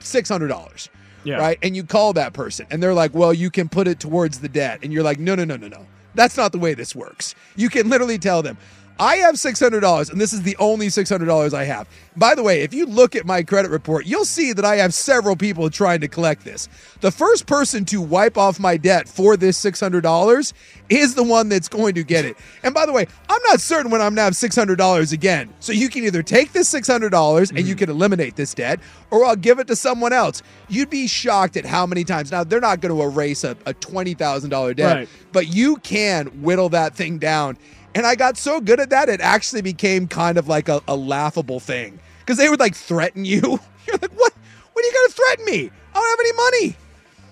six 0.00 0.28
hundred 0.28 0.48
dollars, 0.48 0.88
Yeah. 1.24 1.36
right, 1.36 1.58
and 1.62 1.74
you 1.76 1.84
call 1.84 2.12
that 2.14 2.32
person, 2.32 2.66
and 2.70 2.82
they're 2.82 2.94
like, 2.94 3.14
"Well, 3.14 3.32
you 3.32 3.50
can 3.50 3.68
put 3.68 3.88
it 3.88 3.98
towards 4.00 4.38
the 4.40 4.48
debt," 4.48 4.80
and 4.82 4.92
you're 4.92 5.02
like, 5.02 5.18
"No, 5.18 5.34
no, 5.34 5.44
no, 5.44 5.56
no, 5.56 5.68
no. 5.68 5.86
That's 6.14 6.36
not 6.36 6.52
the 6.52 6.58
way 6.58 6.74
this 6.74 6.94
works." 6.94 7.34
You 7.56 7.68
can 7.70 7.88
literally 7.88 8.18
tell 8.18 8.42
them. 8.42 8.58
I 8.98 9.16
have 9.16 9.34
$600 9.34 10.10
and 10.10 10.20
this 10.20 10.32
is 10.32 10.42
the 10.42 10.56
only 10.56 10.86
$600 10.86 11.54
I 11.54 11.64
have. 11.64 11.88
By 12.16 12.34
the 12.34 12.42
way, 12.42 12.62
if 12.62 12.72
you 12.72 12.86
look 12.86 13.14
at 13.14 13.26
my 13.26 13.42
credit 13.42 13.70
report, 13.70 14.06
you'll 14.06 14.24
see 14.24 14.54
that 14.54 14.64
I 14.64 14.76
have 14.76 14.94
several 14.94 15.36
people 15.36 15.68
trying 15.68 16.00
to 16.00 16.08
collect 16.08 16.44
this. 16.44 16.68
The 17.00 17.10
first 17.10 17.46
person 17.46 17.84
to 17.86 18.00
wipe 18.00 18.38
off 18.38 18.58
my 18.58 18.78
debt 18.78 19.06
for 19.06 19.36
this 19.36 19.62
$600 19.62 20.52
is 20.88 21.14
the 21.14 21.22
one 21.22 21.50
that's 21.50 21.68
going 21.68 21.94
to 21.96 22.02
get 22.02 22.24
it. 22.24 22.36
And 22.62 22.72
by 22.72 22.86
the 22.86 22.92
way, 22.92 23.06
I'm 23.28 23.42
not 23.46 23.60
certain 23.60 23.90
when 23.90 24.00
I'm 24.00 24.14
going 24.14 24.32
to 24.32 24.40
have 24.40 24.76
$600 24.76 25.12
again. 25.12 25.52
So 25.60 25.72
you 25.72 25.90
can 25.90 26.04
either 26.04 26.22
take 26.22 26.52
this 26.52 26.72
$600 26.72 27.50
and 27.50 27.58
you 27.58 27.64
mm-hmm. 27.64 27.78
can 27.78 27.90
eliminate 27.90 28.36
this 28.36 28.54
debt 28.54 28.80
or 29.10 29.24
I'll 29.24 29.36
give 29.36 29.58
it 29.58 29.66
to 29.66 29.76
someone 29.76 30.14
else. 30.14 30.42
You'd 30.68 30.90
be 30.90 31.06
shocked 31.06 31.58
at 31.58 31.66
how 31.66 31.86
many 31.86 32.04
times. 32.04 32.32
Now, 32.32 32.44
they're 32.44 32.60
not 32.60 32.80
going 32.80 32.94
to 32.94 33.02
erase 33.02 33.44
a, 33.44 33.50
a 33.66 33.74
$20,000 33.74 34.76
debt, 34.76 34.96
Right. 34.96 35.08
but 35.32 35.48
you 35.48 35.76
can 35.76 36.26
whittle 36.42 36.70
that 36.70 36.94
thing 36.94 37.18
down. 37.18 37.58
And 37.96 38.06
I 38.06 38.14
got 38.14 38.36
so 38.36 38.60
good 38.60 38.78
at 38.78 38.90
that, 38.90 39.08
it 39.08 39.22
actually 39.22 39.62
became 39.62 40.06
kind 40.06 40.36
of 40.36 40.48
like 40.48 40.68
a, 40.68 40.82
a 40.86 40.94
laughable 40.94 41.60
thing 41.60 41.98
because 42.18 42.36
they 42.36 42.50
would 42.50 42.60
like 42.60 42.74
threaten 42.74 43.24
you. 43.24 43.40
You're 43.86 43.96
like, 43.96 44.12
what? 44.12 44.34
What 44.74 44.84
are 44.84 44.88
you 44.88 44.92
going 44.92 45.08
to 45.08 45.14
threaten 45.14 45.44
me? 45.46 45.70
I 45.94 45.98
don't 45.98 46.10
have 46.10 46.20
any 46.20 46.32
money. 46.34 46.76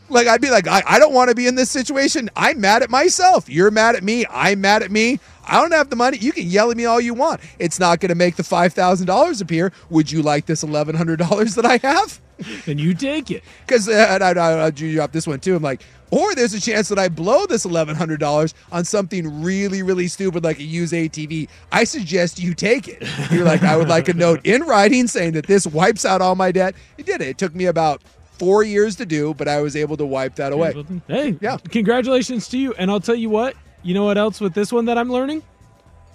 Like, 0.09 0.27
I'd 0.27 0.41
be 0.41 0.49
like, 0.49 0.67
I, 0.67 0.83
I 0.87 0.99
don't 0.99 1.13
want 1.13 1.29
to 1.29 1.35
be 1.35 1.47
in 1.47 1.55
this 1.55 1.71
situation. 1.71 2.31
I'm 2.35 2.63
mad 2.63 2.83
at 2.83 2.89
myself. 2.89 3.47
You're 3.47 3.71
mad 3.71 3.95
at 3.95 4.03
me. 4.03 4.25
I'm 4.31 4.63
mad 4.63 4.83
at 4.83 4.91
me. 4.91 5.21
I 5.47 5.61
don't 5.61 5.73
have 5.73 5.91
the 5.91 5.97
money. 5.97 6.17
You 6.17 6.33
can 6.33 6.47
yell 6.47 6.71
at 6.71 6.79
me 6.79 6.87
all 6.87 6.99
you 6.99 7.13
want. 7.13 7.43
It's 7.59 7.79
not 7.79 8.01
going 8.01 8.09
to 8.09 8.15
make 8.15 8.37
the 8.37 8.43
$5,000 8.43 9.43
appear. 9.43 9.71
Would 9.91 10.11
you 10.11 10.23
like 10.23 10.47
this 10.47 10.65
$1,100 10.65 11.55
that 11.57 11.67
I 11.67 11.77
have? 11.87 12.23
and 12.67 12.81
you 12.81 12.95
take 12.95 13.31
it. 13.31 13.43
Because 13.67 13.89
uh, 13.89 14.19
and 14.21 14.39
I, 14.39 14.67
I, 14.67 14.73
you 14.75 15.03
up 15.03 15.13
this 15.13 15.27
one 15.27 15.41
too. 15.41 15.57
I'm 15.57 15.63
like, 15.63 15.83
or 16.11 16.35
there's 16.35 16.55
a 16.55 16.61
chance 16.61 16.89
that 16.89 16.99
I 16.99 17.09
blow 17.09 17.45
this 17.47 17.67
$1,100 17.67 18.55
on 18.71 18.85
something 18.85 19.43
really, 19.43 19.83
really 19.83 20.07
stupid 20.07 20.45
like 20.45 20.61
a 20.61 20.63
used 20.63 20.93
ATV. 20.93 21.49
I 21.73 21.85
suggest 21.85 22.39
you 22.39 22.55
take 22.55 22.87
it. 22.87 23.03
You're 23.33 23.45
like, 23.45 23.65
I 23.65 23.77
would 23.77 23.89
like 23.89 24.09
a 24.09 24.15
note 24.15 24.41
in 24.45 24.63
writing 24.63 25.09
saying 25.09 25.33
that 25.33 25.47
this 25.47 25.67
wipes 25.67 26.05
out 26.05 26.23
all 26.23 26.37
my 26.37 26.53
debt. 26.53 26.77
It 26.99 27.07
did 27.07 27.21
it. 27.21 27.29
It 27.29 27.39
took 27.39 27.55
me 27.55 27.67
about 27.67 28.01
four 28.39 28.63
years 28.63 28.95
to 28.97 29.07
do, 29.07 29.35
but 29.35 29.49
I 29.49 29.61
was 29.61 29.75
able 29.75 29.97
to 29.97 30.07
wipe 30.07 30.37
that 30.37 30.53
away. 30.53 30.85
Hey, 31.09 31.37
yeah. 31.41 31.57
Congratulations 31.71 32.49
to 32.49 32.59
you. 32.59 32.75
And 32.75 32.91
I'll 32.91 33.01
tell 33.01 33.15
you 33.15 33.31
what, 33.31 33.57
you 33.83 33.95
know 33.95 34.05
what 34.05 34.19
else 34.19 34.41
with 34.41 34.55
this 34.55 34.73
one 34.73 34.85
that 34.85 34.97
I'm 34.97 35.11
learning? 35.11 35.43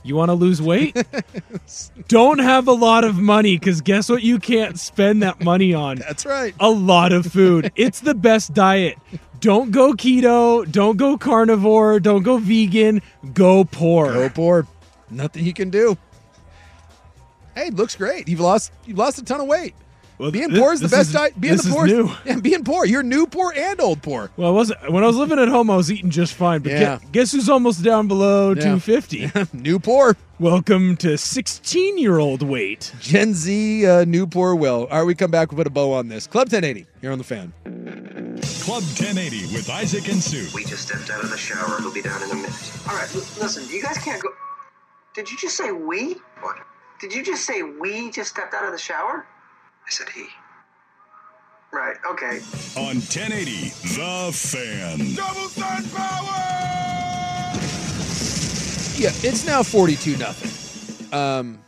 You 0.04 0.16
want 0.16 0.30
to 0.30 0.34
lose 0.34 0.62
weight? 0.62 0.96
Don't 2.08 2.40
have 2.40 2.68
a 2.68 2.72
lot 2.72 3.04
of 3.04 3.18
money 3.18 3.58
because 3.58 3.82
guess 3.82 4.10
what? 4.10 4.24
You 4.24 4.40
can't 4.40 4.80
spend 4.80 5.22
that 5.24 5.42
money 5.44 5.74
on. 5.74 5.98
That's 5.98 6.26
right. 6.26 6.56
A 6.60 6.70
lot 6.70 7.12
of 7.12 7.26
food. 7.26 7.72
It's 7.80 8.02
the 8.02 8.14
best 8.14 8.54
diet. 8.54 8.98
Don't 9.40 9.72
go 9.72 9.94
keto. 9.94 10.70
Don't 10.70 10.98
go 10.98 11.18
carnivore. 11.18 12.00
Don't 12.00 12.24
go 12.24 12.38
vegan. 12.38 13.02
Go 13.34 13.64
poor. 13.64 14.14
Go 14.14 14.30
poor. 14.30 14.68
Nothing 15.10 15.46
you 15.46 15.54
can 15.54 15.70
do. 15.70 15.98
Hey, 17.56 17.70
looks 17.70 17.96
great. 17.96 18.28
You've 18.28 18.40
lost 18.40 18.72
you've 18.86 18.98
lost 18.98 19.18
a 19.18 19.24
ton 19.24 19.40
of 19.42 19.48
weight. 19.48 19.76
Well, 20.20 20.32
being 20.32 20.50
this- 20.50 20.60
poor 20.60 20.74
is 20.74 20.82
the 20.82 20.90
best 20.90 21.10
is- 21.10 21.14
diet. 21.14 21.40
Being 21.40 21.54
this 21.56 21.64
the 21.64 21.70
is 21.70 21.76
poor, 21.76 21.88
new. 21.88 22.12
yeah, 22.26 22.40
being 22.40 22.64
poor. 22.66 22.86
You're 22.86 23.04
new 23.04 23.26
poor 23.26 23.54
and 23.56 23.80
old 23.80 24.02
poor. 24.04 24.30
Well, 24.36 24.50
I 24.50 24.52
wasn't 24.52 24.92
when 24.92 25.02
I 25.04 25.08
was 25.08 25.16
living 25.16 25.40
at 25.40 25.48
home. 25.48 25.70
I 25.72 25.78
was 25.78 25.90
eating 25.92 26.10
just 26.10 26.34
fine. 26.34 26.62
But 26.62 26.74
Yeah. 26.74 26.98
gue- 27.00 27.08
guess 27.14 27.32
who's 27.32 27.48
almost 27.50 27.84
down 27.84 28.08
below 28.10 28.50
Yeah. 28.50 28.76
250? 28.76 29.32
new 29.58 29.80
poor. 29.80 30.18
Welcome 30.38 30.98
to 30.98 31.18
16 31.18 31.98
year 31.98 32.20
old 32.20 32.44
weight. 32.44 32.94
Gen 33.00 33.34
Z 33.34 33.86
uh, 33.86 34.04
new 34.06 34.28
poor 34.28 34.56
will. 34.56 34.88
All 34.92 35.00
right, 35.00 35.04
we 35.06 35.16
come 35.16 35.32
back. 35.32 35.52
We 35.52 35.56
put 35.56 35.68
a 35.68 35.70
bow 35.70 35.94
on 35.94 36.10
this. 36.10 36.28
Club 36.28 36.48
1080 36.52 36.86
here 37.02 37.12
on 37.14 37.18
the 37.18 37.24
fan. 37.24 37.54
Club 38.62 38.84
1080 38.84 39.54
with 39.54 39.70
Isaac 39.70 40.08
and 40.10 40.22
Sue. 40.22 40.48
We 40.54 40.64
just 40.66 40.84
stepped 40.88 41.10
out 41.10 41.24
of 41.24 41.30
the 41.30 41.38
shower. 41.38 41.78
We'll 41.80 41.94
be 41.94 42.02
down 42.02 42.22
in 42.24 42.30
a 42.32 42.36
minute. 42.36 42.72
All 42.90 42.96
right, 42.96 43.10
l- 43.16 43.22
listen, 43.42 43.64
you 43.70 43.82
guys 43.82 43.98
can't 43.98 44.22
go. 44.22 44.30
Did 45.16 45.30
you 45.32 45.38
just 45.38 45.56
say 45.58 45.72
we? 45.72 46.16
What? 46.42 46.58
Did 47.02 47.14
you 47.14 47.24
just 47.24 47.46
say 47.46 47.64
we 47.64 48.12
just 48.12 48.30
stepped 48.32 48.54
out 48.54 48.66
of 48.66 48.72
the 48.74 48.78
shower? 48.78 49.26
I 49.90 49.92
said 49.92 50.10
he. 50.10 50.26
Right, 51.74 51.96
okay. 52.12 52.42
On 52.78 52.98
1080, 52.98 53.70
The 53.96 54.30
Fan. 54.32 55.16
Double 55.16 55.50
sun 55.50 55.84
power! 55.90 56.26
Yeah, 59.00 59.10
it's 59.28 59.48
now 59.48 59.64
42 59.64 60.18
nothing. 60.18 61.10
Um 61.12 61.60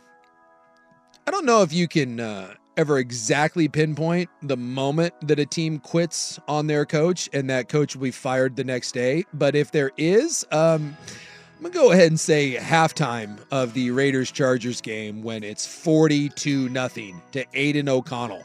I 1.26 1.32
don't 1.32 1.44
know 1.44 1.62
if 1.62 1.72
you 1.72 1.88
can 1.88 2.20
uh, 2.20 2.54
ever 2.76 2.98
exactly 3.00 3.66
pinpoint 3.66 4.30
the 4.42 4.56
moment 4.56 5.14
that 5.22 5.40
a 5.40 5.46
team 5.46 5.80
quits 5.80 6.38
on 6.46 6.68
their 6.68 6.86
coach 6.86 7.28
and 7.32 7.50
that 7.50 7.68
coach 7.68 7.96
will 7.96 8.04
be 8.04 8.12
fired 8.12 8.54
the 8.54 8.62
next 8.62 8.92
day, 8.92 9.24
but 9.34 9.56
if 9.56 9.72
there 9.72 9.90
is, 9.96 10.46
um 10.52 10.96
I'm 11.64 11.70
going 11.70 11.74
to 11.74 11.78
go 11.78 11.92
ahead 11.92 12.08
and 12.08 12.18
say 12.18 12.56
halftime 12.56 13.38
of 13.52 13.72
the 13.72 13.92
Raiders 13.92 14.32
Chargers 14.32 14.80
game 14.80 15.22
when 15.22 15.44
it's 15.44 15.64
42 15.64 16.68
nothing 16.70 17.22
to 17.30 17.44
Aidan 17.54 17.88
O'Connell. 17.88 18.42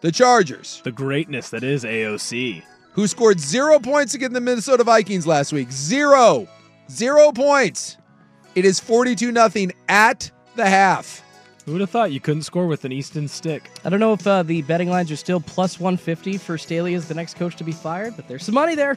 The 0.00 0.10
Chargers, 0.10 0.80
The 0.82 0.90
greatness 0.90 1.50
that 1.50 1.62
is 1.62 1.84
AOC. 1.84 2.62
who 2.92 3.06
scored 3.06 3.38
0 3.38 3.80
points 3.80 4.14
against 4.14 4.32
the 4.32 4.40
Minnesota 4.40 4.82
Vikings 4.82 5.26
last 5.26 5.52
week. 5.52 5.70
Zero. 5.70 6.48
Zero 6.90 7.32
points. 7.32 7.98
It 8.54 8.64
is 8.64 8.80
42 8.80 9.30
nothing 9.30 9.70
at 9.90 10.30
the 10.56 10.64
half. 10.64 11.22
Who 11.66 11.72
would 11.72 11.82
have 11.82 11.90
thought 11.90 12.12
you 12.12 12.20
couldn't 12.20 12.44
score 12.44 12.66
with 12.66 12.86
an 12.86 12.92
Easton 12.92 13.28
stick? 13.28 13.68
I 13.84 13.90
don't 13.90 14.00
know 14.00 14.14
if 14.14 14.26
uh, 14.26 14.42
the 14.42 14.62
betting 14.62 14.88
lines 14.88 15.10
are 15.12 15.16
still 15.16 15.40
plus 15.40 15.78
150 15.78 16.38
for 16.38 16.56
Staley 16.56 16.94
as 16.94 17.08
the 17.08 17.14
next 17.14 17.34
coach 17.36 17.56
to 17.56 17.64
be 17.64 17.72
fired, 17.72 18.16
but 18.16 18.26
there's 18.26 18.44
some 18.44 18.54
money 18.54 18.74
there. 18.74 18.96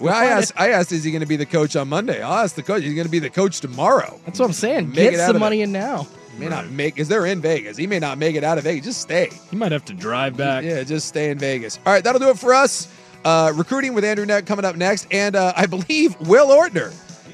Well, 0.00 0.14
I 0.14 0.26
asked, 0.26 0.52
I 0.56 0.70
asked, 0.70 0.92
is 0.92 1.04
he 1.04 1.10
going 1.10 1.20
to 1.20 1.26
be 1.26 1.36
the 1.36 1.46
coach 1.46 1.76
on 1.76 1.88
Monday? 1.88 2.22
I'll 2.22 2.38
ask 2.44 2.54
the 2.54 2.62
coach. 2.62 2.82
He's 2.82 2.94
going 2.94 3.06
to 3.06 3.10
be 3.10 3.18
the 3.18 3.30
coach 3.30 3.60
tomorrow. 3.60 4.18
That's 4.24 4.38
what 4.38 4.46
I'm 4.46 4.52
saying. 4.52 4.88
Make 4.88 4.96
Get 4.96 5.14
it 5.14 5.18
some 5.18 5.38
money 5.38 5.60
it. 5.60 5.64
in 5.64 5.72
now. 5.72 6.06
May 6.38 6.48
not 6.48 6.70
make, 6.70 6.94
because 6.94 7.08
they're 7.08 7.26
in 7.26 7.42
Vegas. 7.42 7.76
He 7.76 7.86
may 7.86 7.98
not 7.98 8.16
make 8.16 8.34
it 8.34 8.42
out 8.42 8.56
of 8.56 8.64
Vegas. 8.64 8.86
Just 8.86 9.00
stay. 9.02 9.28
You 9.50 9.58
might 9.58 9.72
have 9.72 9.84
to 9.86 9.92
drive 9.92 10.36
back. 10.38 10.64
Yeah, 10.64 10.82
just 10.84 11.06
stay 11.06 11.30
in 11.30 11.38
Vegas. 11.38 11.78
All 11.84 11.92
right, 11.92 12.02
that'll 12.02 12.18
do 12.20 12.30
it 12.30 12.38
for 12.38 12.54
us. 12.54 12.88
Uh, 13.24 13.52
recruiting 13.54 13.92
with 13.92 14.04
Andrew 14.04 14.24
Neck 14.24 14.46
coming 14.46 14.64
up 14.64 14.76
next, 14.76 15.06
and 15.10 15.36
uh, 15.36 15.52
I 15.54 15.66
believe 15.66 16.18
Will 16.20 16.48
Ortner. 16.48 16.92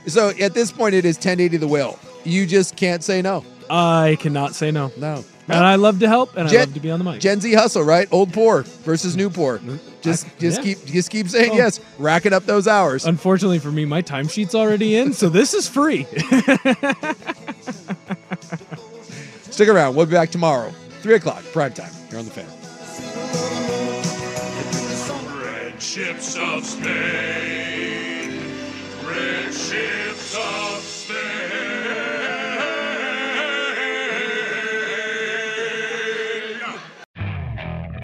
So 0.09 0.31
at 0.41 0.55
this 0.55 0.73
point, 0.73 0.95
it 0.95 1.05
is 1.05 1.17
1080 1.17 1.59
the 1.59 1.69
Will. 1.69 1.99
You 2.25 2.47
just 2.47 2.75
can't 2.75 3.05
say 3.05 3.23
no. 3.23 3.45
I 3.71 4.17
cannot 4.21 4.55
say 4.55 4.73
no. 4.73 4.91
No. 4.97 5.25
And 5.49 5.59
I 5.65 5.77
love 5.77 6.01
to 6.01 6.09
help, 6.09 6.37
and 6.37 6.49
I 6.49 6.53
love 6.53 6.75
to 6.75 6.81
be 6.81 6.91
on 6.91 6.99
the 6.99 7.05
mic. 7.05 7.21
Gen 7.21 7.41
Z 7.41 7.53
hustle, 7.55 7.85
right? 7.85 8.09
Old 8.11 8.33
poor 8.33 8.63
versus 8.63 9.17
new 9.17 9.31
poor. 9.31 9.61
Just, 10.07 10.39
just 10.39 10.59
yeah. 10.59 10.75
keep, 10.75 10.85
just 10.87 11.11
keep 11.11 11.29
saying 11.29 11.51
Oh. 11.53 11.57
yes, 11.57 11.81
racking 11.99 12.33
up 12.33 12.45
those 12.47 12.67
hours. 12.69 13.05
Unfortunately 13.07 13.59
for 13.59 13.73
me, 13.73 13.85
my 13.85 14.01
timesheet's 14.03 14.55
already 14.55 14.97
in, 14.97 15.13
so 15.13 15.29
this 15.29 15.53
is 15.53 15.69
free. 15.69 16.05
Stick 19.51 19.69
around. 19.69 19.95
We'll 19.97 20.07
be 20.07 20.13
back 20.13 20.31
tomorrow, 20.31 20.71
three 21.01 21.15
o'clock, 21.15 21.43
prime 21.53 21.73
time 21.73 21.91
here 22.11 22.19
on 22.19 22.25
the 22.25 22.31
fan. 22.31 22.47
Red 25.43 25.83
ships 25.83 26.37
of 26.37 26.65
Spain. 26.65 28.41
Red 29.07 29.53
ships 29.53 30.37
of 30.37 30.81
Spain. 30.83 31.76